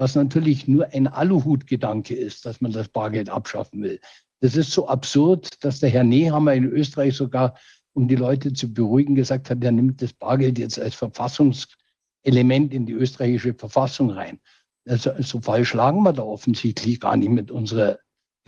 [0.00, 4.00] Was natürlich nur ein Aluhutgedanke ist, dass man das Bargeld abschaffen will.
[4.40, 7.54] Das ist so absurd, dass der Herr Nehammer in Österreich sogar
[7.92, 12.86] um die Leute zu beruhigen, gesagt hat, er nimmt das Bargeld jetzt als Verfassungselement in
[12.86, 14.40] die österreichische Verfassung rein.
[14.88, 17.98] Also, so falsch lagen wir da offensichtlich gar nicht mit unserer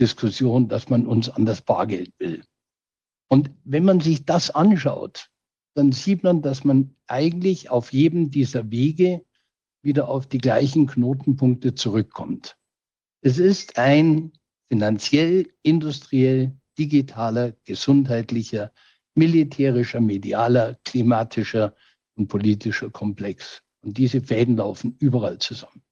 [0.01, 2.43] Diskussion, dass man uns an das Bargeld will.
[3.27, 5.29] Und wenn man sich das anschaut,
[5.75, 9.23] dann sieht man, dass man eigentlich auf jedem dieser Wege
[9.83, 12.57] wieder auf die gleichen Knotenpunkte zurückkommt.
[13.21, 14.31] Es ist ein
[14.69, 18.71] finanziell, industriell, digitaler, gesundheitlicher,
[19.15, 21.75] militärischer, medialer, klimatischer
[22.15, 23.61] und politischer Komplex.
[23.81, 25.83] Und diese Fäden laufen überall zusammen.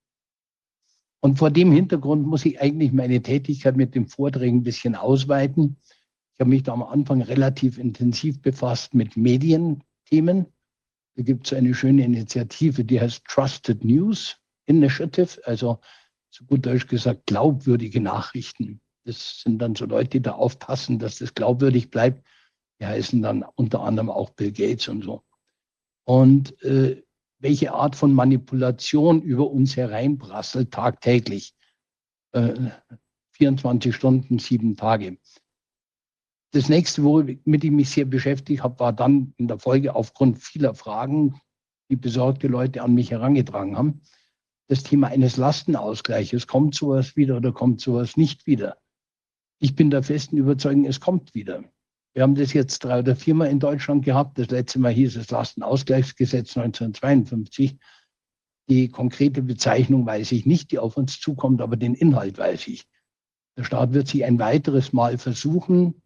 [1.21, 5.77] Und vor dem Hintergrund muss ich eigentlich meine Tätigkeit mit den Vorträgen ein bisschen ausweiten.
[6.33, 10.47] Ich habe mich da am Anfang relativ intensiv befasst mit Medienthemen.
[11.15, 15.79] Da gibt es eine schöne Initiative, die heißt Trusted News Initiative, also
[16.29, 18.81] zu gut Deutsch gesagt glaubwürdige Nachrichten.
[19.03, 22.23] Das sind dann so Leute, die da aufpassen, dass das glaubwürdig bleibt
[22.81, 25.21] die heißen dann unter anderem auch Bill Gates und so.
[26.03, 27.03] Und äh,
[27.37, 31.53] welche Art von Manipulation über uns hereinprasselt tagtäglich.
[32.33, 32.71] Äh,
[33.33, 35.17] 24 Stunden, sieben Tage.
[36.53, 40.73] Das nächste, womit ich mich sehr beschäftigt habe, war dann in der Folge aufgrund vieler
[40.73, 41.39] Fragen,
[41.89, 44.01] die besorgte Leute an mich herangetragen haben,
[44.67, 46.47] das Thema eines Lastenausgleiches.
[46.47, 48.77] Kommt sowas wieder oder kommt sowas nicht wieder?
[49.59, 51.63] Ich bin der festen Überzeugung, es kommt wieder.
[52.13, 54.37] Wir haben das jetzt drei oder viermal in Deutschland gehabt.
[54.37, 57.77] Das letzte Mal hieß es Lastenausgleichsgesetz 1952.
[58.69, 62.85] Die konkrete Bezeichnung weiß ich nicht, die auf uns zukommt, aber den Inhalt weiß ich.
[63.57, 66.00] Der Staat wird sich ein weiteres Mal versuchen,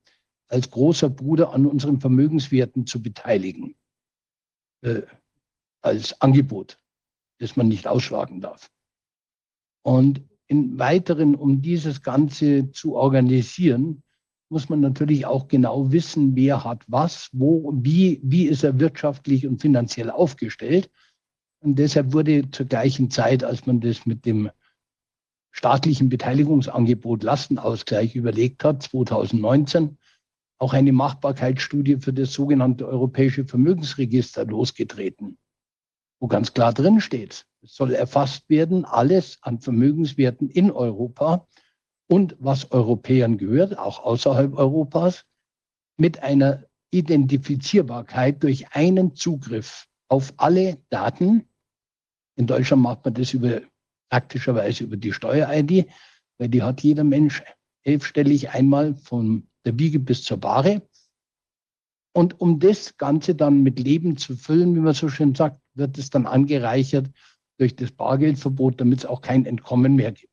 [0.47, 3.75] als großer Bruder an unseren Vermögenswerten zu beteiligen.
[4.81, 5.01] Äh,
[5.81, 6.79] als Angebot,
[7.39, 8.71] das man nicht ausschlagen darf.
[9.83, 14.03] Und im Weiteren, um dieses Ganze zu organisieren,
[14.49, 19.47] muss man natürlich auch genau wissen, wer hat was, wo, wie, wie ist er wirtschaftlich
[19.47, 20.89] und finanziell aufgestellt.
[21.59, 24.51] Und deshalb wurde zur gleichen Zeit, als man das mit dem
[25.51, 29.97] staatlichen Beteiligungsangebot Lastenausgleich überlegt hat, 2019,
[30.57, 35.37] auch eine Machbarkeitsstudie für das sogenannte Europäische Vermögensregister losgetreten,
[36.19, 41.47] wo ganz klar drin steht, es soll erfasst werden, alles an Vermögenswerten in Europa
[42.07, 45.25] und was Europäern gehört, auch außerhalb Europas,
[45.97, 51.49] mit einer Identifizierbarkeit durch einen Zugriff auf alle Daten.
[52.37, 53.61] In Deutschland macht man das über,
[54.09, 55.87] praktischerweise über die Steuer-ID,
[56.37, 57.43] weil die hat jeder Mensch
[57.85, 60.87] elfstellig einmal von der Wiege bis zur Bahre.
[62.13, 65.97] Und um das Ganze dann mit Leben zu füllen, wie man so schön sagt, wird
[65.97, 67.09] es dann angereichert
[67.57, 70.31] durch das Bargeldverbot, damit es auch kein Entkommen mehr gibt.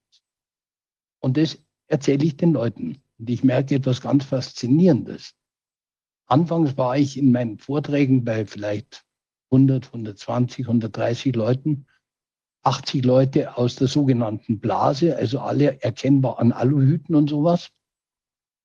[1.20, 1.59] Und das
[1.89, 3.03] erzähle ich den Leuten.
[3.19, 5.35] Und ich merke etwas ganz Faszinierendes.
[6.27, 9.05] Anfangs war ich in meinen Vorträgen bei vielleicht
[9.51, 11.87] 100, 120, 130 Leuten,
[12.62, 17.70] 80 Leute aus der sogenannten Blase, also alle erkennbar an Aluhüten und sowas.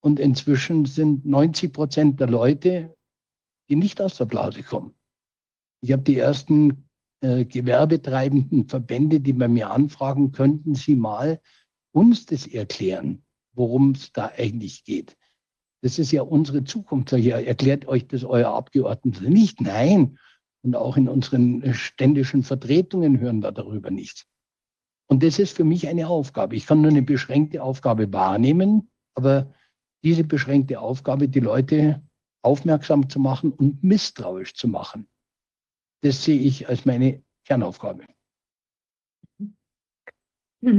[0.02, 2.96] Und inzwischen sind 90 Prozent der Leute,
[3.70, 4.94] die nicht aus der Blase kommen.
[5.82, 6.90] Ich habe die ersten
[7.22, 11.42] äh, gewerbetreibenden Verbände, die bei mir anfragen, könnten Sie mal
[11.92, 15.18] uns das erklären, worum es da eigentlich geht.
[15.82, 17.12] Das ist ja unsere Zukunft.
[17.14, 19.62] Ja, erklärt euch das euer Abgeordneter nicht?
[19.62, 20.20] Nein.
[20.68, 24.26] Und auch in unseren ständischen Vertretungen hören wir darüber nichts.
[25.10, 26.58] Und das ist für mich eine Aufgabe.
[26.58, 29.54] Ich kann nur eine beschränkte Aufgabe wahrnehmen, aber
[30.04, 32.06] diese beschränkte Aufgabe, die Leute
[32.42, 35.08] aufmerksam zu machen und misstrauisch zu machen,
[36.02, 38.06] das sehe ich als meine Kernaufgabe.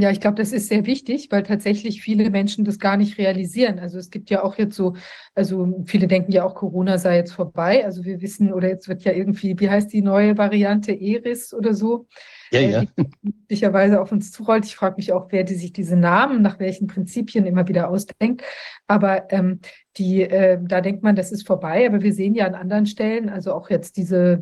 [0.00, 3.78] Ja, ich glaube, das ist sehr wichtig, weil tatsächlich viele Menschen das gar nicht realisieren.
[3.78, 4.94] Also es gibt ja auch jetzt so,
[5.34, 7.84] also viele denken ja auch, Corona sei jetzt vorbei.
[7.84, 11.72] Also wir wissen, oder jetzt wird ja irgendwie, wie heißt die neue Variante, Eris oder
[11.74, 12.06] so?
[12.50, 12.84] Ja, äh, ja.
[13.22, 14.64] Möglicherweise auf uns zurollt.
[14.64, 18.42] Ich frage mich auch, wer die sich diese Namen nach welchen Prinzipien immer wieder ausdenkt.
[18.86, 19.60] Aber ähm,
[19.96, 21.86] die, äh, da denkt man, das ist vorbei.
[21.86, 24.40] Aber wir sehen ja an anderen Stellen, also auch jetzt diese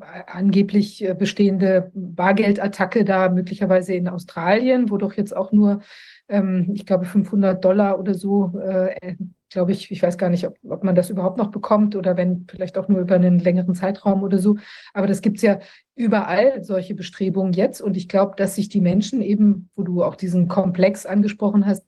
[0.00, 5.80] äh, angeblich äh, bestehende Bargeldattacke da möglicherweise in Australien, wo doch jetzt auch nur
[6.28, 9.16] ähm, ich glaube, 500 Dollar oder so, äh,
[9.54, 12.46] glaube ich, ich weiß gar nicht, ob, ob man das überhaupt noch bekommt oder wenn
[12.50, 14.56] vielleicht auch nur über einen längeren Zeitraum oder so.
[14.92, 15.60] Aber das gibt es ja
[15.94, 17.80] überall, solche Bestrebungen jetzt.
[17.80, 21.84] Und ich glaube, dass sich die Menschen eben, wo du auch diesen Komplex angesprochen hast,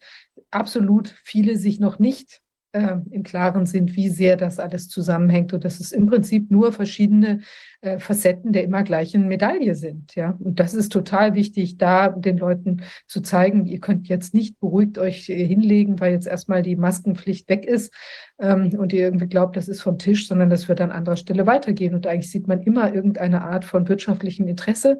[0.50, 2.40] absolut viele sich noch nicht
[2.76, 6.72] äh, im Klaren sind, wie sehr das alles zusammenhängt und dass es im Prinzip nur
[6.72, 7.40] verschiedene
[7.80, 10.14] äh, Facetten der immer gleichen Medaille sind.
[10.14, 10.36] Ja?
[10.38, 14.98] Und das ist total wichtig, da den Leuten zu zeigen, ihr könnt jetzt nicht beruhigt
[14.98, 17.94] euch äh, hinlegen, weil jetzt erstmal die Maskenpflicht weg ist
[18.38, 21.46] ähm, und ihr irgendwie glaubt, das ist vom Tisch, sondern das wird an anderer Stelle
[21.46, 21.94] weitergehen.
[21.94, 24.98] Und eigentlich sieht man immer irgendeine Art von wirtschaftlichem Interesse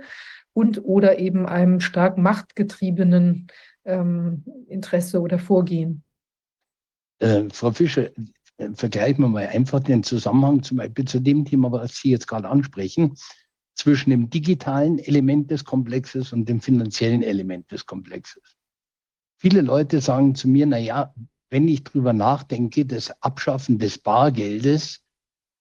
[0.55, 3.49] und oder eben einem stark machtgetriebenen
[3.85, 6.03] ähm, Interesse oder Vorgehen.
[7.19, 8.11] Äh, Frau Fischer,
[8.59, 12.27] äh, vergleichen wir mal einfach den Zusammenhang zum Beispiel zu dem Thema, was Sie jetzt
[12.27, 13.17] gerade ansprechen,
[13.75, 18.57] zwischen dem digitalen Element des Komplexes und dem finanziellen Element des Komplexes.
[19.39, 21.15] Viele Leute sagen zu mir, na ja,
[21.51, 25.03] wenn ich drüber nachdenke, das Abschaffen des Bargeldes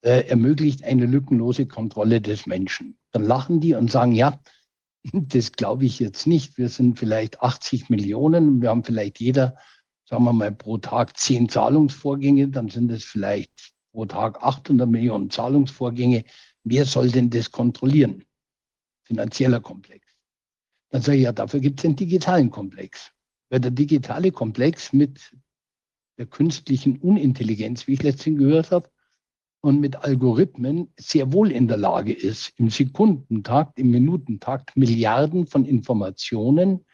[0.02, 2.98] äh, ermöglicht eine lückenlose Kontrolle des Menschen.
[3.12, 4.40] Dann lachen die und sagen, ja,
[5.14, 6.58] das glaube ich jetzt nicht.
[6.58, 9.58] Wir sind vielleicht 80 Millionen, wir haben vielleicht jeder
[10.06, 15.30] sagen wir mal, pro Tag zehn Zahlungsvorgänge, dann sind es vielleicht pro Tag 800 Millionen
[15.30, 16.24] Zahlungsvorgänge.
[16.64, 18.24] Wer soll denn das kontrollieren?
[19.04, 20.06] Finanzieller Komplex.
[20.90, 23.12] Dann sage ich, ja, dafür gibt es den digitalen Komplex.
[23.50, 25.32] Weil der digitale Komplex mit
[26.18, 28.90] der künstlichen Unintelligenz, wie ich letztens gehört habe,
[29.62, 35.66] und mit Algorithmen sehr wohl in der Lage ist, im Sekundentakt, im Minutentakt Milliarden von
[35.66, 36.85] Informationen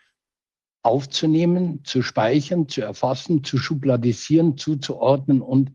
[0.83, 5.73] aufzunehmen, zu speichern, zu erfassen, zu schubladisieren, zuzuordnen und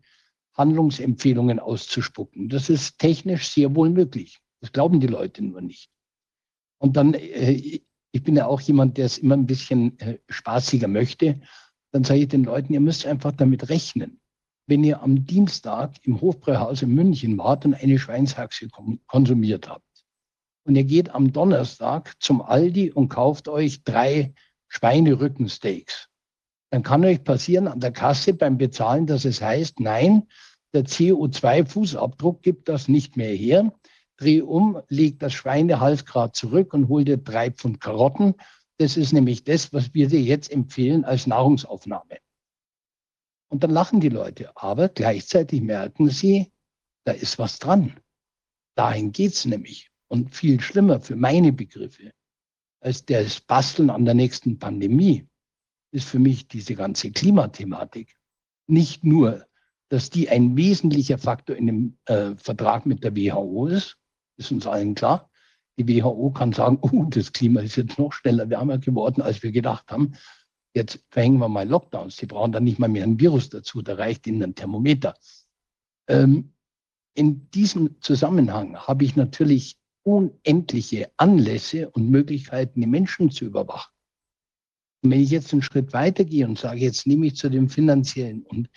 [0.53, 2.49] Handlungsempfehlungen auszuspucken.
[2.49, 4.39] Das ist technisch sehr wohl möglich.
[4.59, 5.89] Das glauben die Leute nur nicht.
[6.79, 7.81] Und dann, äh,
[8.11, 11.39] ich bin ja auch jemand, der es immer ein bisschen äh, spaßiger möchte,
[11.91, 14.19] dann sage ich den Leuten, ihr müsst einfach damit rechnen.
[14.67, 18.67] Wenn ihr am Dienstag im Hofbräuhaus in München wart und eine Schweinshaxe
[19.07, 19.85] konsumiert habt
[20.65, 24.33] und ihr geht am Donnerstag zum Aldi und kauft euch drei
[24.69, 26.09] Schweinerückensteaks.
[26.69, 30.27] Dann kann euch passieren an der Kasse beim Bezahlen, dass es heißt, nein,
[30.73, 33.73] der CO2-Fußabdruck gibt das nicht mehr her.
[34.17, 38.35] Dreh um, leg das Schweinehalsgrad zurück und hol dir drei Pfund Karotten.
[38.77, 42.17] Das ist nämlich das, was wir dir jetzt empfehlen als Nahrungsaufnahme.
[43.49, 44.51] Und dann lachen die Leute.
[44.55, 46.51] Aber gleichzeitig merken sie,
[47.05, 47.99] da ist was dran.
[48.75, 49.89] Dahin geht's nämlich.
[50.09, 52.13] und viel schlimmer für meine Begriffe
[52.79, 55.27] als das Basteln an der nächsten Pandemie
[55.91, 58.15] ist für mich diese ganze Klimathematik.
[58.67, 59.45] Nicht nur,
[59.89, 63.97] dass die ein wesentlicher Faktor in dem äh, Vertrag mit der WHO ist,
[64.37, 65.29] ist uns allen klar.
[65.79, 69.51] Die WHO kann sagen, oh, das Klima ist jetzt noch schneller wärmer geworden, als wir
[69.51, 70.13] gedacht haben.
[70.73, 72.17] Jetzt verhängen wir mal Lockdowns.
[72.17, 75.15] Die brauchen dann nicht mal mehr ein Virus dazu, da reicht ihnen ein Thermometer.
[76.07, 76.53] Ähm,
[77.13, 79.77] in diesem Zusammenhang habe ich natürlich
[80.07, 83.91] unendliche Anlässe und Möglichkeiten, die Menschen zu überwachen.
[85.03, 88.43] Und wenn ich jetzt einen Schritt weitergehe und sage, jetzt nehme ich zu dem finanziellen
[88.43, 88.69] und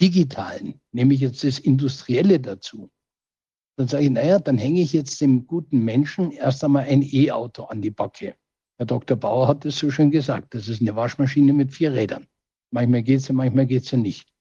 [0.00, 2.88] digitalen, nehme ich jetzt das Industrielle dazu,
[3.76, 7.64] dann sage ich, naja, dann hänge ich jetzt dem guten Menschen erst einmal ein E-Auto
[7.64, 8.36] an die Backe.
[8.78, 9.16] Herr Dr.
[9.16, 12.28] Bauer hat es so schön gesagt, das ist eine Waschmaschine mit vier Rädern.
[12.70, 14.32] Manchmal geht es ja, manchmal geht es ja nicht.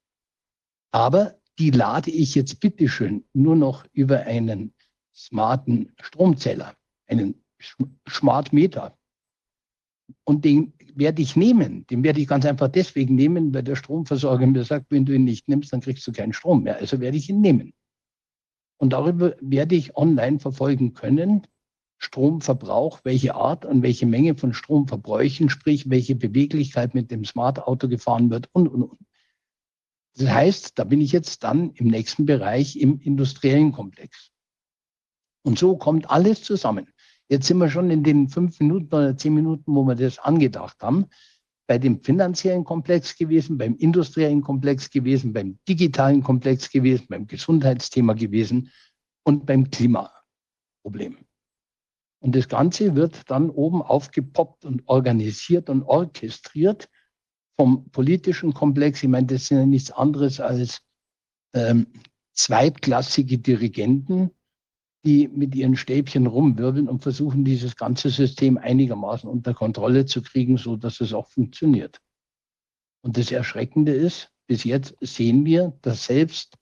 [0.92, 4.76] Aber die lade ich jetzt bitteschön nur noch über einen
[5.16, 6.76] smarten Stromzähler,
[7.08, 7.44] einen
[8.10, 8.98] Smart Meter.
[10.24, 11.86] Und den werde ich nehmen.
[11.88, 15.24] Den werde ich ganz einfach deswegen nehmen, weil der Stromversorger mir sagt, wenn du ihn
[15.24, 16.78] nicht nimmst, dann kriegst du keinen Strom mehr.
[16.78, 17.74] Also werde ich ihn nehmen.
[18.78, 21.48] Und darüber werde ich online verfolgen können,
[21.98, 27.88] Stromverbrauch, welche Art und welche Menge von Stromverbräuchen, sprich welche Beweglichkeit mit dem Smart Auto
[27.88, 29.00] gefahren wird und, und, und.
[30.18, 34.32] Das heißt, da bin ich jetzt dann im nächsten Bereich im industriellen Komplex.
[35.46, 36.88] Und so kommt alles zusammen.
[37.30, 40.82] Jetzt sind wir schon in den fünf Minuten oder zehn Minuten, wo wir das angedacht
[40.82, 41.06] haben,
[41.68, 48.14] bei dem finanziellen Komplex gewesen, beim industriellen Komplex gewesen, beim digitalen Komplex gewesen, beim Gesundheitsthema
[48.14, 48.72] gewesen
[49.24, 51.18] und beim Klimaproblem.
[52.20, 56.90] Und das Ganze wird dann oben aufgepoppt und organisiert und orchestriert
[57.56, 59.04] vom politischen Komplex.
[59.04, 60.82] Ich meine, das sind ja nichts anderes als
[61.54, 61.86] ähm,
[62.34, 64.32] zweitklassige Dirigenten,
[65.06, 70.58] die mit ihren Stäbchen rumwirbeln und versuchen, dieses ganze System einigermaßen unter Kontrolle zu kriegen,
[70.58, 72.00] so dass es auch funktioniert.
[73.02, 76.58] Und das Erschreckende ist, bis jetzt sehen wir, dass selbst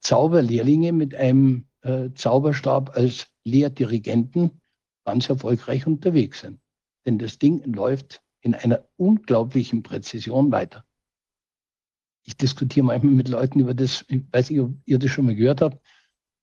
[0.00, 4.60] Zauberlehrlinge mit einem äh, Zauberstab als Lehrdirigenten
[5.04, 6.60] ganz erfolgreich unterwegs sind.
[7.06, 10.84] Denn das Ding läuft in einer unglaublichen Präzision weiter.
[12.24, 15.34] Ich diskutiere manchmal mit Leuten über das, ich weiß nicht, ob ihr das schon mal
[15.34, 15.84] gehört habt,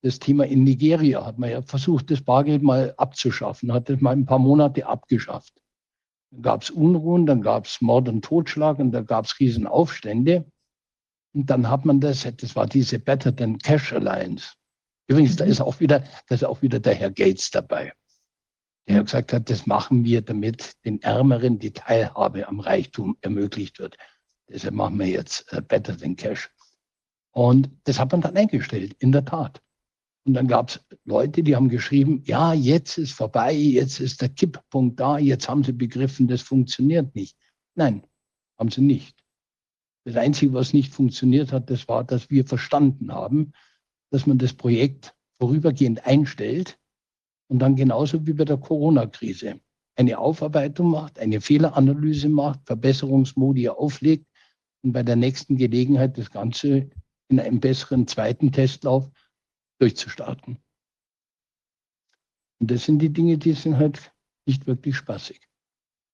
[0.01, 4.11] das Thema in Nigeria hat man ja versucht, das Bargeld mal abzuschaffen, hat es mal
[4.11, 5.53] ein paar Monate abgeschafft.
[6.31, 10.45] Dann gab es Unruhen, dann gab es Mord und Totschlag und da gab es Riesenaufstände.
[11.33, 14.53] Und dann hat man das, das war diese Better Than Cash Alliance.
[15.07, 15.51] Übrigens, da mhm.
[15.51, 17.93] ist auch wieder, da ist auch wieder der Herr Gates dabei,
[18.87, 23.97] der gesagt hat, das machen wir, damit den Ärmeren die Teilhabe am Reichtum ermöglicht wird.
[24.47, 26.49] Deshalb machen wir jetzt äh, Better Than Cash.
[27.31, 29.61] Und das hat man dann eingestellt, in der Tat.
[30.25, 34.29] Und dann gab es Leute, die haben geschrieben, ja, jetzt ist vorbei, jetzt ist der
[34.29, 37.37] Kipppunkt da, jetzt haben sie begriffen, das funktioniert nicht.
[37.75, 38.03] Nein,
[38.57, 39.17] haben sie nicht.
[40.05, 43.53] Das Einzige, was nicht funktioniert hat, das war, dass wir verstanden haben,
[44.11, 46.77] dass man das Projekt vorübergehend einstellt
[47.47, 49.59] und dann genauso wie bei der Corona-Krise
[49.95, 54.25] eine Aufarbeitung macht, eine Fehleranalyse macht, Verbesserungsmodi auflegt
[54.81, 56.89] und bei der nächsten Gelegenheit das Ganze
[57.27, 59.09] in einem besseren zweiten Testlauf
[59.79, 60.59] durchzustarten.
[62.59, 64.11] Und das sind die Dinge, die sind halt
[64.45, 65.39] nicht wirklich spaßig.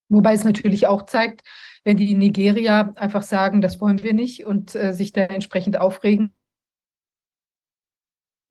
[0.09, 1.41] Wobei es natürlich auch zeigt,
[1.83, 6.35] wenn die Nigeria einfach sagen, das wollen wir nicht und äh, sich da entsprechend aufregen,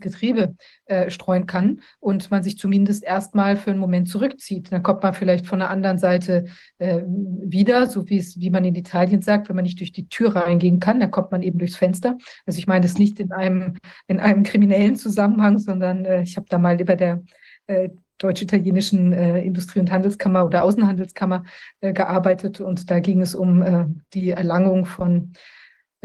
[0.05, 0.55] Getriebe
[0.87, 4.71] äh, streuen kann und man sich zumindest erstmal für einen Moment zurückzieht.
[4.71, 6.45] Dann kommt man vielleicht von der anderen Seite
[6.79, 10.09] äh, wieder, so wie es, wie man in Italien sagt, wenn man nicht durch die
[10.09, 12.17] Tür reingehen kann, dann kommt man eben durchs Fenster.
[12.47, 16.47] Also ich meine das nicht in einem, in einem kriminellen Zusammenhang, sondern äh, ich habe
[16.49, 17.23] da mal über der
[17.67, 21.45] äh, deutsch-italienischen äh, Industrie- und Handelskammer oder Außenhandelskammer
[21.81, 25.33] äh, gearbeitet und da ging es um äh, die Erlangung von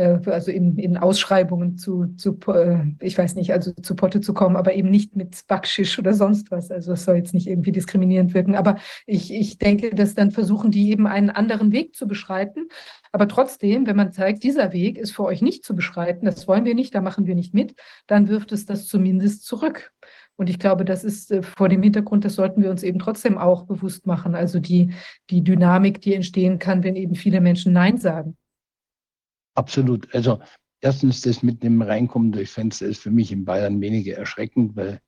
[0.03, 4.55] also in, in Ausschreibungen zu, zu, äh, ich weiß nicht, also zu Potte zu kommen,
[4.55, 6.71] aber eben nicht mit Backschisch oder sonst was.
[6.71, 8.55] Also es soll jetzt nicht irgendwie diskriminierend wirken.
[8.55, 12.69] Aber ich, ich denke, dass dann versuchen die eben einen anderen Weg zu beschreiten.
[13.11, 16.65] Aber trotzdem, wenn man zeigt, dieser Weg ist für euch nicht zu beschreiten, das wollen
[16.65, 17.76] wir nicht, da machen wir nicht mit,
[18.07, 19.91] dann wirft es das zumindest zurück.
[20.39, 23.38] Und ich glaube, das ist äh, vor dem Hintergrund, das sollten wir uns eben trotzdem
[23.38, 24.35] auch bewusst machen.
[24.35, 24.93] Also die,
[25.30, 28.38] die Dynamik, die entstehen kann, wenn eben viele Menschen Nein sagen.
[29.55, 30.13] Absolut.
[30.13, 30.39] Also
[30.81, 35.01] erstens, das mit dem Reinkommen durch Fenster ist für mich in Bayern weniger erschreckend, weil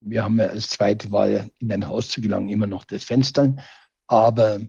[0.00, 3.54] wir haben ja als zweite Wahl in ein Haus zu gelangen immer noch das Fenster.
[4.06, 4.60] Aber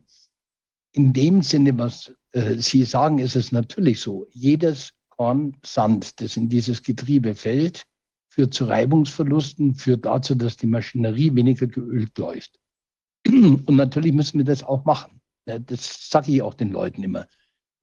[0.93, 4.27] in dem Sinne, was äh, Sie sagen, ist es natürlich so.
[4.31, 7.83] Jedes Korn Sand, das in dieses Getriebe fällt,
[8.29, 12.59] führt zu Reibungsverlusten, führt dazu, dass die Maschinerie weniger geölt läuft.
[13.27, 15.21] Und natürlich müssen wir das auch machen.
[15.45, 17.27] Das sage ich auch den Leuten immer.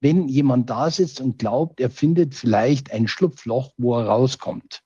[0.01, 4.81] Wenn jemand da sitzt und glaubt, er findet vielleicht ein Schlupfloch, wo er rauskommt,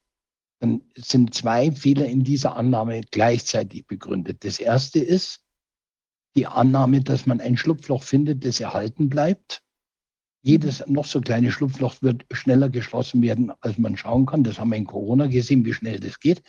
[0.59, 4.43] dann sind zwei Fehler in dieser Annahme gleichzeitig begründet.
[4.43, 5.41] Das erste ist
[6.35, 9.61] die Annahme, dass man ein Schlupfloch findet, das erhalten bleibt.
[10.41, 14.43] Jedes noch so kleine Schlupfloch wird schneller geschlossen werden, als man schauen kann.
[14.43, 16.41] Das haben wir in Corona gesehen, wie schnell das geht.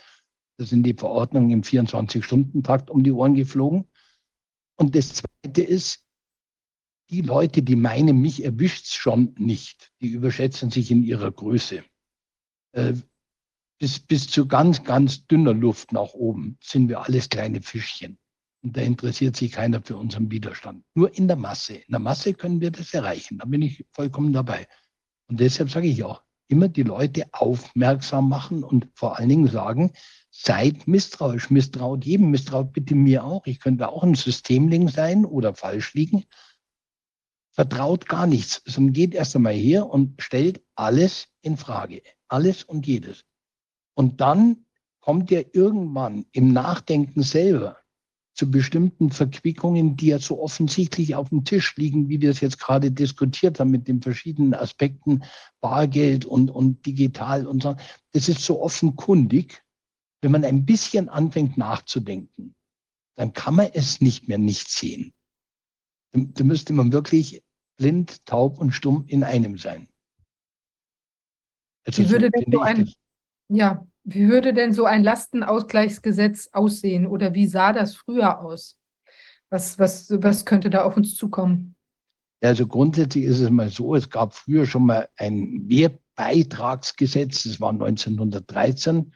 [0.57, 3.87] Da sind die Verordnungen im 24-Stunden-Takt um die Ohren geflogen.
[4.77, 6.04] Und das Zweite ist,
[7.09, 11.83] die Leute, die meinen, mich erwischt es schon nicht, die überschätzen sich in ihrer Größe.
[12.73, 12.93] Äh,
[13.79, 18.17] bis, bis zu ganz, ganz dünner Luft nach oben sind wir alles kleine Fischchen.
[18.63, 20.83] Und da interessiert sich keiner für unseren Widerstand.
[20.95, 21.75] Nur in der Masse.
[21.75, 23.37] In der Masse können wir das erreichen.
[23.37, 24.67] Da bin ich vollkommen dabei.
[25.27, 29.91] Und deshalb sage ich auch, immer die Leute aufmerksam machen und vor allen Dingen sagen,
[30.31, 31.49] seid misstrauisch.
[31.49, 33.45] Misstraut jedem, misstraut bitte mir auch.
[33.45, 36.25] Ich könnte auch ein Systemling sein oder falsch liegen.
[37.55, 42.01] Vertraut gar nichts, sondern geht erst einmal her und stellt alles in Frage.
[42.27, 43.23] Alles und jedes.
[43.93, 44.65] Und dann
[44.99, 47.77] kommt ihr irgendwann im Nachdenken selber
[48.33, 52.59] zu bestimmten Verquickungen, die ja so offensichtlich auf dem Tisch liegen, wie wir es jetzt
[52.59, 55.23] gerade diskutiert haben mit den verschiedenen Aspekten
[55.61, 57.77] Bargeld und, und digital und so.
[58.11, 59.63] Das ist so offenkundig.
[60.21, 62.53] Wenn man ein bisschen anfängt nachzudenken,
[63.15, 65.13] dann kann man es nicht mehr nicht sehen.
[66.11, 67.44] Da müsste man wirklich
[67.77, 69.87] blind, taub und stumm in einem sein.
[71.85, 72.91] Also wie würde so denn so ein,
[73.49, 78.77] ja, wie würde denn so ein Lastenausgleichsgesetz aussehen oder wie sah das früher aus?
[79.49, 81.75] Was, was, was könnte da auf uns zukommen?
[82.41, 87.71] Also grundsätzlich ist es mal so, es gab früher schon mal ein Wehrbeitragsgesetz, das war
[87.71, 89.13] 1913.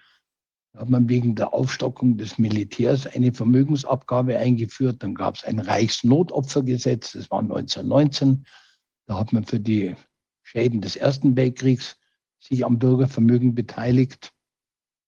[0.80, 5.04] Hat man wegen der Aufstockung des Militärs eine Vermögensabgabe eingeführt.
[5.04, 8.46] Dann gab es ein Reichsnotopfergesetz, das war 1919.
[9.06, 9.98] Da hat man für die
[10.42, 11.98] Schäden des Ersten Weltkriegs
[12.40, 14.32] sich am Bürgervermögen beteiligt.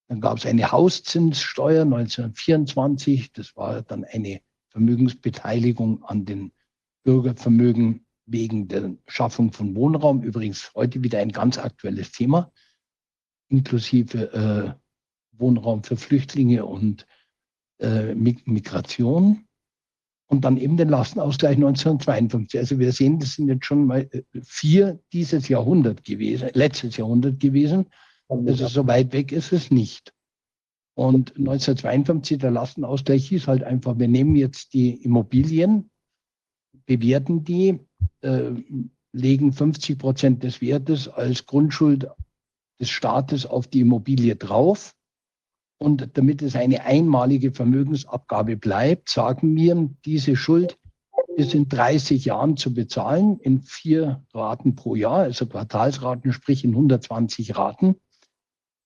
[0.10, 3.32] Dann gab es eine Hauszinssteuer 1924.
[3.32, 4.42] Das war dann eine
[4.72, 6.52] Vermögensbeteiligung an den
[7.04, 10.22] Bürgervermögen wegen der Schaffung von Wohnraum.
[10.22, 12.52] Übrigens heute wieder ein ganz aktuelles Thema,
[13.48, 14.81] inklusive äh,
[15.34, 17.06] Wohnraum für Flüchtlinge und
[17.80, 19.46] äh, Migration
[20.28, 22.60] und dann eben den Lastenausgleich 1952.
[22.60, 27.40] Also wir sehen, das sind jetzt schon mal äh, vier dieses Jahrhundert gewesen, letztes Jahrhundert
[27.40, 27.88] gewesen.
[28.30, 30.14] Also so weit weg ist es nicht.
[30.94, 35.90] Und 1952, der Lastenausgleich hieß halt einfach, wir nehmen jetzt die Immobilien,
[36.86, 37.80] bewerten die,
[38.22, 38.52] äh,
[39.12, 42.08] legen 50 Prozent des Wertes als Grundschuld
[42.80, 44.94] des Staates auf die Immobilie drauf
[45.82, 50.78] und damit es eine einmalige Vermögensabgabe bleibt, sagen wir, diese Schuld
[51.38, 56.72] ist in 30 Jahren zu bezahlen, in vier Raten pro Jahr, also Quartalsraten, sprich in
[56.72, 57.96] 120 Raten.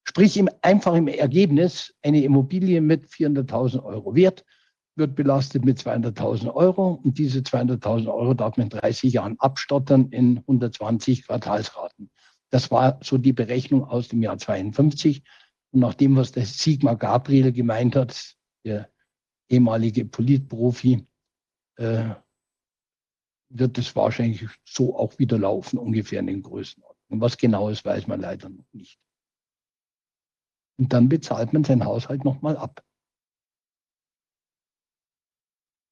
[0.06, 4.46] Sprich im, einfach im Ergebnis, eine Immobilie mit 400.000 Euro Wert
[4.96, 10.08] wird belastet mit 200.000 Euro und diese 200.000 Euro darf man in 30 Jahren abstottern
[10.12, 12.10] in 120 Quartalsraten.
[12.52, 15.24] Das war so die Berechnung aus dem Jahr 52.
[15.76, 18.90] Und nach dem, was der Sigmar Gabriel gemeint hat, der
[19.50, 21.06] ehemalige Politprofi,
[21.76, 22.16] äh,
[23.50, 27.22] wird es wahrscheinlich so auch wieder laufen, ungefähr in den Größenordnungen.
[27.22, 28.98] Was genau ist, weiß man leider noch nicht.
[30.80, 32.82] Und dann bezahlt man seinen Haushalt nochmal ab.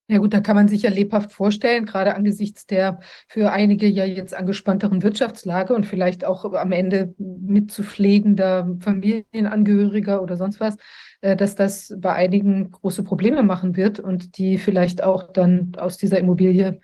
[0.06, 4.04] Ja gut, da kann man sich ja lebhaft vorstellen, gerade angesichts der für einige ja
[4.04, 10.76] jetzt angespannteren Wirtschaftslage und vielleicht auch am Ende mitzupflegender Familienangehöriger oder sonst was,
[11.22, 15.96] äh, dass das bei einigen große Probleme machen wird und die vielleicht auch dann aus
[15.96, 16.80] dieser Immobilie,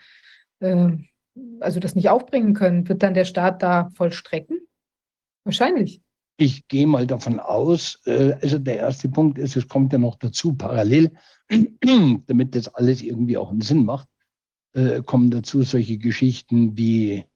[0.60, 0.88] äh,
[1.60, 2.88] also das nicht aufbringen können.
[2.88, 4.60] Wird dann der Staat da vollstrecken?
[5.44, 6.00] Wahrscheinlich.
[6.40, 10.16] Ich gehe mal davon aus, äh, also der erste Punkt ist, es kommt ja noch
[10.16, 11.12] dazu, parallel
[12.26, 14.08] damit das alles irgendwie auch einen Sinn macht,
[14.72, 17.26] äh, kommen dazu solche Geschichten wie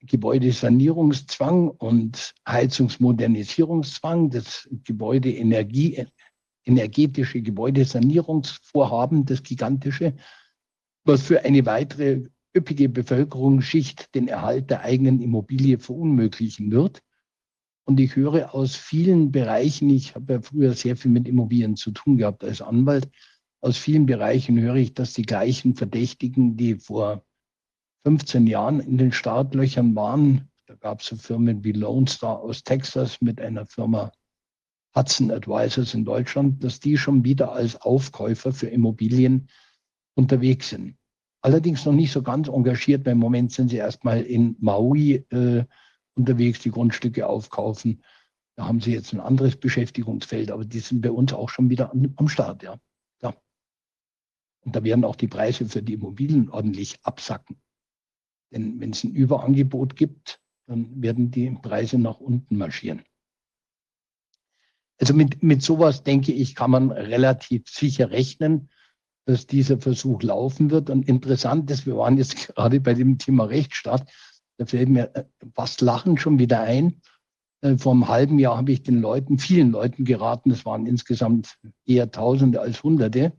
[0.00, 6.04] Gebäudesanierungszwang und Heizungsmodernisierungszwang, das Gebäudeenergie,
[6.64, 10.16] energetische Gebäudesanierungsvorhaben, das gigantische,
[11.04, 12.24] was für eine weitere
[12.56, 17.00] üppige Bevölkerungsschicht den Erhalt der eigenen Immobilie verunmöglichen wird.
[17.90, 21.90] Und ich höre aus vielen Bereichen, ich habe ja früher sehr viel mit Immobilien zu
[21.90, 23.10] tun gehabt als Anwalt,
[23.60, 27.24] aus vielen Bereichen höre ich, dass die gleichen Verdächtigen, die vor
[28.06, 32.62] 15 Jahren in den Startlöchern waren, da gab es so Firmen wie Lone Star aus
[32.62, 34.12] Texas mit einer Firma
[34.94, 39.48] Hudson Advisors in Deutschland, dass die schon wieder als Aufkäufer für Immobilien
[40.14, 40.94] unterwegs sind.
[41.40, 45.64] Allerdings noch nicht so ganz engagiert, weil im Moment sind sie erstmal in Maui äh,
[46.14, 48.02] unterwegs, die Grundstücke aufkaufen.
[48.56, 51.92] Da haben sie jetzt ein anderes Beschäftigungsfeld, aber die sind bei uns auch schon wieder
[51.92, 52.78] an, am Start, ja.
[53.22, 53.34] ja.
[54.60, 57.60] Und da werden auch die Preise für die Immobilien ordentlich absacken.
[58.52, 63.02] Denn wenn es ein Überangebot gibt, dann werden die Preise nach unten marschieren.
[64.98, 68.68] Also mit, mit sowas, denke ich, kann man relativ sicher rechnen,
[69.24, 70.90] dass dieser Versuch laufen wird.
[70.90, 74.10] Und interessant ist, wir waren jetzt gerade bei dem Thema Rechtsstaat,
[74.60, 75.24] da fällt mir äh,
[75.54, 77.00] fast Lachen schon wieder ein.
[77.62, 81.56] Äh, vor einem halben Jahr habe ich den Leuten, vielen Leuten geraten, es waren insgesamt
[81.86, 83.32] eher Tausende als Hunderte,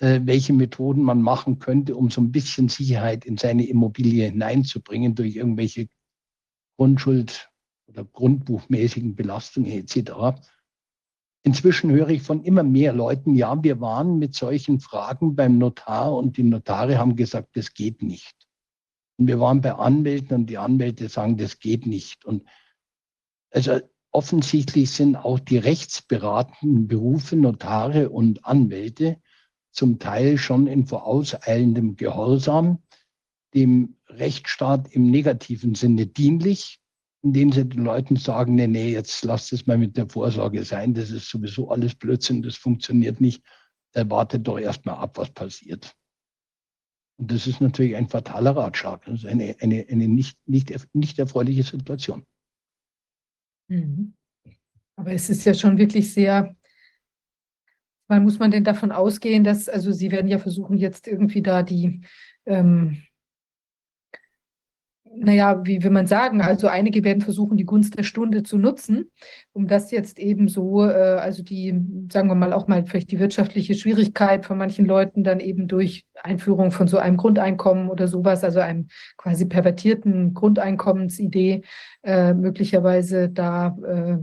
[0.00, 5.14] äh, welche Methoden man machen könnte, um so ein bisschen Sicherheit in seine Immobilie hineinzubringen
[5.14, 5.88] durch irgendwelche
[6.78, 7.48] Grundschuld-
[7.86, 10.42] oder grundbuchmäßigen Belastungen etc.
[11.42, 16.14] Inzwischen höre ich von immer mehr Leuten, ja, wir waren mit solchen Fragen beim Notar
[16.14, 18.43] und die Notare haben gesagt, das geht nicht.
[19.18, 22.24] Und wir waren bei Anwälten und die Anwälte sagen, das geht nicht.
[22.24, 22.44] Und
[23.50, 23.80] also
[24.10, 29.20] offensichtlich sind auch die rechtsberatenden Berufe, Notare und Anwälte
[29.70, 32.82] zum Teil schon in vorauseilendem Gehorsam
[33.54, 36.80] dem Rechtsstaat im negativen Sinne dienlich
[37.24, 40.92] indem sie den Leuten sagen, nee, nee, jetzt lasst es mal mit der Vorsorge sein,
[40.92, 43.42] das ist sowieso alles Blödsinn, das funktioniert nicht.
[43.94, 45.94] Wartet doch erstmal ab, was passiert.
[47.16, 49.04] Und das ist natürlich ein fataler Ratschlag.
[49.04, 52.24] Das ist eine, eine, eine nicht, nicht, nicht erfreuliche Situation.
[53.68, 54.14] Mhm.
[54.96, 56.54] Aber es ist ja schon wirklich sehr,
[58.08, 61.62] wann muss man denn davon ausgehen, dass, also Sie werden ja versuchen, jetzt irgendwie da
[61.62, 62.02] die
[62.46, 63.02] ähm,
[65.16, 69.10] naja, wie will man sagen, also einige werden versuchen, die Gunst der Stunde zu nutzen,
[69.52, 71.74] um das jetzt eben so, äh, also die,
[72.10, 76.04] sagen wir mal, auch mal vielleicht die wirtschaftliche Schwierigkeit von manchen Leuten dann eben durch
[76.22, 81.62] Einführung von so einem Grundeinkommen oder sowas, also einem quasi pervertierten Grundeinkommensidee,
[82.02, 84.16] äh, möglicherweise da äh,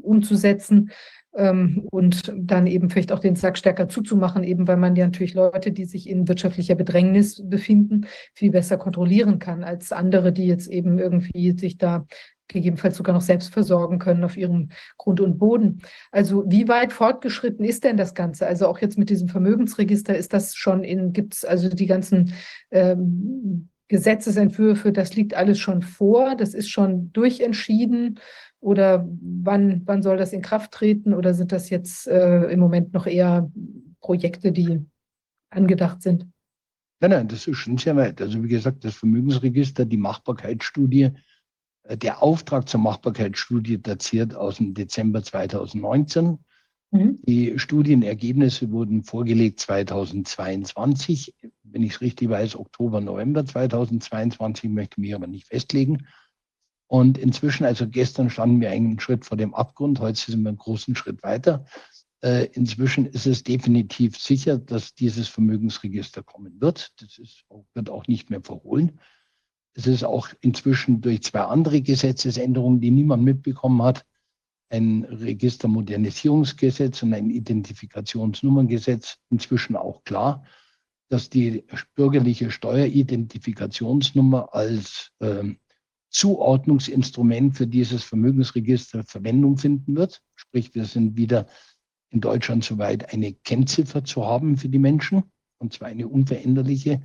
[0.00, 0.90] umzusetzen
[1.36, 5.70] und dann eben vielleicht auch den Sack stärker zuzumachen, eben weil man ja natürlich Leute,
[5.70, 10.98] die sich in wirtschaftlicher Bedrängnis befinden, viel besser kontrollieren kann als andere, die jetzt eben
[10.98, 12.06] irgendwie sich da
[12.48, 15.82] gegebenenfalls sogar noch selbst versorgen können auf ihrem Grund und Boden.
[16.12, 18.46] Also wie weit fortgeschritten ist denn das Ganze?
[18.46, 22.32] Also auch jetzt mit diesem Vermögensregister ist das schon in, gibt es also die ganzen
[22.70, 28.18] ähm, Gesetzesentwürfe, das liegt alles schon vor, das ist schon durchentschieden
[28.60, 31.14] oder wann, wann soll das in Kraft treten?
[31.14, 33.50] Oder sind das jetzt äh, im Moment noch eher
[34.00, 34.84] Projekte, die
[35.50, 36.26] angedacht sind?
[37.00, 38.20] Nein, nein, das ist schon sehr weit.
[38.20, 41.10] Also wie gesagt, das Vermögensregister, die Machbarkeitsstudie,
[41.84, 46.38] äh, der Auftrag zur Machbarkeitsstudie datiert aus dem Dezember 2019.
[46.90, 47.18] Mhm.
[47.26, 51.34] Die Studienergebnisse wurden vorgelegt 2022.
[51.64, 56.06] Wenn ich es richtig weiß, Oktober, November 2022, möchte mich aber nicht festlegen.
[56.88, 60.58] Und inzwischen, also gestern standen wir einen Schritt vor dem Abgrund, heute sind wir einen
[60.58, 61.64] großen Schritt weiter.
[62.22, 66.92] Äh, inzwischen ist es definitiv sicher, dass dieses Vermögensregister kommen wird.
[67.00, 67.44] Das ist,
[67.74, 69.00] wird auch nicht mehr verhohlen.
[69.74, 74.06] Es ist auch inzwischen durch zwei andere Gesetzesänderungen, die niemand mitbekommen hat,
[74.70, 80.44] ein Registermodernisierungsgesetz und ein Identifikationsnummerngesetz inzwischen auch klar,
[81.08, 81.64] dass die
[81.94, 85.58] bürgerliche Steueridentifikationsnummer als ähm,
[86.10, 90.22] Zuordnungsinstrument für dieses Vermögensregister Verwendung finden wird.
[90.34, 91.46] Sprich, wir sind wieder
[92.10, 95.24] in Deutschland soweit, eine Kennziffer zu haben für die Menschen,
[95.58, 97.02] und zwar eine unveränderliche,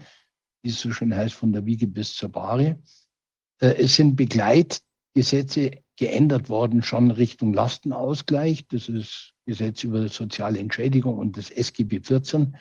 [0.64, 2.80] wie es so schön heißt, von der Wiege bis zur Bahre.
[3.60, 8.68] Äh, es sind Begleitgesetze geändert worden, schon Richtung Lastenausgleich.
[8.68, 12.58] Das ist Gesetz über soziale Entschädigung und das SGB 14,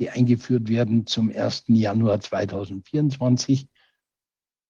[0.00, 1.64] die eingeführt werden zum 1.
[1.68, 3.68] Januar 2024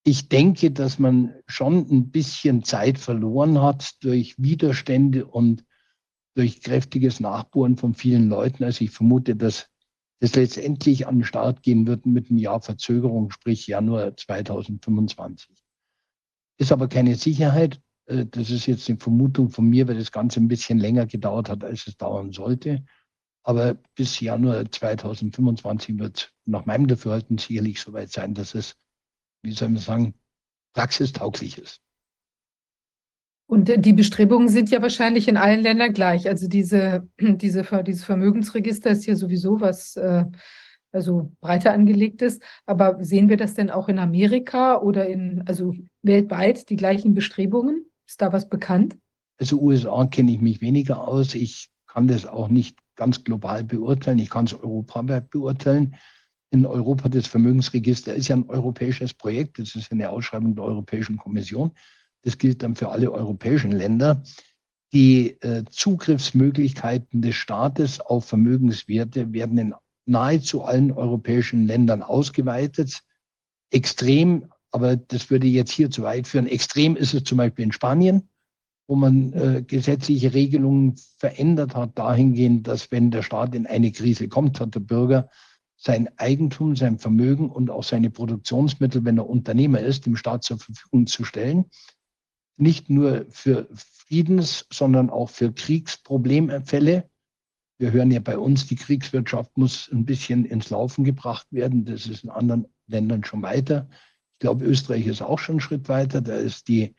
[0.04, 5.64] ich denke, dass man schon ein bisschen Zeit verloren hat durch Widerstände und
[6.34, 8.64] durch kräftiges Nachbohren von vielen Leuten.
[8.64, 9.68] Also ich vermute, dass
[10.20, 15.56] das letztendlich an den Start gehen wird mit einem Jahr Verzögerung, sprich Januar 2025.
[16.58, 17.80] Ist aber keine Sicherheit.
[18.06, 21.48] Äh, das ist jetzt eine Vermutung von mir, weil das Ganze ein bisschen länger gedauert
[21.48, 22.84] hat, als es dauern sollte.
[23.42, 28.76] Aber bis Januar 2025 wird nach meinem Dafürhalten sicherlich soweit sein, dass es
[29.42, 30.14] wie soll man sagen,
[30.74, 31.80] praxistauglich ist.
[33.46, 36.28] Und die Bestrebungen sind ja wahrscheinlich in allen Ländern gleich.
[36.28, 40.24] Also diese, diese, dieses Vermögensregister ist hier sowieso was äh,
[40.92, 42.42] also breiter angelegt ist.
[42.66, 47.86] Aber sehen wir das denn auch in Amerika oder in, also weltweit die gleichen Bestrebungen?
[48.06, 48.96] Ist da was bekannt?
[49.38, 51.34] Also USA kenne ich mich weniger aus.
[51.34, 54.18] Ich kann das auch nicht ganz global beurteilen.
[54.18, 55.96] Ich kann es europaweit beurteilen.
[56.52, 59.58] In Europa das Vermögensregister ist ja ein europäisches Projekt.
[59.58, 61.72] Das ist eine Ausschreibung der Europäischen Kommission.
[62.22, 64.22] Das gilt dann für alle europäischen Länder.
[64.92, 69.74] Die äh, Zugriffsmöglichkeiten des Staates auf Vermögenswerte werden in
[70.06, 73.00] nahezu allen europäischen Ländern ausgeweitet.
[73.70, 77.72] Extrem, aber das würde jetzt hier zu weit führen, extrem ist es zum Beispiel in
[77.72, 78.28] Spanien,
[78.88, 84.26] wo man äh, gesetzliche Regelungen verändert hat, dahingehend, dass wenn der Staat in eine Krise
[84.26, 85.30] kommt, hat der Bürger
[85.82, 90.58] sein Eigentum, sein Vermögen und auch seine Produktionsmittel, wenn er Unternehmer ist, dem Staat zur
[90.58, 91.64] Verfügung zu stellen.
[92.58, 97.08] Nicht nur für Friedens-, sondern auch für Kriegsproblemfälle.
[97.78, 101.86] Wir hören ja bei uns, die Kriegswirtschaft muss ein bisschen ins Laufen gebracht werden.
[101.86, 103.88] Das ist in anderen Ländern schon weiter.
[104.34, 106.20] Ich glaube, Österreich ist auch schon einen Schritt weiter.
[106.20, 106.94] Da ist die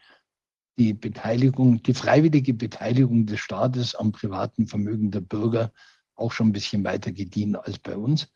[0.78, 5.72] die Beteiligung, die freiwillige Beteiligung des Staates am privaten Vermögen der Bürger
[6.16, 8.32] auch schon ein bisschen weiter gediehen als bei uns.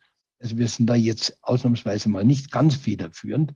[0.46, 3.52] Also wir sind da jetzt ausnahmsweise mal nicht ganz federführend,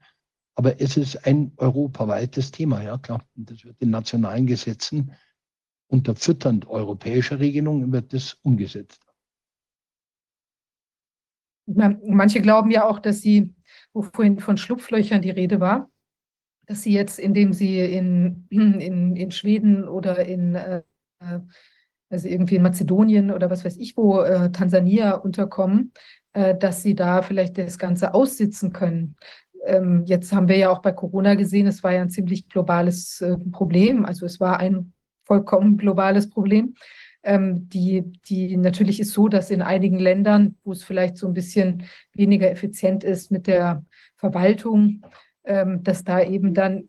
[0.56, 3.24] aber es ist ein europaweites Thema, ja klar.
[3.36, 5.12] Und das wird in nationalen Gesetzen
[5.86, 9.06] unter fütternd europäischer Regelungen wird das umgesetzt.
[11.66, 13.54] Manche glauben ja auch, dass sie,
[13.92, 15.88] wo vorhin von Schlupflöchern die Rede war,
[16.66, 20.82] dass sie jetzt, indem sie in, in, in Schweden oder in, äh,
[22.10, 25.92] also irgendwie in Mazedonien oder was weiß ich wo, äh, Tansania unterkommen,
[26.32, 29.16] äh, dass sie da vielleicht das Ganze aussitzen können.
[29.64, 33.20] Ähm, jetzt haben wir ja auch bei Corona gesehen, es war ja ein ziemlich globales
[33.20, 34.04] äh, Problem.
[34.04, 34.92] Also es war ein
[35.24, 36.74] vollkommen globales Problem.
[37.22, 41.34] Ähm, die, die natürlich ist so, dass in einigen Ländern, wo es vielleicht so ein
[41.34, 41.84] bisschen
[42.14, 43.84] weniger effizient ist mit der
[44.16, 45.02] Verwaltung,
[45.44, 46.88] ähm, dass da eben dann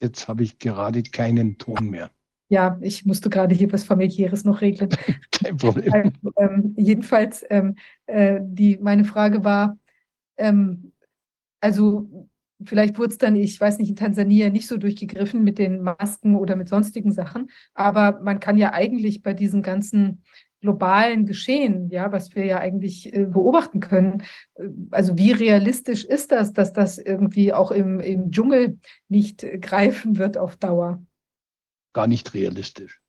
[0.00, 2.10] Jetzt habe ich gerade keinen Ton mehr.
[2.50, 4.90] Ja, ich musste gerade hier was familiäres noch regeln.
[5.32, 5.92] Kein Problem.
[5.92, 7.76] Also, ähm, jedenfalls, ähm,
[8.06, 9.78] äh, die, meine Frage war,
[10.38, 10.92] ähm,
[11.60, 12.28] also
[12.64, 16.34] Vielleicht wurde es dann, ich weiß nicht, in Tansania nicht so durchgegriffen mit den Masken
[16.34, 17.50] oder mit sonstigen Sachen.
[17.74, 20.24] Aber man kann ja eigentlich bei diesen ganzen
[20.60, 24.22] globalen Geschehen, ja, was wir ja eigentlich äh, beobachten können,
[24.54, 28.78] äh, also wie realistisch ist das, dass das irgendwie auch im, im Dschungel
[29.08, 31.02] nicht äh, greifen wird auf Dauer?
[31.92, 33.00] Gar nicht realistisch.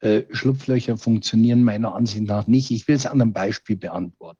[0.00, 2.70] Äh, Schlupflöcher funktionieren meiner Ansicht nach nicht.
[2.70, 4.38] Ich will es an einem Beispiel beantworten.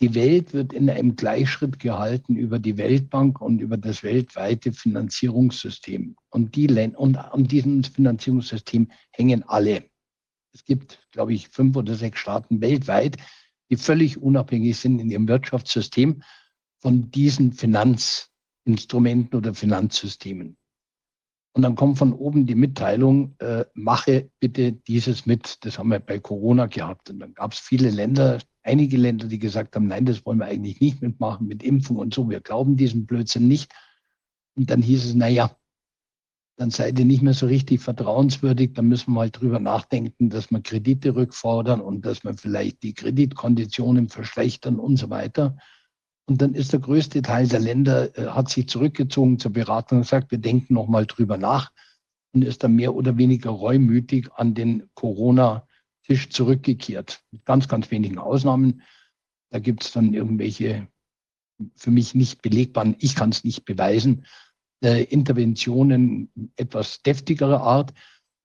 [0.00, 6.14] Die Welt wird in einem Gleichschritt gehalten über die Weltbank und über das weltweite Finanzierungssystem.
[6.30, 9.84] Und, die, und an diesem Finanzierungssystem hängen alle.
[10.52, 13.16] Es gibt, glaube ich, fünf oder sechs Staaten weltweit,
[13.70, 16.22] die völlig unabhängig sind in ihrem Wirtschaftssystem
[16.80, 20.56] von diesen Finanzinstrumenten oder Finanzsystemen.
[21.52, 25.56] Und dann kommt von oben die Mitteilung, äh, mache bitte dieses mit.
[25.64, 27.10] Das haben wir bei Corona gehabt.
[27.10, 30.46] Und dann gab es viele Länder, einige Länder, die gesagt haben, nein, das wollen wir
[30.46, 32.30] eigentlich nicht mitmachen mit Impfung und so.
[32.30, 33.72] Wir glauben diesen Blödsinn nicht.
[34.54, 35.50] Und dann hieß es, naja,
[36.58, 38.72] dann seid ihr nicht mehr so richtig vertrauenswürdig.
[38.74, 42.94] Dann müssen wir halt drüber nachdenken, dass wir Kredite rückfordern und dass wir vielleicht die
[42.94, 45.56] Kreditkonditionen verschlechtern und so weiter.
[46.26, 50.04] Und dann ist der größte Teil der Länder, äh, hat sich zurückgezogen zur Beratung und
[50.04, 51.70] sagt, wir denken nochmal drüber nach
[52.32, 57.20] und ist dann mehr oder weniger reumütig an den Corona-Tisch zurückgekehrt.
[57.30, 58.82] Mit ganz, ganz wenigen Ausnahmen.
[59.50, 60.88] Da gibt es dann irgendwelche
[61.76, 64.26] für mich nicht belegbaren, ich kann es nicht beweisen,
[64.82, 67.92] äh, Interventionen etwas deftigerer Art.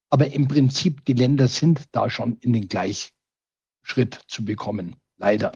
[0.09, 4.95] Aber im Prinzip, die Länder sind da schon in den Gleichschritt zu bekommen.
[5.17, 5.53] Leider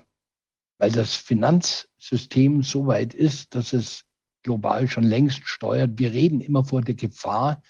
[0.77, 4.05] weil das Finanzsystem so weit ist, dass es
[4.43, 5.97] global schon längst steuert.
[5.97, 7.61] Wir reden immer vor der Gefahr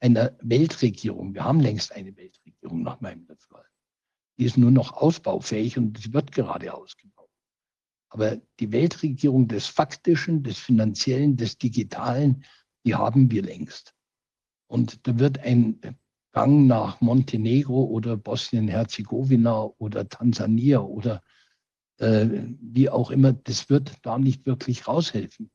[0.00, 1.34] einer Weltregierung.
[1.34, 3.70] Wir haben längst eine Weltregierung nach meinem Dafürhalten.
[4.38, 7.21] Die ist nur noch ausbaufähig und sie wird gerade ausgebaut.
[8.12, 12.44] Aber die Weltregierung des Faktischen, des Finanziellen, des Digitalen,
[12.84, 13.94] die haben wir längst.
[14.66, 15.80] Und da wird ein
[16.32, 21.22] Gang nach Montenegro oder Bosnien-Herzegowina oder Tansania oder
[21.98, 22.26] äh,
[22.60, 25.50] wie auch immer, das wird da nicht wirklich raushelfen.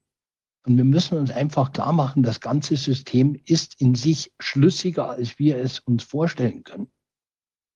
[0.66, 5.38] Und wir müssen uns einfach klar machen, das ganze System ist in sich schlüssiger, als
[5.38, 6.92] wir es uns vorstellen können.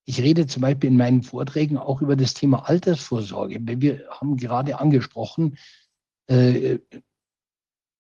[0.06, 3.60] Ich rede zum Beispiel in meinen Vorträgen auch über das Thema Altersvorsorge.
[3.62, 5.58] Wir haben gerade angesprochen,
[6.28, 6.80] äh,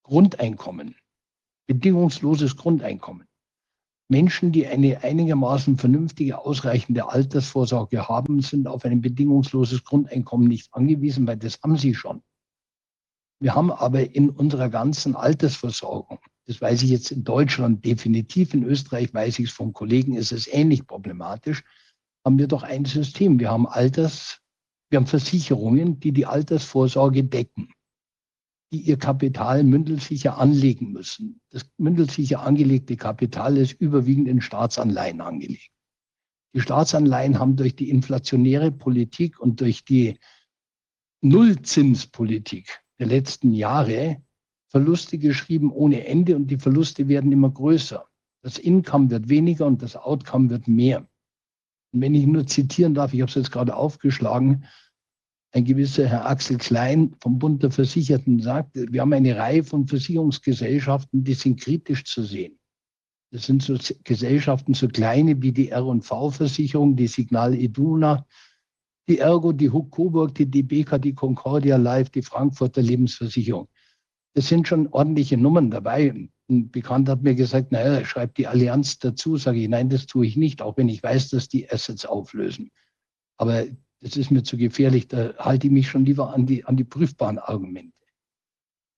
[0.03, 0.95] Grundeinkommen,
[1.68, 3.28] bedingungsloses Grundeinkommen.
[4.10, 11.26] Menschen, die eine einigermaßen vernünftige, ausreichende Altersvorsorge haben, sind auf ein bedingungsloses Grundeinkommen nicht angewiesen,
[11.28, 12.22] weil das haben sie schon.
[13.40, 18.64] Wir haben aber in unserer ganzen Altersversorgung, das weiß ich jetzt in Deutschland definitiv, in
[18.64, 21.64] Österreich weiß ich es von Kollegen, ist es ähnlich problematisch,
[22.26, 23.39] haben wir doch ein System.
[23.39, 24.39] Wir haben Alters,
[24.89, 27.73] wir haben Versicherungen, die die Altersvorsorge decken
[28.72, 31.41] die ihr Kapital mündelsicher anlegen müssen.
[31.49, 35.69] Das mündelsicher angelegte Kapital ist überwiegend in Staatsanleihen angelegt.
[36.53, 40.18] Die Staatsanleihen haben durch die inflationäre Politik und durch die
[41.22, 44.22] Nullzinspolitik der letzten Jahre
[44.69, 48.06] Verluste geschrieben ohne Ende und die Verluste werden immer größer.
[48.41, 51.07] Das Income wird weniger und das Outcome wird mehr.
[51.91, 54.65] Wenn ich nur zitieren darf, ich habe es jetzt gerade aufgeschlagen,
[55.53, 59.88] ein gewisser Herr Axel Klein vom Bund der Versicherten sagt, wir haben eine Reihe von
[59.88, 62.57] Versicherungsgesellschaften, die sind kritisch zu sehen.
[63.31, 68.26] Das sind so Gesellschaften, so kleine wie die R&V-Versicherung, die Signal Iduna,
[69.07, 73.68] die Ergo, die Huck Coburg, die DBK, die Concordia Life, die Frankfurter Lebensversicherung.
[74.34, 76.30] Das sind schon ordentliche Nummern dabei.
[76.49, 79.38] Ein Bekannter hat mir gesagt, naja, schreibt die Allianz dazu.
[79.38, 82.72] Sage ich, nein, das tue ich nicht, auch wenn ich weiß, dass die Assets auflösen.
[83.38, 83.66] Aber
[84.02, 86.84] das ist mir zu gefährlich, da halte ich mich schon lieber an die, an die
[86.84, 87.95] prüfbaren Argumente.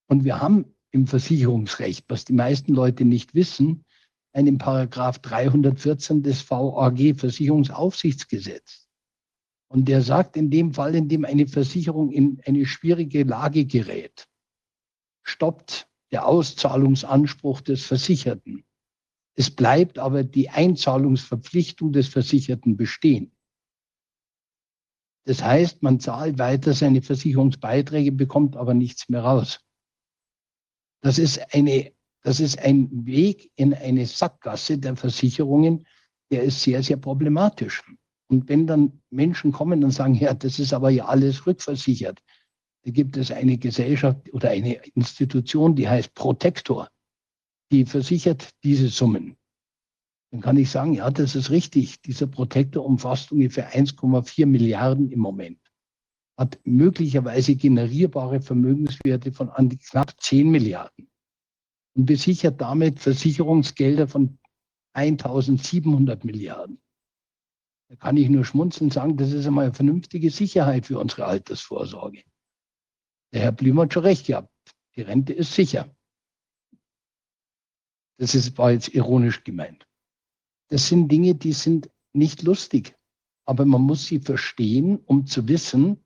[0.08, 3.84] Und wir haben im Versicherungsrecht, was die meisten Leute nicht wissen,
[4.32, 8.88] einen Paragraph 314 des VAG Versicherungsaufsichtsgesetz.
[9.68, 14.26] Und der sagt in dem Fall, in dem eine Versicherung in eine schwierige Lage gerät,
[15.24, 18.64] stoppt der Auszahlungsanspruch des Versicherten.
[19.36, 23.32] Es bleibt aber die Einzahlungsverpflichtung des Versicherten bestehen.
[25.26, 29.60] Das heißt, man zahlt weiter seine Versicherungsbeiträge, bekommt aber nichts mehr raus.
[31.00, 31.92] Das ist, eine,
[32.22, 35.86] das ist ein Weg in eine Sackgasse der Versicherungen,
[36.30, 37.82] der ist sehr, sehr problematisch.
[38.28, 42.20] Und wenn dann Menschen kommen und sagen, ja, das ist aber ja alles rückversichert,
[42.84, 46.88] da gibt es eine Gesellschaft oder eine Institution, die heißt Protektor,
[47.72, 49.36] die versichert diese Summen
[50.34, 52.02] dann kann ich sagen, ja, das ist richtig.
[52.02, 55.60] Dieser Protektor umfasst ungefähr 1,4 Milliarden im Moment,
[56.36, 61.08] hat möglicherweise generierbare Vermögenswerte von an die knapp 10 Milliarden
[61.94, 64.40] und besichert damit Versicherungsgelder von
[64.94, 66.80] 1700 Milliarden.
[67.88, 72.24] Da kann ich nur schmunzeln sagen, das ist einmal eine vernünftige Sicherheit für unsere Altersvorsorge.
[73.34, 74.48] Der Herr Blüm hat schon recht gehabt.
[74.94, 75.92] Die Rente ist sicher.
[78.16, 79.88] Das ist, war jetzt ironisch gemeint.
[80.68, 82.96] Das sind Dinge, die sind nicht lustig.
[83.44, 86.04] Aber man muss sie verstehen, um zu wissen,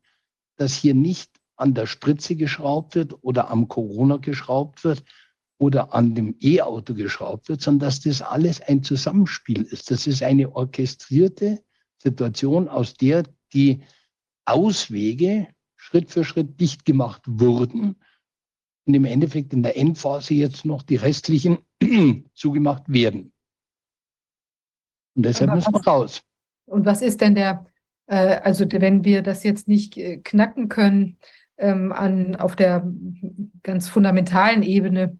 [0.56, 5.04] dass hier nicht an der Spritze geschraubt wird oder am Corona geschraubt wird
[5.58, 9.90] oder an dem E-Auto geschraubt wird, sondern dass das alles ein Zusammenspiel ist.
[9.90, 11.62] Das ist eine orchestrierte
[11.98, 13.82] Situation, aus der die
[14.46, 15.48] Auswege
[15.88, 17.96] Schritt für Schritt dicht gemacht wurden
[18.84, 21.58] und im Endeffekt in der Endphase jetzt noch die restlichen
[22.34, 23.32] zugemacht werden.
[25.16, 26.22] Und deshalb müssen wir raus.
[26.66, 27.64] Und was ist denn der,
[28.06, 31.16] äh, also wenn wir das jetzt nicht äh, knacken können
[31.56, 32.86] ähm, an, auf der
[33.62, 35.18] ganz fundamentalen Ebene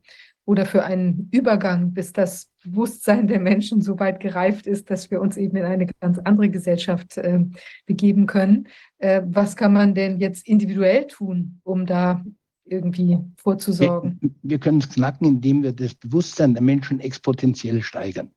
[0.48, 5.20] oder für einen Übergang, bis das Bewusstsein der Menschen so weit gereift ist, dass wir
[5.20, 7.40] uns eben in eine ganz andere Gesellschaft äh,
[7.84, 8.66] begeben können.
[8.96, 12.24] Äh, was kann man denn jetzt individuell tun, um da
[12.64, 14.16] irgendwie vorzusorgen?
[14.22, 18.30] Wir, wir können es knacken, indem wir das Bewusstsein der Menschen exponentiell steigern.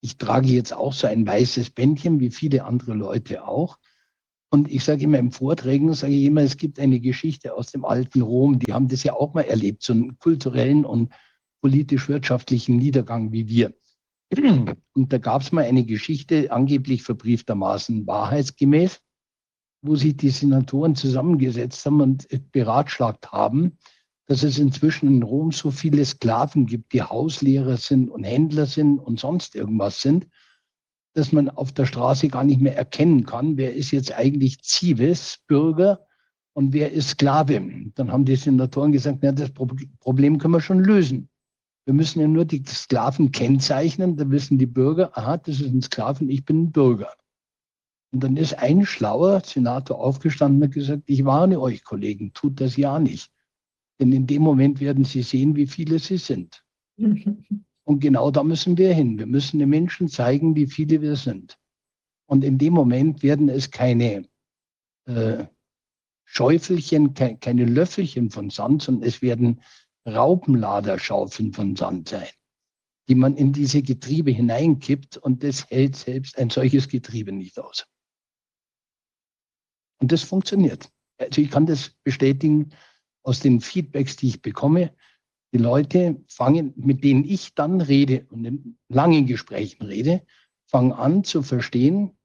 [0.00, 3.78] Ich trage jetzt auch so ein weißes Bändchen, wie viele andere Leute auch.
[4.50, 7.84] Und ich sage immer im Vorträgen, sage ich immer, es gibt eine Geschichte aus dem
[7.84, 11.12] alten Rom, die haben das ja auch mal erlebt, so einen kulturellen und
[11.62, 13.74] politisch-wirtschaftlichen Niedergang wie wir.
[14.94, 19.00] Und da gab es mal eine Geschichte, angeblich verbrieftermaßen wahrheitsgemäß,
[19.82, 23.78] wo sich die Senatoren zusammengesetzt haben und beratschlagt haben,
[24.26, 28.98] dass es inzwischen in Rom so viele Sklaven gibt, die Hauslehrer sind und Händler sind
[28.98, 30.28] und sonst irgendwas sind,
[31.14, 35.38] dass man auf der Straße gar nicht mehr erkennen kann, wer ist jetzt eigentlich Zivis,
[35.46, 36.06] Bürger,
[36.54, 37.60] und wer ist Sklave.
[37.94, 41.28] Dann haben die Senatoren gesagt, na, das Problem können wir schon lösen.
[41.84, 45.82] Wir müssen ja nur die Sklaven kennzeichnen, da wissen die Bürger, aha, das ist ein
[45.82, 47.12] Sklaven, ich bin ein Bürger.
[48.12, 52.60] Und dann ist ein schlauer Senator aufgestanden und hat gesagt, ich warne euch, Kollegen, tut
[52.60, 53.32] das ja nicht.
[53.98, 56.62] Denn in dem Moment werden sie sehen, wie viele sie sind.
[57.84, 59.18] Und genau da müssen wir hin.
[59.18, 61.58] Wir müssen den Menschen zeigen, wie viele wir sind.
[62.26, 64.24] Und in dem Moment werden es keine
[65.06, 65.44] äh,
[66.24, 69.60] Schäufelchen, ke keine Löffelchen von Sand, sondern es werden
[70.06, 72.28] Raupenladerschaufeln von Sand sein.
[73.08, 77.86] die man in diese Getriebe hineinkippt und das hält selbst ein solches Getriebe nicht aus.
[80.00, 80.88] Und das funktioniert.
[81.18, 82.70] Also ich kann das bestätigen
[83.22, 84.94] aus den Feedbacks, die ich bekomme.
[85.52, 90.24] Die Leute fangen, mit denen ich dann rede und in langen Gesprächen rede,
[90.66, 92.16] fangen an zu verstehen,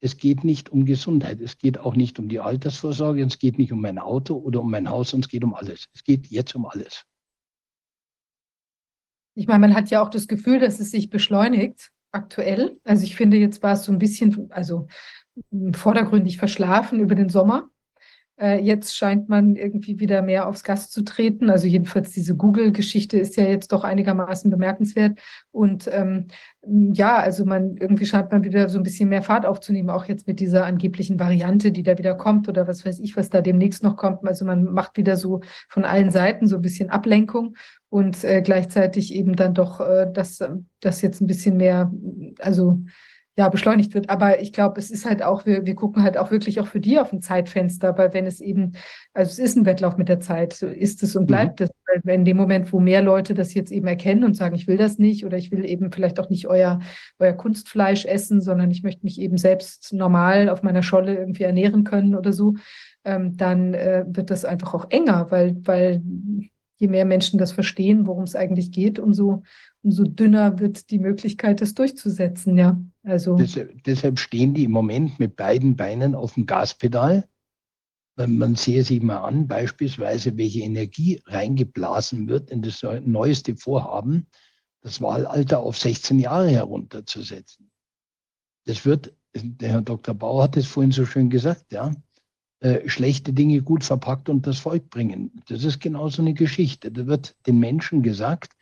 [0.00, 3.72] es geht nicht um Gesundheit, es geht auch nicht um die Altersvorsorge, es geht nicht
[3.72, 5.88] um mein Auto oder um mein Haus, es geht um alles.
[5.94, 7.04] Es geht jetzt um alles.
[9.38, 12.76] Ich meine, man hat ja auch das Gefühl, dass es sich beschleunigt aktuell.
[12.82, 14.88] Also ich finde, jetzt war es so ein bisschen, also
[15.74, 17.70] vordergründig verschlafen über den Sommer.
[18.40, 21.50] Äh, jetzt scheint man irgendwie wieder mehr aufs Gas zu treten.
[21.50, 25.18] Also jedenfalls diese Google-Geschichte ist ja jetzt doch einigermaßen bemerkenswert.
[25.50, 26.28] Und ähm,
[26.62, 30.26] ja, also man irgendwie scheint man wieder so ein bisschen mehr Fahrt aufzunehmen, auch jetzt
[30.26, 33.82] mit dieser angeblichen Variante, die da wieder kommt oder was weiß ich, was da demnächst
[33.82, 34.26] noch kommt.
[34.26, 37.56] Also man macht wieder so von allen Seiten so ein bisschen Ablenkung
[37.88, 40.44] und äh, gleichzeitig eben dann doch, äh, dass
[40.80, 41.90] das jetzt ein bisschen mehr,
[42.38, 42.80] also
[43.38, 44.10] ja, beschleunigt wird.
[44.10, 46.80] Aber ich glaube, es ist halt auch, wir, wir gucken halt auch wirklich auch für
[46.80, 48.72] die auf ein Zeitfenster, weil wenn es eben,
[49.14, 51.26] also es ist ein Wettlauf mit der Zeit, so ist es und mhm.
[51.26, 51.66] bleibt mhm.
[51.66, 51.70] es.
[52.02, 54.76] Weil in dem Moment, wo mehr Leute das jetzt eben erkennen und sagen, ich will
[54.76, 56.80] das nicht oder ich will eben vielleicht auch nicht euer,
[57.20, 61.84] euer Kunstfleisch essen, sondern ich möchte mich eben selbst normal auf meiner Scholle irgendwie ernähren
[61.84, 62.54] können oder so,
[63.04, 66.02] ähm, dann äh, wird das einfach auch enger, weil, weil
[66.78, 69.42] je mehr Menschen das verstehen, worum es eigentlich geht, umso
[69.82, 72.56] umso dünner wird die Möglichkeit, das durchzusetzen.
[72.58, 73.36] Ja, also.
[73.36, 77.28] Deshalb, deshalb stehen die im Moment mit beiden Beinen auf dem Gaspedal.
[78.16, 84.26] Man sehe sich mal an, beispielsweise, welche Energie reingeblasen wird in das neueste Vorhaben,
[84.82, 87.70] das Wahlalter auf 16 Jahre herunterzusetzen.
[88.66, 90.14] Das wird, der Herr Dr.
[90.14, 91.92] Bauer hat es vorhin so schön gesagt, ja,
[92.60, 95.42] äh, schlechte Dinge gut verpackt und das Volk bringen.
[95.46, 96.90] Das ist genau so eine Geschichte.
[96.90, 98.57] Da wird den Menschen gesagt,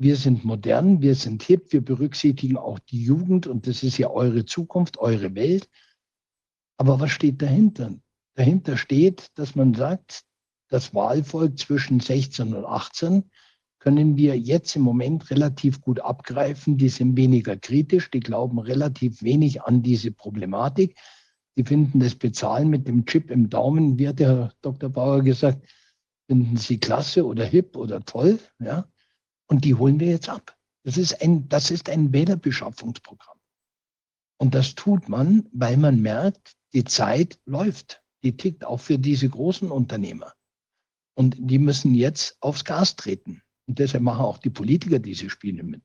[0.00, 4.08] wir sind modern, wir sind hip, wir berücksichtigen auch die Jugend und das ist ja
[4.08, 5.68] eure Zukunft, eure Welt.
[6.78, 7.92] Aber was steht dahinter?
[8.34, 10.22] Dahinter steht, dass man sagt,
[10.68, 13.30] das Wahlvolk zwischen 16 und 18
[13.78, 16.78] können wir jetzt im Moment relativ gut abgreifen.
[16.78, 20.96] Die sind weniger kritisch, die glauben relativ wenig an diese Problematik.
[21.58, 24.88] Die finden das Bezahlen mit dem Chip im Daumen, wie hat der Herr Dr.
[24.88, 25.62] Bauer gesagt,
[26.26, 28.38] finden sie klasse oder hip oder toll.
[28.60, 28.88] Ja?
[29.50, 30.56] Und die holen wir jetzt ab.
[30.84, 33.36] Das ist ein, das ist ein Wählerbeschaffungsprogramm.
[34.38, 38.00] Und das tut man, weil man merkt, die Zeit läuft.
[38.22, 40.34] Die tickt auch für diese großen Unternehmer.
[41.14, 43.42] Und die müssen jetzt aufs Gas treten.
[43.66, 45.82] Und deshalb machen auch die Politiker diese Spiele mit.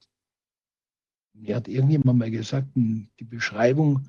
[1.33, 4.07] Mir hat irgendjemand mal gesagt, die Beschreibung,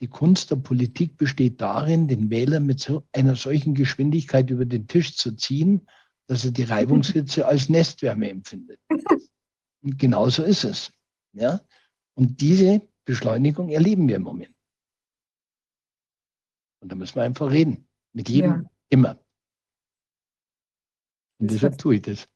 [0.00, 4.86] die Kunst der Politik besteht darin, den Wähler mit so einer solchen Geschwindigkeit über den
[4.86, 5.86] Tisch zu ziehen,
[6.28, 8.80] dass er die Reibungshitze als Nestwärme empfindet.
[9.82, 10.92] Und genauso ist es.
[11.32, 11.60] Ja?
[12.14, 14.54] Und diese Beschleunigung erleben wir im Moment.
[16.80, 17.88] Und da müssen wir einfach reden.
[18.12, 18.70] Mit jedem, ja.
[18.90, 19.18] immer.
[21.40, 22.28] Und deshalb tue ich das.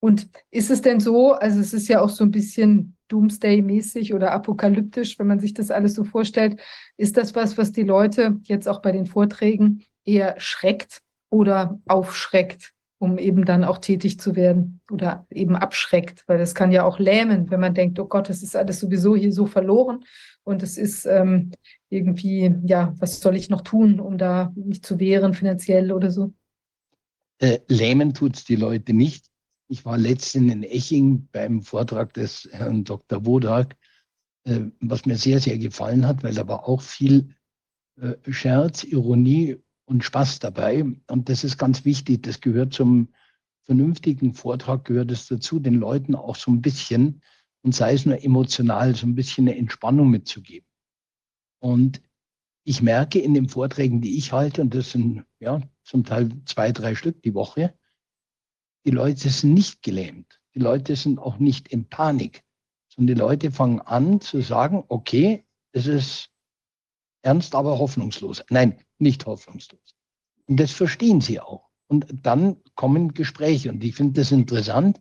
[0.00, 4.32] Und ist es denn so, also es ist ja auch so ein bisschen Doomsday-mäßig oder
[4.32, 6.60] apokalyptisch, wenn man sich das alles so vorstellt,
[6.98, 11.00] ist das was, was die Leute jetzt auch bei den Vorträgen eher schreckt?
[11.34, 16.70] Oder aufschreckt, um eben dann auch tätig zu werden oder eben abschreckt, weil das kann
[16.70, 20.04] ja auch lähmen, wenn man denkt, oh Gott, das ist alles sowieso hier so verloren
[20.44, 21.50] und es ist ähm,
[21.90, 26.32] irgendwie, ja, was soll ich noch tun, um da mich zu wehren finanziell oder so?
[27.40, 29.26] Äh, lähmen tut es die Leute nicht.
[29.68, 33.26] Ich war letztens in Eching beim Vortrag des Herrn Dr.
[33.26, 33.76] Wodak,
[34.44, 37.34] äh, was mir sehr, sehr gefallen hat, weil da war auch viel
[38.00, 40.84] äh, Scherz, Ironie und Spaß dabei.
[41.08, 42.22] Und das ist ganz wichtig.
[42.22, 43.08] Das gehört zum
[43.64, 47.22] vernünftigen Vortrag, gehört es dazu, den Leuten auch so ein bisschen,
[47.62, 50.66] und sei es nur emotional, so ein bisschen eine Entspannung mitzugeben.
[51.60, 52.02] Und
[52.64, 56.72] ich merke in den Vorträgen, die ich halte, und das sind ja zum Teil zwei,
[56.72, 57.74] drei Stück die Woche,
[58.84, 60.40] die Leute sind nicht gelähmt.
[60.54, 62.42] Die Leute sind auch nicht in Panik,
[62.88, 66.30] sondern die Leute fangen an zu sagen, okay, es ist
[67.24, 68.44] ernst, aber hoffnungslos.
[68.50, 69.96] Nein, nicht hoffnungslos.
[70.46, 71.68] Und das verstehen sie auch.
[71.86, 73.70] Und dann kommen Gespräche.
[73.70, 75.00] Und ich finde das interessant.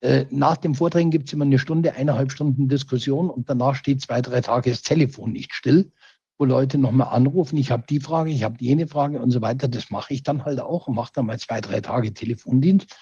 [0.00, 4.00] Äh, nach dem Vorträgen gibt es immer eine Stunde, eineinhalb Stunden Diskussion und danach steht
[4.00, 5.92] zwei, drei Tage das Telefon nicht still,
[6.38, 9.68] wo Leute nochmal anrufen, ich habe die Frage, ich habe jene Frage und so weiter.
[9.68, 12.96] Das mache ich dann halt auch und mache dann mal zwei, drei Tage Telefondienst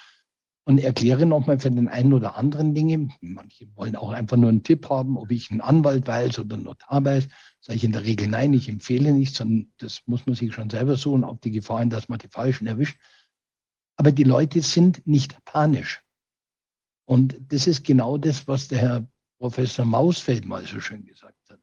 [0.64, 3.08] und erkläre nochmal für den einen oder anderen Dinge.
[3.20, 6.64] Manche wollen auch einfach nur einen Tipp haben, ob ich einen Anwalt weiß oder einen
[6.64, 7.28] Notar weiß.
[7.60, 10.70] Sage ich in der Regel nein, ich empfehle nicht, sondern das muss man sich schon
[10.70, 12.98] selber suchen, auf die Gefahr hin, dass man die Falschen erwischt.
[13.96, 16.02] Aber die Leute sind nicht panisch.
[17.04, 19.08] Und das ist genau das, was der Herr
[19.38, 21.58] Professor Mausfeld mal so schön gesagt hat.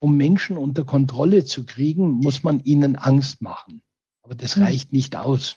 [0.00, 3.82] Um Menschen unter Kontrolle zu kriegen, muss man ihnen Angst machen.
[4.22, 4.64] Aber das mhm.
[4.64, 5.56] reicht nicht aus.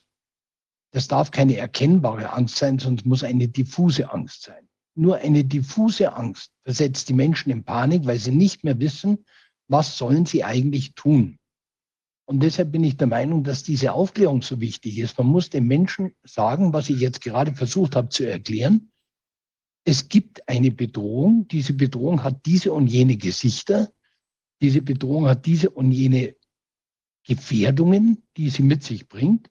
[0.91, 4.67] Das darf keine erkennbare Angst sein, sondern es muss eine diffuse Angst sein.
[4.95, 9.25] Nur eine diffuse Angst versetzt die Menschen in Panik, weil sie nicht mehr wissen,
[9.67, 11.37] was sollen sie eigentlich tun.
[12.25, 15.17] Und deshalb bin ich der Meinung, dass diese Aufklärung so wichtig ist.
[15.17, 18.91] Man muss den Menschen sagen, was ich jetzt gerade versucht habe zu erklären.
[19.83, 21.47] Es gibt eine Bedrohung.
[21.47, 23.91] Diese Bedrohung hat diese und jene Gesichter.
[24.61, 26.35] Diese Bedrohung hat diese und jene
[27.25, 29.49] Gefährdungen, die sie mit sich bringt.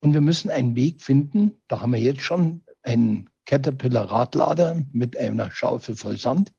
[0.00, 1.60] Und wir müssen einen Weg finden.
[1.68, 6.52] Da haben wir jetzt schon einen Caterpillar-Radlader mit einer Schaufel voll Sand,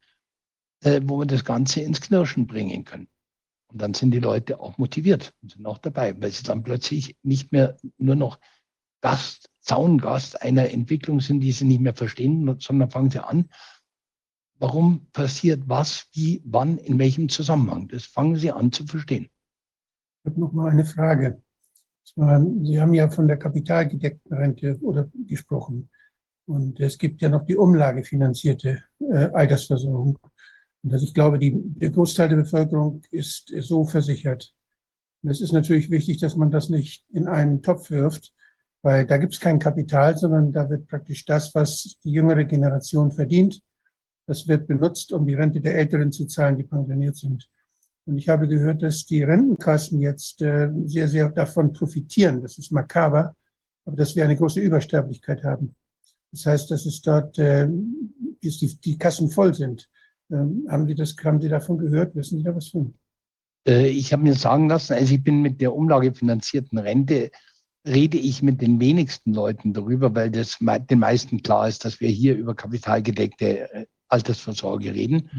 [0.84, 3.08] äh, wo wir das Ganze ins Knirschen bringen können.
[3.68, 7.18] Und dann sind die Leute auch motiviert und sind auch dabei, weil sie dann plötzlich
[7.24, 8.40] nicht mehr nur noch
[9.02, 13.50] Gast, Zaungast einer Entwicklung sind, die sie nicht mehr verstehen, sondern fangen sie an,
[14.60, 17.90] warum passiert was, wie, wann, in welchem Zusammenhang.
[17.90, 19.30] Das fangen sie an zu verstehen.
[20.24, 21.44] Ich habe noch mal eine Frage.
[22.16, 25.90] Sie haben ja von der kapitalgedeckten Rente oder gesprochen.
[26.46, 30.18] Und es gibt ja noch die umlagefinanzierte äh, Altersversorgung.
[30.84, 34.54] Und also ich glaube, die, der Großteil der Bevölkerung ist, ist so versichert.
[35.22, 38.34] Und es ist natürlich wichtig, dass man das nicht in einen Topf wirft,
[38.82, 43.12] weil da gibt es kein Kapital, sondern da wird praktisch das, was die jüngere Generation
[43.12, 43.62] verdient,
[44.28, 47.50] das wird benutzt, um die Rente der Älteren zu zahlen, die pensioniert sind.
[48.08, 52.42] Und ich habe gehört, dass die Rentenkassen jetzt äh, sehr, sehr davon profitieren.
[52.42, 53.36] Das ist makaber,
[53.86, 55.76] aber dass wir eine große Übersterblichkeit haben.
[56.32, 57.68] Das heißt, dass es dort, äh,
[58.42, 59.90] dass die, die Kassen voll sind.
[60.32, 62.16] Ähm, haben, Sie das, haben Sie davon gehört?
[62.16, 62.94] Wissen Sie da was von?
[63.68, 67.30] Äh, ich habe mir sagen lassen, also ich bin mit der umlagefinanzierten Rente,
[67.86, 72.10] rede ich mit den wenigsten Leuten darüber, weil das den meisten klar ist, dass wir
[72.10, 75.30] hier über kapitalgedeckte äh, Altersvorsorge reden.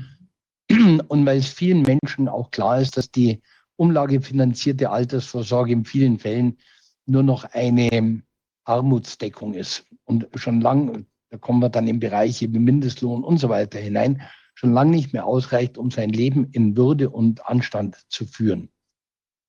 [0.70, 3.40] Und weil es vielen Menschen auch klar ist, dass die
[3.76, 6.58] umlagefinanzierte Altersvorsorge in vielen Fällen
[7.06, 8.22] nur noch eine
[8.64, 9.86] Armutsdeckung ist.
[10.04, 14.22] Und schon lang, da kommen wir dann in Bereiche wie Mindestlohn und so weiter hinein,
[14.54, 18.68] schon lange nicht mehr ausreicht, um sein Leben in Würde und Anstand zu führen.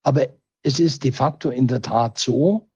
[0.03, 0.27] Aber
[0.61, 2.68] es ist de facto in der Tat so,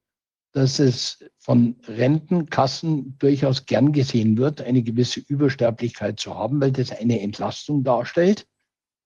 [0.53, 6.91] dass es von Rentenkassen durchaus gern gesehen wird, eine gewisse Übersterblichkeit zu haben, weil das
[6.91, 8.47] eine Entlastung darstellt.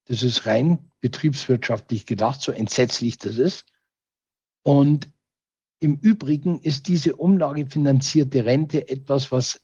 [0.05, 3.65] Das ist rein betriebswirtschaftlich gedacht, so entsetzlich das ist.
[4.63, 5.09] Und
[5.79, 9.61] im Übrigen ist diese umlagefinanzierte Rente etwas, was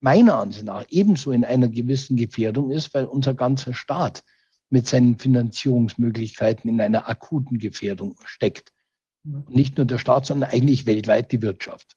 [0.00, 4.24] meiner Ansicht nach ebenso in einer gewissen Gefährdung ist, weil unser ganzer Staat
[4.68, 8.71] mit seinen Finanzierungsmöglichkeiten in einer akuten Gefährdung steckt.
[9.24, 11.96] Nicht nur der Staat, sondern eigentlich weltweit die Wirtschaft.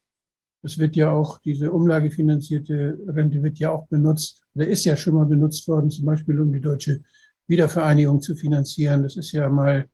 [0.61, 5.15] Es wird ja auch, diese umlagefinanzierte Rente wird ja auch benutzt, oder ist ja schon
[5.15, 7.01] mal benutzt worden, zum Beispiel um die deutsche
[7.47, 9.03] Wiedervereinigung zu finanzieren.
[9.03, 9.85] Das ist ja mal,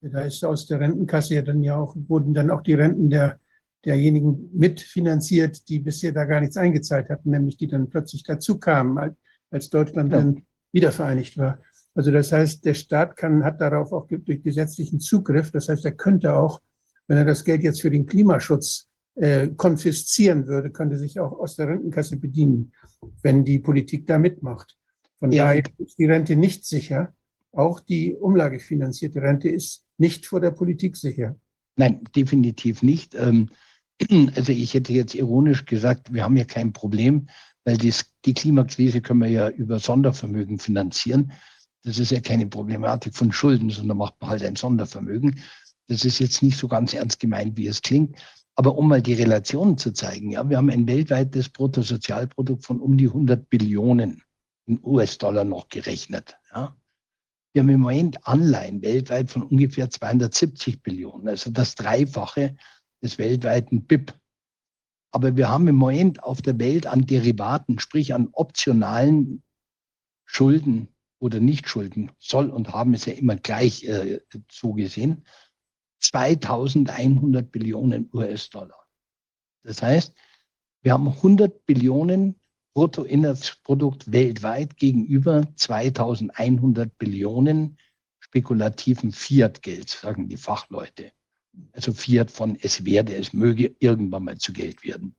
[0.00, 3.38] da ist aus der Rentenkasse ja dann ja auch, wurden dann auch die Renten der
[3.84, 9.16] derjenigen mitfinanziert, die bisher da gar nichts eingezahlt hatten, nämlich die dann plötzlich dazu kamen,
[9.50, 10.18] als Deutschland ja.
[10.18, 10.42] dann
[10.72, 11.58] wiedervereinigt war.
[11.94, 15.50] Also das heißt, der Staat kann, hat darauf auch durch gesetzlichen Zugriff.
[15.50, 16.60] Das heißt, er könnte auch,
[17.08, 18.86] wenn er das Geld jetzt für den Klimaschutz
[19.16, 22.72] äh, konfiszieren würde, könnte sich auch aus der Rentenkasse bedienen,
[23.22, 24.76] wenn die Politik da mitmacht.
[25.18, 25.46] Von ja.
[25.46, 27.12] daher ist die Rente nicht sicher.
[27.52, 31.34] Auch die umlagefinanzierte Rente ist nicht vor der Politik sicher.
[31.76, 33.14] Nein, definitiv nicht.
[33.14, 33.48] Ähm,
[34.36, 37.28] also ich hätte jetzt ironisch gesagt, wir haben ja kein Problem,
[37.64, 41.32] weil dies, die Klimakrise können wir ja über Sondervermögen finanzieren.
[41.84, 45.40] Das ist ja keine Problematik von Schulden, sondern macht man halt ein Sondervermögen.
[45.88, 48.16] Das ist jetzt nicht so ganz ernst gemeint, wie es klingt.
[48.54, 52.96] Aber um mal die Relationen zu zeigen, ja, wir haben ein weltweites Bruttosozialprodukt von um
[52.96, 54.22] die 100 Billionen
[54.66, 56.36] in US-Dollar noch gerechnet.
[56.52, 56.76] Ja.
[57.52, 62.56] Wir haben im Moment Anleihen weltweit von ungefähr 270 Billionen, also das Dreifache
[63.02, 64.12] des weltweiten BIP.
[65.10, 69.42] Aber wir haben im Moment auf der Welt an Derivaten, sprich an optionalen
[70.26, 70.88] Schulden
[71.18, 75.24] oder Nichtschulden, soll und haben es ja immer gleich äh, zugesehen,
[76.00, 78.86] 2100 Billionen US-Dollar.
[79.64, 80.14] Das heißt,
[80.82, 82.40] wir haben 100 Billionen
[82.74, 87.78] Bruttoinlandsprodukt weltweit gegenüber 2100 Billionen
[88.20, 91.12] spekulativen Fiat-Geld, sagen die Fachleute
[91.72, 95.14] also Fiat von es werde, es möge irgendwann mal zu Geld werden.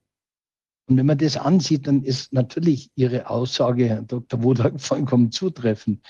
[0.88, 4.43] Und wenn man das ansieht, dann ist natürlich Ihre Aussage, Herr Dr.
[4.43, 6.06] Wodak, vollkommen zutreffend.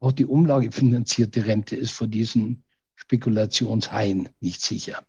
[0.00, 2.64] Auch die umlagefinanzierte Rente ist vor diesen
[3.14, 5.04] Spekulationshaien nicht sicher.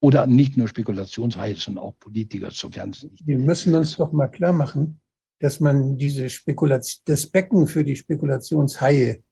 [0.00, 3.26] Oder nicht nur Spekulationshaie, sondern auch Politiker, sofern es nicht.
[3.26, 5.00] Wir müssen uns doch mal klar machen,
[5.40, 9.22] dass man diese Spekulation, das Becken für die Spekulationshaie,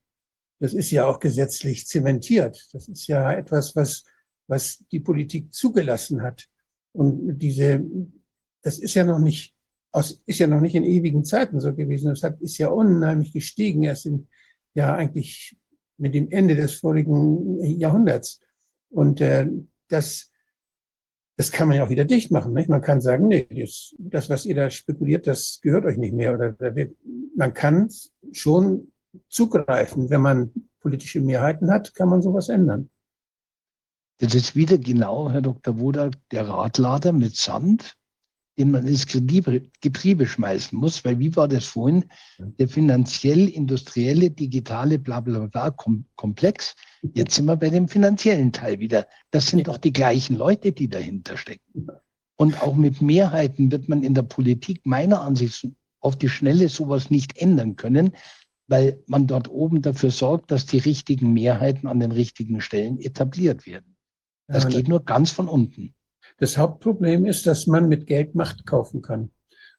[0.59, 2.67] das ist ja auch gesetzlich zementiert.
[2.73, 4.03] Das ist ja etwas, was,
[4.47, 6.47] was die Politik zugelassen hat.
[6.93, 7.83] Und diese,
[8.61, 9.55] das ist ja noch nicht,
[9.91, 12.09] aus, ist ja noch nicht in ewigen Zeiten so gewesen.
[12.09, 14.27] Das hat, ist ja unheimlich gestiegen, erst in,
[14.75, 15.55] ja, eigentlich
[15.97, 18.39] mit dem Ende des vorigen Jahrhunderts.
[18.89, 19.47] Und äh,
[19.89, 20.31] das,
[21.35, 22.53] das kann man ja auch wieder dicht machen.
[22.53, 22.69] Nicht?
[22.69, 26.33] Man kann sagen, nee, das, das, was ihr da spekuliert, das gehört euch nicht mehr.
[26.33, 26.55] Oder
[27.35, 27.89] man kann
[28.31, 28.91] schon
[29.29, 30.09] zugreifen.
[30.09, 32.89] Wenn man politische Mehrheiten hat, kann man sowas ändern.
[34.19, 35.79] Das ist wieder genau, Herr Dr.
[35.79, 37.95] Wodak, der Radlader mit Sand,
[38.57, 42.05] den man ins Getriebe, schmeißen muss, weil wie war das vorhin?
[42.39, 45.75] Der finanziell-industrielle, digitale, bla bla bla
[46.15, 46.75] Komplex.
[47.13, 49.07] Jetzt sind wir bei dem finanziellen Teil wieder.
[49.31, 51.87] Das sind doch die gleichen Leute, die dahinter stecken.
[52.35, 56.69] Und auch mit Mehrheiten wird man in der Politik meiner Ansicht nach auf die Schnelle
[56.69, 58.11] sowas nicht ändern können,
[58.67, 63.65] weil man dort oben dafür sorgt, dass die richtigen Mehrheiten an den richtigen Stellen etabliert
[63.65, 63.97] werden.
[64.47, 65.93] Das ja, geht nur ganz von unten.
[66.37, 69.31] Das Hauptproblem ist, dass man mit Geld Macht kaufen kann.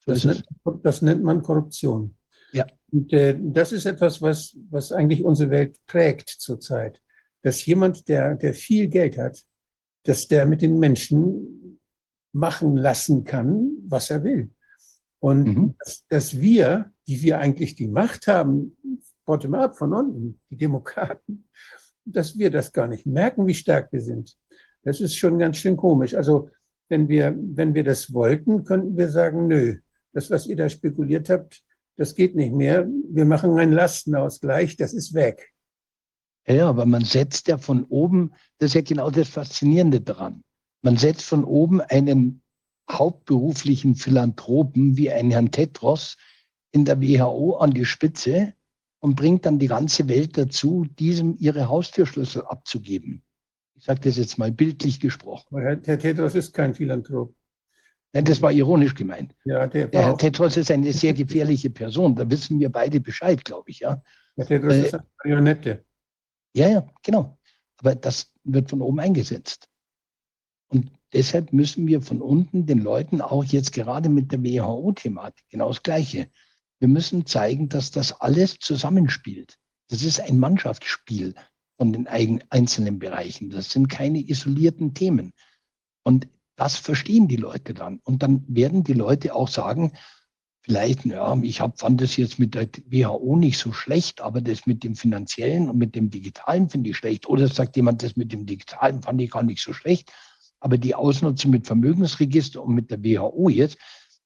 [0.05, 0.45] Das, nennt,
[0.83, 2.15] das nennt, man Korruption.
[2.51, 2.65] Ja.
[2.91, 7.01] Und äh, das ist etwas, was, was eigentlich unsere Welt prägt zurzeit.
[7.43, 9.43] Dass jemand, der, der viel Geld hat,
[10.03, 11.79] dass der mit den Menschen
[12.33, 14.49] machen lassen kann, was er will.
[15.19, 15.75] Und mhm.
[15.79, 18.77] dass, dass wir, die wir eigentlich die Macht haben,
[19.25, 21.47] bottom-up, von unten, die Demokraten,
[22.05, 24.35] dass wir das gar nicht merken, wie stark wir sind.
[24.83, 26.13] Das ist schon ganz schön komisch.
[26.13, 26.49] Also
[26.89, 29.77] wenn wir, wenn wir das wollten, könnten wir sagen, nö,
[30.13, 31.63] das, was ihr da spekuliert habt,
[31.97, 32.87] das geht nicht mehr.
[33.09, 35.53] Wir machen einen Lastenausgleich, das ist weg.
[36.47, 40.43] Ja, aber man setzt ja von oben, das ist ja genau das Faszinierende daran.
[40.81, 42.41] Man setzt von oben einen
[42.89, 46.17] hauptberuflichen Philanthropen wie einen Herrn Tetros
[46.71, 48.53] in der WHO an die Spitze
[48.99, 53.23] und bringt dann die ganze Welt dazu, diesem ihre Haustürschlüssel abzugeben.
[53.79, 55.57] Ich sage das jetzt mal bildlich gesprochen.
[55.57, 57.33] Herr, Herr Tetros ist kein Philanthrop.
[58.11, 59.33] Nein, das war ironisch gemeint.
[59.45, 62.15] Ja, der, der Herr Tetros ist eine sehr gefährliche Person.
[62.15, 63.79] Da wissen wir beide Bescheid, glaube ich.
[63.79, 64.03] Ja.
[64.35, 65.85] Herr Tetros äh, ist eine Marionette.
[66.53, 67.37] Ja, ja, genau.
[67.77, 69.69] Aber das wird von oben eingesetzt.
[70.67, 75.69] Und deshalb müssen wir von unten den Leuten auch jetzt gerade mit der WHO-Thematik genau
[75.69, 76.29] das Gleiche.
[76.79, 79.57] Wir müssen zeigen, dass das alles zusammenspielt.
[79.87, 81.33] Das ist ein Mannschaftsspiel
[81.79, 83.49] von den einzelnen Bereichen.
[83.49, 85.31] Das sind keine isolierten Themen.
[86.03, 86.27] Und
[86.57, 88.01] das verstehen die Leute dann.
[88.03, 89.93] Und dann werden die Leute auch sagen,
[90.59, 94.65] vielleicht, ja, ich hab, fand das jetzt mit der WHO nicht so schlecht, aber das
[94.65, 97.29] mit dem finanziellen und mit dem digitalen finde ich schlecht.
[97.29, 100.11] Oder sagt jemand, das mit dem digitalen fand ich gar nicht so schlecht.
[100.59, 103.77] Aber die Ausnutzung mit Vermögensregister und mit der WHO jetzt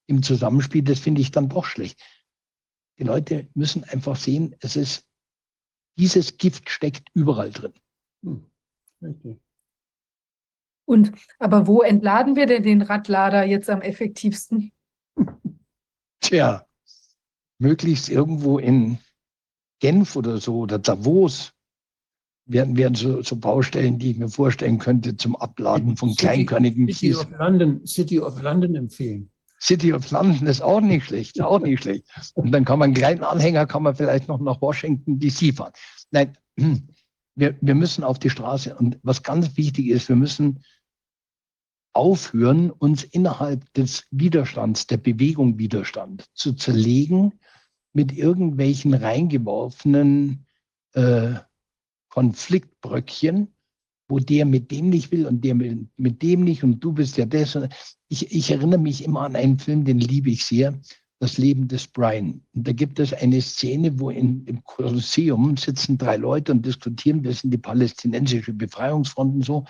[0.07, 2.01] im Zusammenspiel, das finde ich dann doch schlecht.
[2.98, 5.06] Die Leute müssen einfach sehen, es ist
[5.97, 7.73] dieses Gift steckt überall drin.
[8.23, 8.45] Hm.
[10.85, 14.72] Und aber wo entladen wir denn den Radlader jetzt am effektivsten?
[16.22, 16.65] Tja,
[17.59, 18.97] möglichst irgendwo in
[19.80, 21.53] Genf oder so oder Davos
[22.45, 26.88] werden, werden so, so Baustellen, die ich mir vorstellen könnte, zum Abladen von City, kleinkörnigen
[26.88, 29.31] City of London, City of London empfehlen.
[29.64, 32.06] City of London ist auch nicht schlecht, auch nicht schlecht.
[32.33, 35.72] Und dann kann man einen kleinen Anhänger, kann man vielleicht noch nach Washington DC fahren.
[36.11, 36.38] Nein,
[37.35, 38.75] wir, wir müssen auf die Straße.
[38.75, 40.64] Und was ganz wichtig ist, wir müssen
[41.93, 47.40] aufhören, uns innerhalb des Widerstands, der Bewegung Widerstand zu zerlegen
[47.93, 50.45] mit irgendwelchen reingeworfenen
[50.93, 51.35] äh,
[52.09, 53.56] Konfliktbröckchen,
[54.07, 57.25] wo der mit dem nicht will und der mit, dem nicht und du bist ja
[57.25, 57.57] das.
[58.09, 60.80] Ich, ich erinnere mich immer an einen Film, den liebe ich sehr,
[61.19, 62.41] das Leben des Brian.
[62.53, 67.23] Und da gibt es eine Szene, wo in, im Kolosseum sitzen drei Leute und diskutieren,
[67.23, 69.65] wir sind die palästinensische Befreiungsfront und so.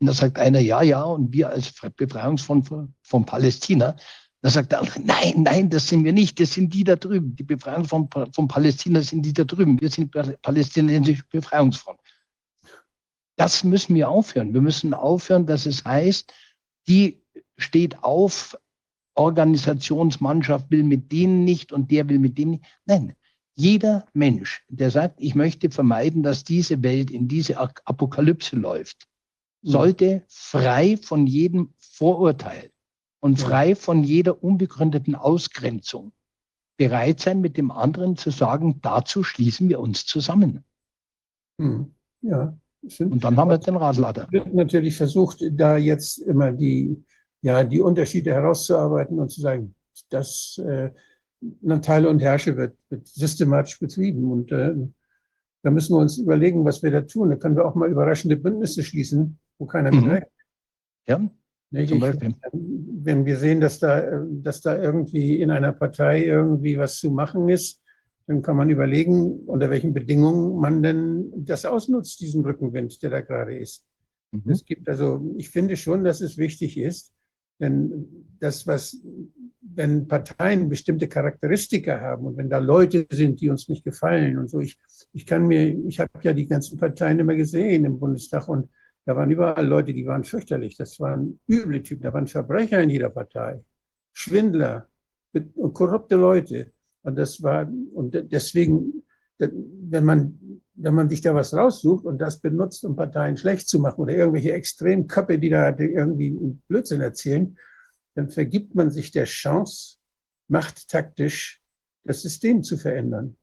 [0.00, 3.96] Und da sagt einer, ja, ja, und wir als Befreiungsfront von, von Palästina.
[4.42, 7.34] Da sagt der andere, nein, nein, das sind wir nicht, das sind die da drüben.
[7.34, 9.80] Die Befreiungsfront von Palästina sind die da drüben.
[9.80, 11.98] Wir sind palästinensische Befreiungsfront.
[13.38, 14.52] Das müssen wir aufhören.
[14.52, 16.32] Wir müssen aufhören, dass es heißt,
[16.88, 17.22] die
[17.56, 18.58] steht auf,
[19.14, 22.64] Organisationsmannschaft will mit denen nicht und der will mit denen nicht.
[22.84, 23.14] Nein,
[23.54, 29.08] jeder Mensch, der sagt, ich möchte vermeiden, dass diese Welt in diese Apokalypse läuft,
[29.62, 29.70] mhm.
[29.70, 32.70] sollte frei von jedem Vorurteil
[33.20, 36.12] und frei von jeder unbegründeten Ausgrenzung
[36.76, 40.64] bereit sein, mit dem anderen zu sagen, dazu schließen wir uns zusammen.
[41.58, 41.94] Mhm.
[42.20, 42.56] Ja.
[42.82, 43.12] Sind.
[43.12, 44.26] Und dann haben wir den Radlader.
[44.30, 47.02] wird natürlich versucht, da jetzt immer die,
[47.42, 49.74] ja, die Unterschiede herauszuarbeiten und zu sagen,
[50.10, 50.90] dass äh,
[51.82, 54.30] Teile und Herrsche wird, wird systematisch betrieben.
[54.30, 54.74] Und äh,
[55.62, 57.30] da müssen wir uns überlegen, was wir da tun.
[57.30, 60.06] Da können wir auch mal überraschende Bündnisse schließen, wo keiner Mhm.
[60.08, 60.24] mit.
[61.08, 61.20] Ja,
[61.70, 61.88] Nicht?
[61.90, 62.34] Zum Beispiel.
[62.52, 67.10] Wenn wir sehen, dass da, äh, dass da irgendwie in einer Partei irgendwie was zu
[67.10, 67.80] machen ist,
[68.28, 73.20] dann kann man überlegen, unter welchen Bedingungen man denn das ausnutzt, diesen Rückenwind, der da
[73.22, 73.84] gerade ist.
[74.32, 74.50] Mhm.
[74.50, 77.12] Es gibt also, ich finde schon, dass es wichtig ist,
[77.58, 78.06] denn
[78.38, 78.98] das, was,
[79.60, 84.48] wenn Parteien bestimmte Charakteristika haben und wenn da Leute sind, die uns nicht gefallen und
[84.48, 84.78] so, ich,
[85.14, 88.68] ich kann mir, ich habe ja die ganzen Parteien immer gesehen im Bundestag und
[89.06, 90.76] da waren überall Leute, die waren fürchterlich.
[90.76, 93.64] Das waren üble Typen, da waren Verbrecher in jeder Partei,
[94.12, 94.86] Schwindler
[95.72, 96.72] korrupte Leute.
[97.08, 99.02] Und das war, und deswegen,
[99.38, 103.80] wenn man, wenn man sich da was raussucht und das benutzt, um Parteien schlecht zu
[103.80, 106.36] machen oder irgendwelche Extremköpfe, die da irgendwie
[106.68, 107.56] Blödsinn erzählen,
[108.14, 109.96] dann vergibt man sich der Chance,
[110.48, 111.62] machttaktisch
[112.04, 113.38] das System zu verändern.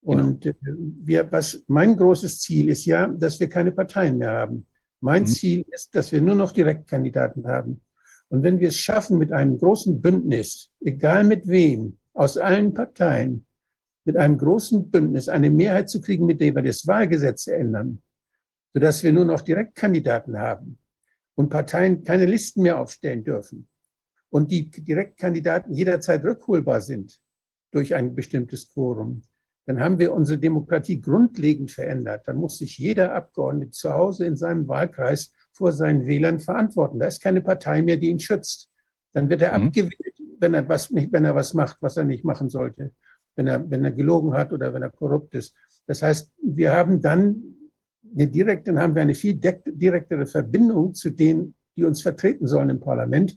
[0.00, 4.64] Und äh, wir, was mein großes Ziel ist ja, dass wir keine Parteien mehr haben.
[5.00, 5.26] Mein Mhm.
[5.26, 7.80] Ziel ist, dass wir nur noch Direktkandidaten haben.
[8.28, 13.46] Und wenn wir es schaffen, mit einem großen Bündnis, egal mit wem, aus allen Parteien,
[14.04, 18.02] mit einem großen Bündnis eine Mehrheit zu kriegen, mit der wir das Wahlgesetz ändern,
[18.74, 20.78] sodass wir nur noch Direktkandidaten haben
[21.36, 23.68] und Parteien keine Listen mehr aufstellen dürfen
[24.30, 27.20] und die Direktkandidaten jederzeit rückholbar sind
[27.70, 29.22] durch ein bestimmtes Quorum,
[29.66, 32.22] dann haben wir unsere Demokratie grundlegend verändert.
[32.26, 36.98] Dann muss sich jeder Abgeordnete zu Hause in seinem Wahlkreis vor seinen Wählern verantworten.
[36.98, 38.70] Da ist keine Partei mehr, die ihn schützt.
[39.18, 39.66] Dann wird er Mhm.
[39.66, 42.92] abgewählt, wenn er was nicht, wenn er was macht, was er nicht machen sollte,
[43.34, 45.54] wenn er, wenn er gelogen hat oder wenn er korrupt ist.
[45.88, 47.42] Das heißt, wir haben dann
[48.14, 52.70] eine direkte, dann haben wir eine viel direktere Verbindung zu denen, die uns vertreten sollen
[52.70, 53.36] im Parlament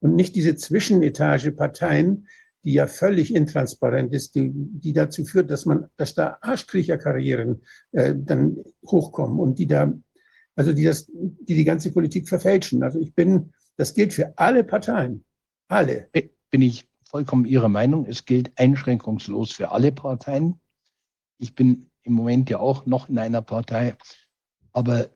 [0.00, 2.28] und nicht diese Zwischenetage Parteien,
[2.62, 7.62] die ja völlig intransparent ist, die, die dazu führt, dass man, dass da Arschkriecherkarrieren
[7.92, 9.90] äh, dann hochkommen und die da,
[10.54, 12.82] also die das, die die ganze Politik verfälschen.
[12.82, 15.24] Also ich bin, das gilt für alle Parteien,
[15.68, 16.08] alle.
[16.12, 18.06] bin ich vollkommen Ihrer Meinung.
[18.06, 20.60] Es gilt einschränkungslos für alle Parteien.
[21.38, 23.96] Ich bin im Moment ja auch noch in einer Partei,
[24.72, 25.10] aber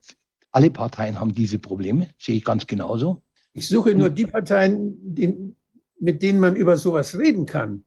[0.53, 3.23] alle Parteien haben diese Probleme, sehe ich ganz genauso.
[3.53, 5.55] Ich suche nur die Parteien, die,
[5.99, 7.85] mit denen man über sowas reden kann.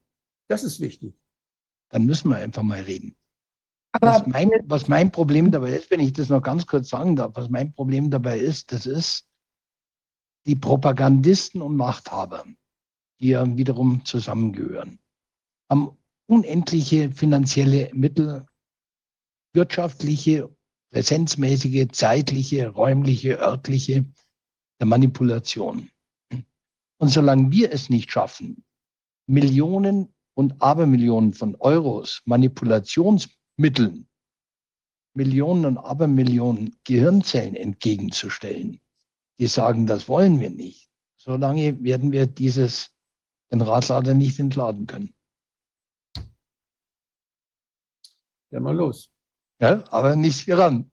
[0.47, 1.13] Das ist wichtig.
[1.89, 3.15] Dann müssen wir einfach mal reden.
[3.93, 7.15] Aber Was mein, was mein Problem dabei ist, wenn ich das noch ganz kurz sagen
[7.15, 9.25] darf, was mein Problem dabei ist, das ist
[10.45, 12.45] die Propagandisten und Machthaber,
[13.19, 14.99] die ja wiederum zusammengehören,
[15.69, 15.97] haben
[16.27, 18.45] unendliche finanzielle Mittel,
[19.53, 20.49] wirtschaftliche,
[20.91, 24.05] präsenzmäßige, zeitliche, räumliche, örtliche
[24.79, 25.89] der Manipulation.
[26.97, 28.63] Und solange wir es nicht schaffen,
[29.27, 34.07] Millionen und Abermillionen von Euros Manipulationsmitteln,
[35.13, 38.80] Millionen und Abermillionen Gehirnzellen entgegenzustellen,
[39.41, 40.87] die sagen, das wollen wir nicht,
[41.17, 42.91] solange werden wir dieses,
[43.51, 45.15] den Radlader nicht entladen können.
[48.51, 49.09] Ja, mal los.
[49.59, 50.91] Ja, aber nicht hieran.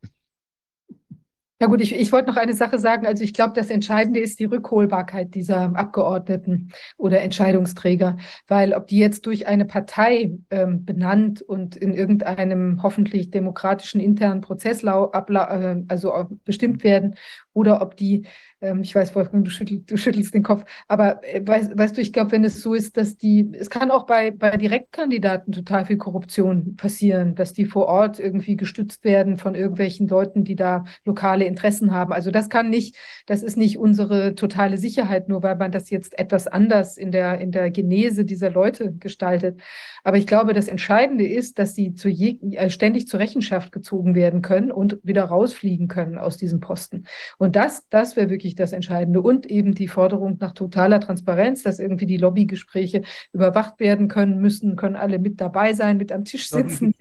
[1.60, 3.04] Ja gut, ich, ich wollte noch eine Sache sagen.
[3.04, 8.98] Also ich glaube, das Entscheidende ist die Rückholbarkeit dieser Abgeordneten oder Entscheidungsträger, weil ob die
[8.98, 16.14] jetzt durch eine Partei ähm, benannt und in irgendeinem hoffentlich demokratischen internen Prozess äh, also
[16.14, 17.16] auch bestimmt werden
[17.54, 18.24] oder ob die,
[18.60, 22.12] ich weiß, Wolfgang, du, schüttel, du schüttelst den Kopf, aber äh, weißt, weißt du, ich
[22.12, 25.96] glaube, wenn es so ist, dass die, es kann auch bei, bei Direktkandidaten total viel
[25.96, 31.44] Korruption passieren, dass die vor Ort irgendwie gestützt werden von irgendwelchen Leuten, die da lokale
[31.44, 32.12] Interessen haben.
[32.12, 32.96] Also das kann nicht,
[33.26, 37.40] das ist nicht unsere totale Sicherheit, nur weil man das jetzt etwas anders in der,
[37.40, 39.60] in der Genese dieser Leute gestaltet.
[40.04, 44.14] Aber ich glaube, das Entscheidende ist, dass sie zu je, äh, ständig zur Rechenschaft gezogen
[44.14, 47.04] werden können und wieder rausfliegen können aus diesem Posten.
[47.38, 49.20] Und das, das wäre wirklich das Entscheidende.
[49.20, 53.02] Und eben die Forderung nach totaler Transparenz, dass irgendwie die Lobbygespräche
[53.32, 56.94] überwacht werden können müssen, können alle mit dabei sein, mit am Tisch sitzen.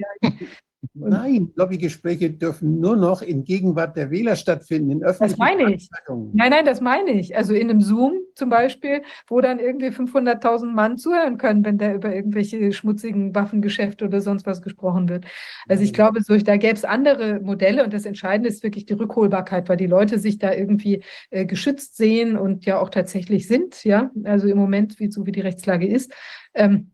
[0.99, 5.89] Nein, Lobbygespräche dürfen nur noch in Gegenwart der Wähler stattfinden, in öffentlichen meine ich.
[6.07, 7.35] Nein, nein, das meine ich.
[7.35, 11.93] Also in einem Zoom zum Beispiel, wo dann irgendwie 500.000 Mann zuhören können, wenn da
[11.93, 15.25] über irgendwelche schmutzigen Waffengeschäfte oder sonst was gesprochen wird.
[15.67, 18.93] Also ich glaube, so, da gäbe es andere Modelle und das Entscheidende ist wirklich die
[18.93, 23.83] Rückholbarkeit, weil die Leute sich da irgendwie äh, geschützt sehen und ja auch tatsächlich sind,
[23.83, 26.13] ja, also im Moment, wie, so wie die Rechtslage ist.
[26.53, 26.91] Ähm,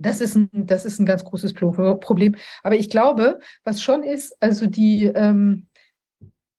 [0.00, 2.34] das ist, ein, das ist ein ganz großes Pro- Problem.
[2.62, 5.66] Aber ich glaube, was schon ist, also die, ähm,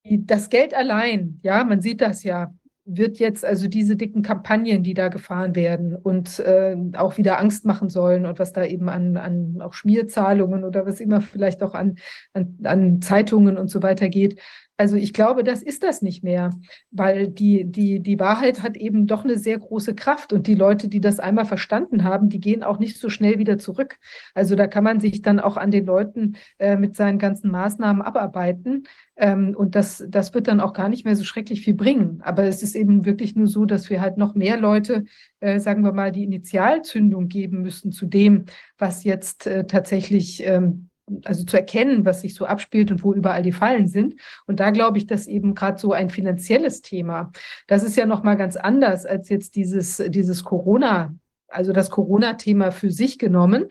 [0.03, 2.53] das Geld allein, ja, man sieht das ja,
[2.85, 7.65] wird jetzt also diese dicken Kampagnen, die da gefahren werden und äh, auch wieder Angst
[7.65, 11.75] machen sollen und was da eben an, an auch Schmierzahlungen oder was immer vielleicht auch
[11.75, 11.97] an,
[12.33, 14.39] an, an Zeitungen und so weiter geht,
[14.81, 16.49] also ich glaube, das ist das nicht mehr,
[16.89, 20.87] weil die, die, die Wahrheit hat eben doch eine sehr große Kraft und die Leute,
[20.87, 23.99] die das einmal verstanden haben, die gehen auch nicht so schnell wieder zurück.
[24.33, 28.01] Also da kann man sich dann auch an den Leuten äh, mit seinen ganzen Maßnahmen
[28.01, 28.85] abarbeiten
[29.17, 32.19] ähm, und das, das wird dann auch gar nicht mehr so schrecklich viel bringen.
[32.23, 35.05] Aber es ist eben wirklich nur so, dass wir halt noch mehr Leute,
[35.41, 38.45] äh, sagen wir mal, die Initialzündung geben müssen zu dem,
[38.79, 40.89] was jetzt äh, tatsächlich ähm,
[41.25, 44.15] also zu erkennen, was sich so abspielt und wo überall die Fallen sind.
[44.45, 47.31] Und da glaube ich, dass eben gerade so ein finanzielles Thema,
[47.67, 51.13] das ist ja nochmal ganz anders als jetzt dieses, dieses Corona,
[51.47, 53.67] also das Corona-Thema für sich genommen,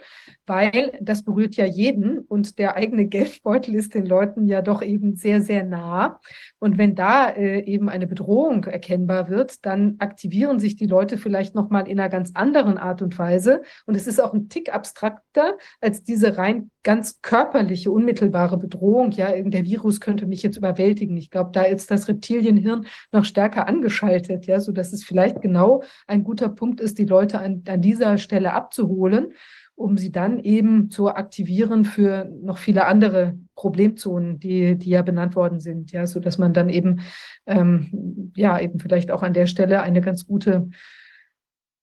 [0.50, 5.14] weil das berührt ja jeden und der eigene Geldbeutel ist den Leuten ja doch eben
[5.14, 6.18] sehr, sehr nah.
[6.58, 11.54] Und wenn da äh, eben eine Bedrohung erkennbar wird, dann aktivieren sich die Leute vielleicht
[11.54, 13.62] nochmal in einer ganz anderen Art und Weise.
[13.86, 19.12] Und es ist auch ein Tick abstrakter als diese rein ganz körperliche, unmittelbare Bedrohung.
[19.12, 21.16] Ja, der Virus könnte mich jetzt überwältigen.
[21.16, 26.24] Ich glaube, da ist das Reptilienhirn noch stärker angeschaltet, ja, sodass es vielleicht genau ein
[26.24, 29.32] guter Punkt ist, die Leute an, an dieser Stelle abzuholen
[29.81, 35.34] um sie dann eben zu aktivieren für noch viele andere Problemzonen, die, die ja benannt
[35.34, 37.00] worden sind, ja, so dass man dann eben,
[37.47, 40.68] ähm, ja, eben vielleicht auch an der Stelle eine ganz gute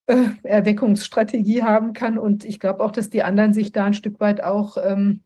[0.06, 2.20] äh, Erweckungsstrategie haben kann.
[2.20, 5.24] Und ich glaube auch, dass die anderen sich da ein Stück weit auch ähm,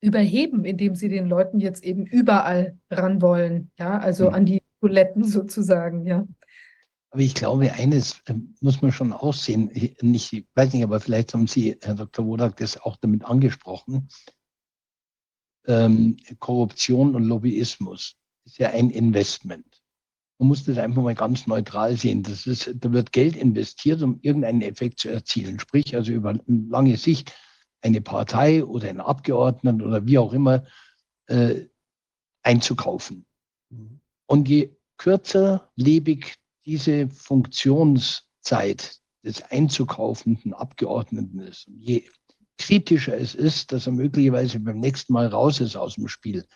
[0.00, 4.34] überheben, indem sie den Leuten jetzt eben überall ran wollen, ja, also mhm.
[4.34, 6.26] an die Toiletten sozusagen, ja.
[7.10, 9.70] Aber ich glaube, eines äh, muss man schon aussehen.
[10.00, 12.26] Nicht, ich weiß nicht, aber vielleicht haben Sie, Herr Dr.
[12.26, 14.08] Wodak, das auch damit angesprochen.
[15.66, 19.82] Ähm, Korruption und Lobbyismus ist ja ein Investment.
[20.38, 22.22] Man muss das einfach mal ganz neutral sehen.
[22.22, 25.60] Das ist, da wird Geld investiert, um irgendeinen Effekt zu erzielen.
[25.60, 27.34] Sprich, also über lange Sicht
[27.82, 30.64] eine Partei oder einen Abgeordneten oder wie auch immer
[31.26, 31.66] äh,
[32.42, 33.26] einzukaufen.
[33.68, 34.00] Mhm.
[34.26, 36.36] Und je kürzer lebig
[36.70, 42.04] diese Funktionszeit des einzukaufenden Abgeordneten ist, je
[42.58, 46.46] kritischer es ist, dass er möglicherweise beim nächsten Mal raus ist aus dem Spiel,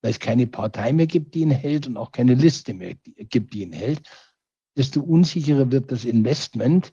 [0.00, 3.52] weil es keine Partei mehr gibt, die ihn hält und auch keine Liste mehr gibt,
[3.52, 4.08] die ihn hält,
[4.76, 6.92] desto unsicherer wird das Investment,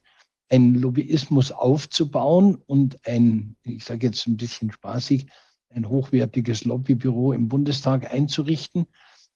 [0.49, 5.27] einen Lobbyismus aufzubauen und ein, ich sage jetzt ein bisschen spaßig,
[5.69, 8.87] ein hochwertiges Lobbybüro im Bundestag einzurichten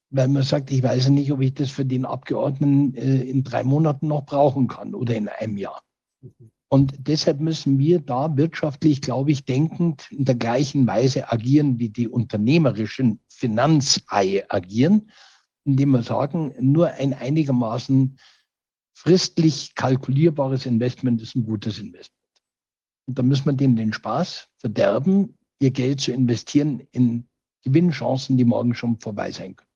[0.09, 3.43] weil man sagt, ich weiß ja nicht, ob ich das für den Abgeordneten äh, in
[3.43, 5.82] drei Monaten noch brauchen kann oder in einem Jahr.
[6.69, 11.90] Und deshalb müssen wir da wirtschaftlich, glaube ich, denkend in der gleichen Weise agieren, wie
[11.90, 15.11] die unternehmerischen Finanzhaie agieren,
[15.64, 18.17] indem wir sagen, nur ein einigermaßen
[18.93, 22.11] fristlich kalkulierbares Investment ist ein gutes Investment.
[23.08, 27.27] Und da müssen wir denen den Spaß verderben, ihr Geld zu investieren in
[27.64, 29.75] Gewinnchancen, die morgen schon vorbei sein können.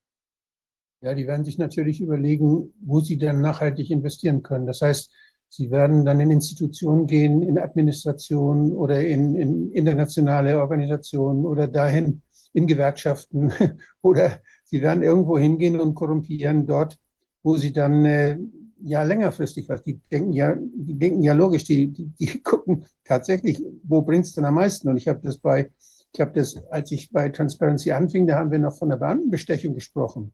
[1.01, 4.67] Ja, die werden sich natürlich überlegen, wo sie denn nachhaltig investieren können.
[4.67, 5.09] Das heißt,
[5.47, 12.21] sie werden dann in Institutionen gehen, in Administrationen oder in, in internationale Organisationen oder dahin
[12.53, 13.53] in Gewerkschaften
[14.01, 16.97] oder sie werden irgendwo hingehen und korrumpieren dort,
[17.43, 18.37] wo sie dann äh,
[18.81, 19.81] ja längerfristig was.
[19.83, 24.33] Die denken ja, die denken ja logisch, die, die, die gucken tatsächlich, wo bringt es
[24.33, 24.89] denn am meisten?
[24.89, 25.71] Und ich habe das bei,
[26.13, 29.73] ich habe das, als ich bei Transparency anfing, da haben wir noch von der Beamtenbestechung
[29.73, 30.33] gesprochen.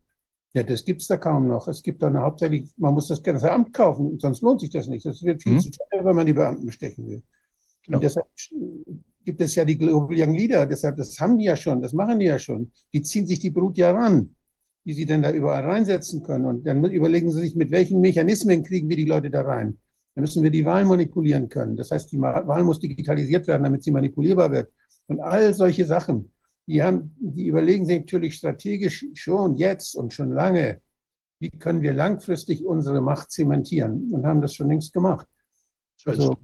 [0.56, 1.68] Ja, das gibt es da kaum noch.
[1.68, 5.06] Es gibt dann hauptsächlich, man muss das ganze Amt kaufen, sonst lohnt sich das nicht.
[5.06, 5.60] Das wird viel mhm.
[5.60, 7.24] zu teuer, wenn man die Beamten bestechen will.
[7.84, 7.98] Genau.
[7.98, 8.26] Und deshalb
[9.26, 12.20] gibt es ja die Global Young Leader, deshalb, das haben die ja schon, das machen
[12.20, 12.72] die ja schon.
[12.94, 14.34] Die ziehen sich die Brut ja ran,
[14.86, 16.46] wie sie denn da überall reinsetzen können.
[16.46, 19.78] Und dann überlegen sie sich, mit welchen Mechanismen kriegen wir die Leute da rein.
[20.14, 21.76] Dann müssen wir die Wahl manipulieren können.
[21.76, 24.72] Das heißt, die Wahl muss digitalisiert werden, damit sie manipulierbar wird.
[25.08, 26.32] Und all solche Sachen
[26.68, 30.82] die, haben, die überlegen sich natürlich strategisch schon jetzt und schon lange,
[31.40, 35.28] wie können wir langfristig unsere Macht zementieren und haben das schon längst gemacht.
[36.06, 36.38] Also,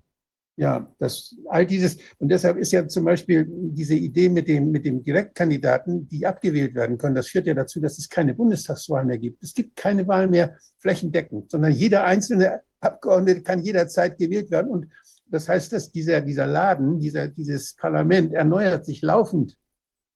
[0.57, 4.85] ja, das, all dieses, und deshalb ist ja zum Beispiel diese Idee mit dem, mit
[4.85, 9.17] dem Direktkandidaten, die abgewählt werden können, das führt ja dazu, dass es keine Bundestagswahl mehr
[9.17, 9.41] gibt.
[9.41, 14.71] Es gibt keine Wahl mehr flächendeckend, sondern jeder einzelne Abgeordnete kann jederzeit gewählt werden.
[14.71, 14.87] Und
[15.27, 19.55] das heißt, dass dieser, dieser Laden, dieser, dieses Parlament erneuert sich laufend.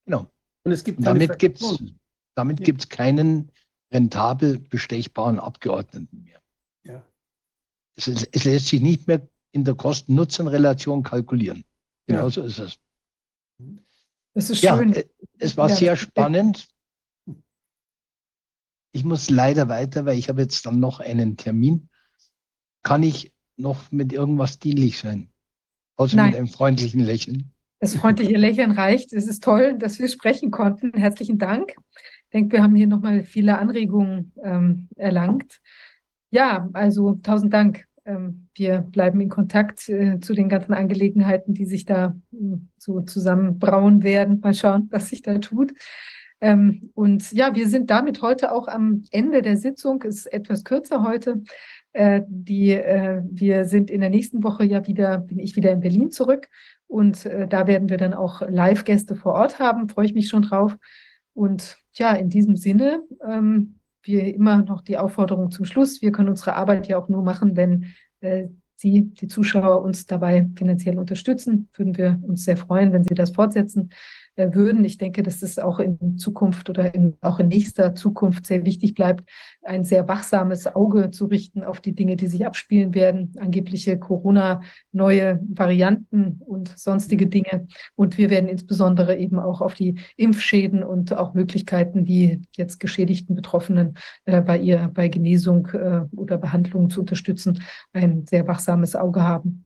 [0.06, 0.32] Genau.
[0.64, 1.84] Und es gibt damit gibt es
[2.36, 3.52] damit gibt's keinen
[3.94, 6.42] rentabel bestechbaren Abgeordneten mehr.
[6.84, 7.06] Ja.
[7.96, 11.64] Es, ist, es lässt sich nicht mehr in der Kosten-Nutzen-Relation kalkulieren.
[12.08, 12.78] Genau so ist es.
[14.34, 14.94] Das ist schön.
[14.94, 15.02] Ja,
[15.40, 15.76] es war ja.
[15.76, 16.68] sehr spannend.
[18.92, 21.90] ich muss leider weiter, weil ich habe jetzt dann noch einen Termin.
[22.84, 25.32] Kann ich noch mit irgendwas dienlich sein?
[25.96, 26.32] Außer Nein.
[26.32, 27.55] mit einem freundlichen Lächeln.
[27.86, 29.14] Das freundliche Lächeln reicht.
[29.14, 30.92] Es ist toll, dass wir sprechen konnten.
[30.96, 31.76] Herzlichen Dank.
[31.78, 35.62] Ich denke, wir haben hier nochmal viele Anregungen ähm, erlangt.
[36.32, 37.86] Ja, also tausend Dank.
[38.04, 43.02] Ähm, wir bleiben in Kontakt äh, zu den ganzen Angelegenheiten, die sich da äh, so
[43.02, 44.40] zusammenbrauen werden.
[44.40, 45.72] Mal schauen, was sich da tut.
[46.42, 50.02] Ähm, und ja, wir sind damit heute auch am Ende der Sitzung.
[50.02, 51.44] Ist etwas kürzer heute.
[51.96, 55.80] Äh, die, äh, wir sind in der nächsten Woche ja wieder, bin ich wieder in
[55.80, 56.50] Berlin zurück.
[56.88, 59.88] Und äh, da werden wir dann auch Live-Gäste vor Ort haben.
[59.88, 60.76] Freue ich mich schon drauf.
[61.34, 66.02] Und ja, in diesem Sinne, ähm, wir immer noch die Aufforderung zum Schluss.
[66.02, 67.94] Wir können unsere Arbeit ja auch nur machen, wenn
[68.76, 71.70] Sie, die Zuschauer, uns dabei finanziell unterstützen.
[71.76, 73.90] Würden wir uns sehr freuen, wenn Sie das fortsetzen
[74.38, 74.84] würden.
[74.86, 78.94] Ich denke, dass es auch in Zukunft oder in, auch in nächster Zukunft sehr wichtig
[78.94, 79.30] bleibt,
[79.64, 84.62] ein sehr wachsames Auge zu richten auf die Dinge, die sich abspielen werden, angebliche Corona,
[84.92, 87.68] neue Varianten und sonstige Dinge.
[87.96, 93.36] Und wir werden insbesondere eben auch auf die Impfschäden und auch Möglichkeiten, die jetzt geschädigten
[93.36, 99.24] Betroffenen äh, bei ihr bei Genesung äh, oder Behandlung zu unterstützen, ein sehr wachsames Auge
[99.24, 99.66] haben.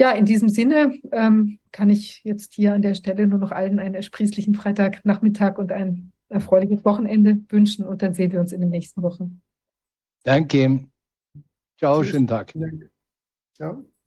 [0.00, 3.80] Ja, in diesem Sinne ähm, kann ich jetzt hier an der Stelle nur noch allen
[3.80, 8.70] einen ersprießlichen Freitagnachmittag und ein erfreuliches Wochenende wünschen und dann sehen wir uns in den
[8.70, 9.42] nächsten Wochen.
[10.24, 10.84] Danke.
[11.78, 12.10] Ciao, Tschüss.
[12.10, 12.52] schönen Tag.
[12.52, 12.90] Vielen Dank.
[13.54, 13.97] Ciao.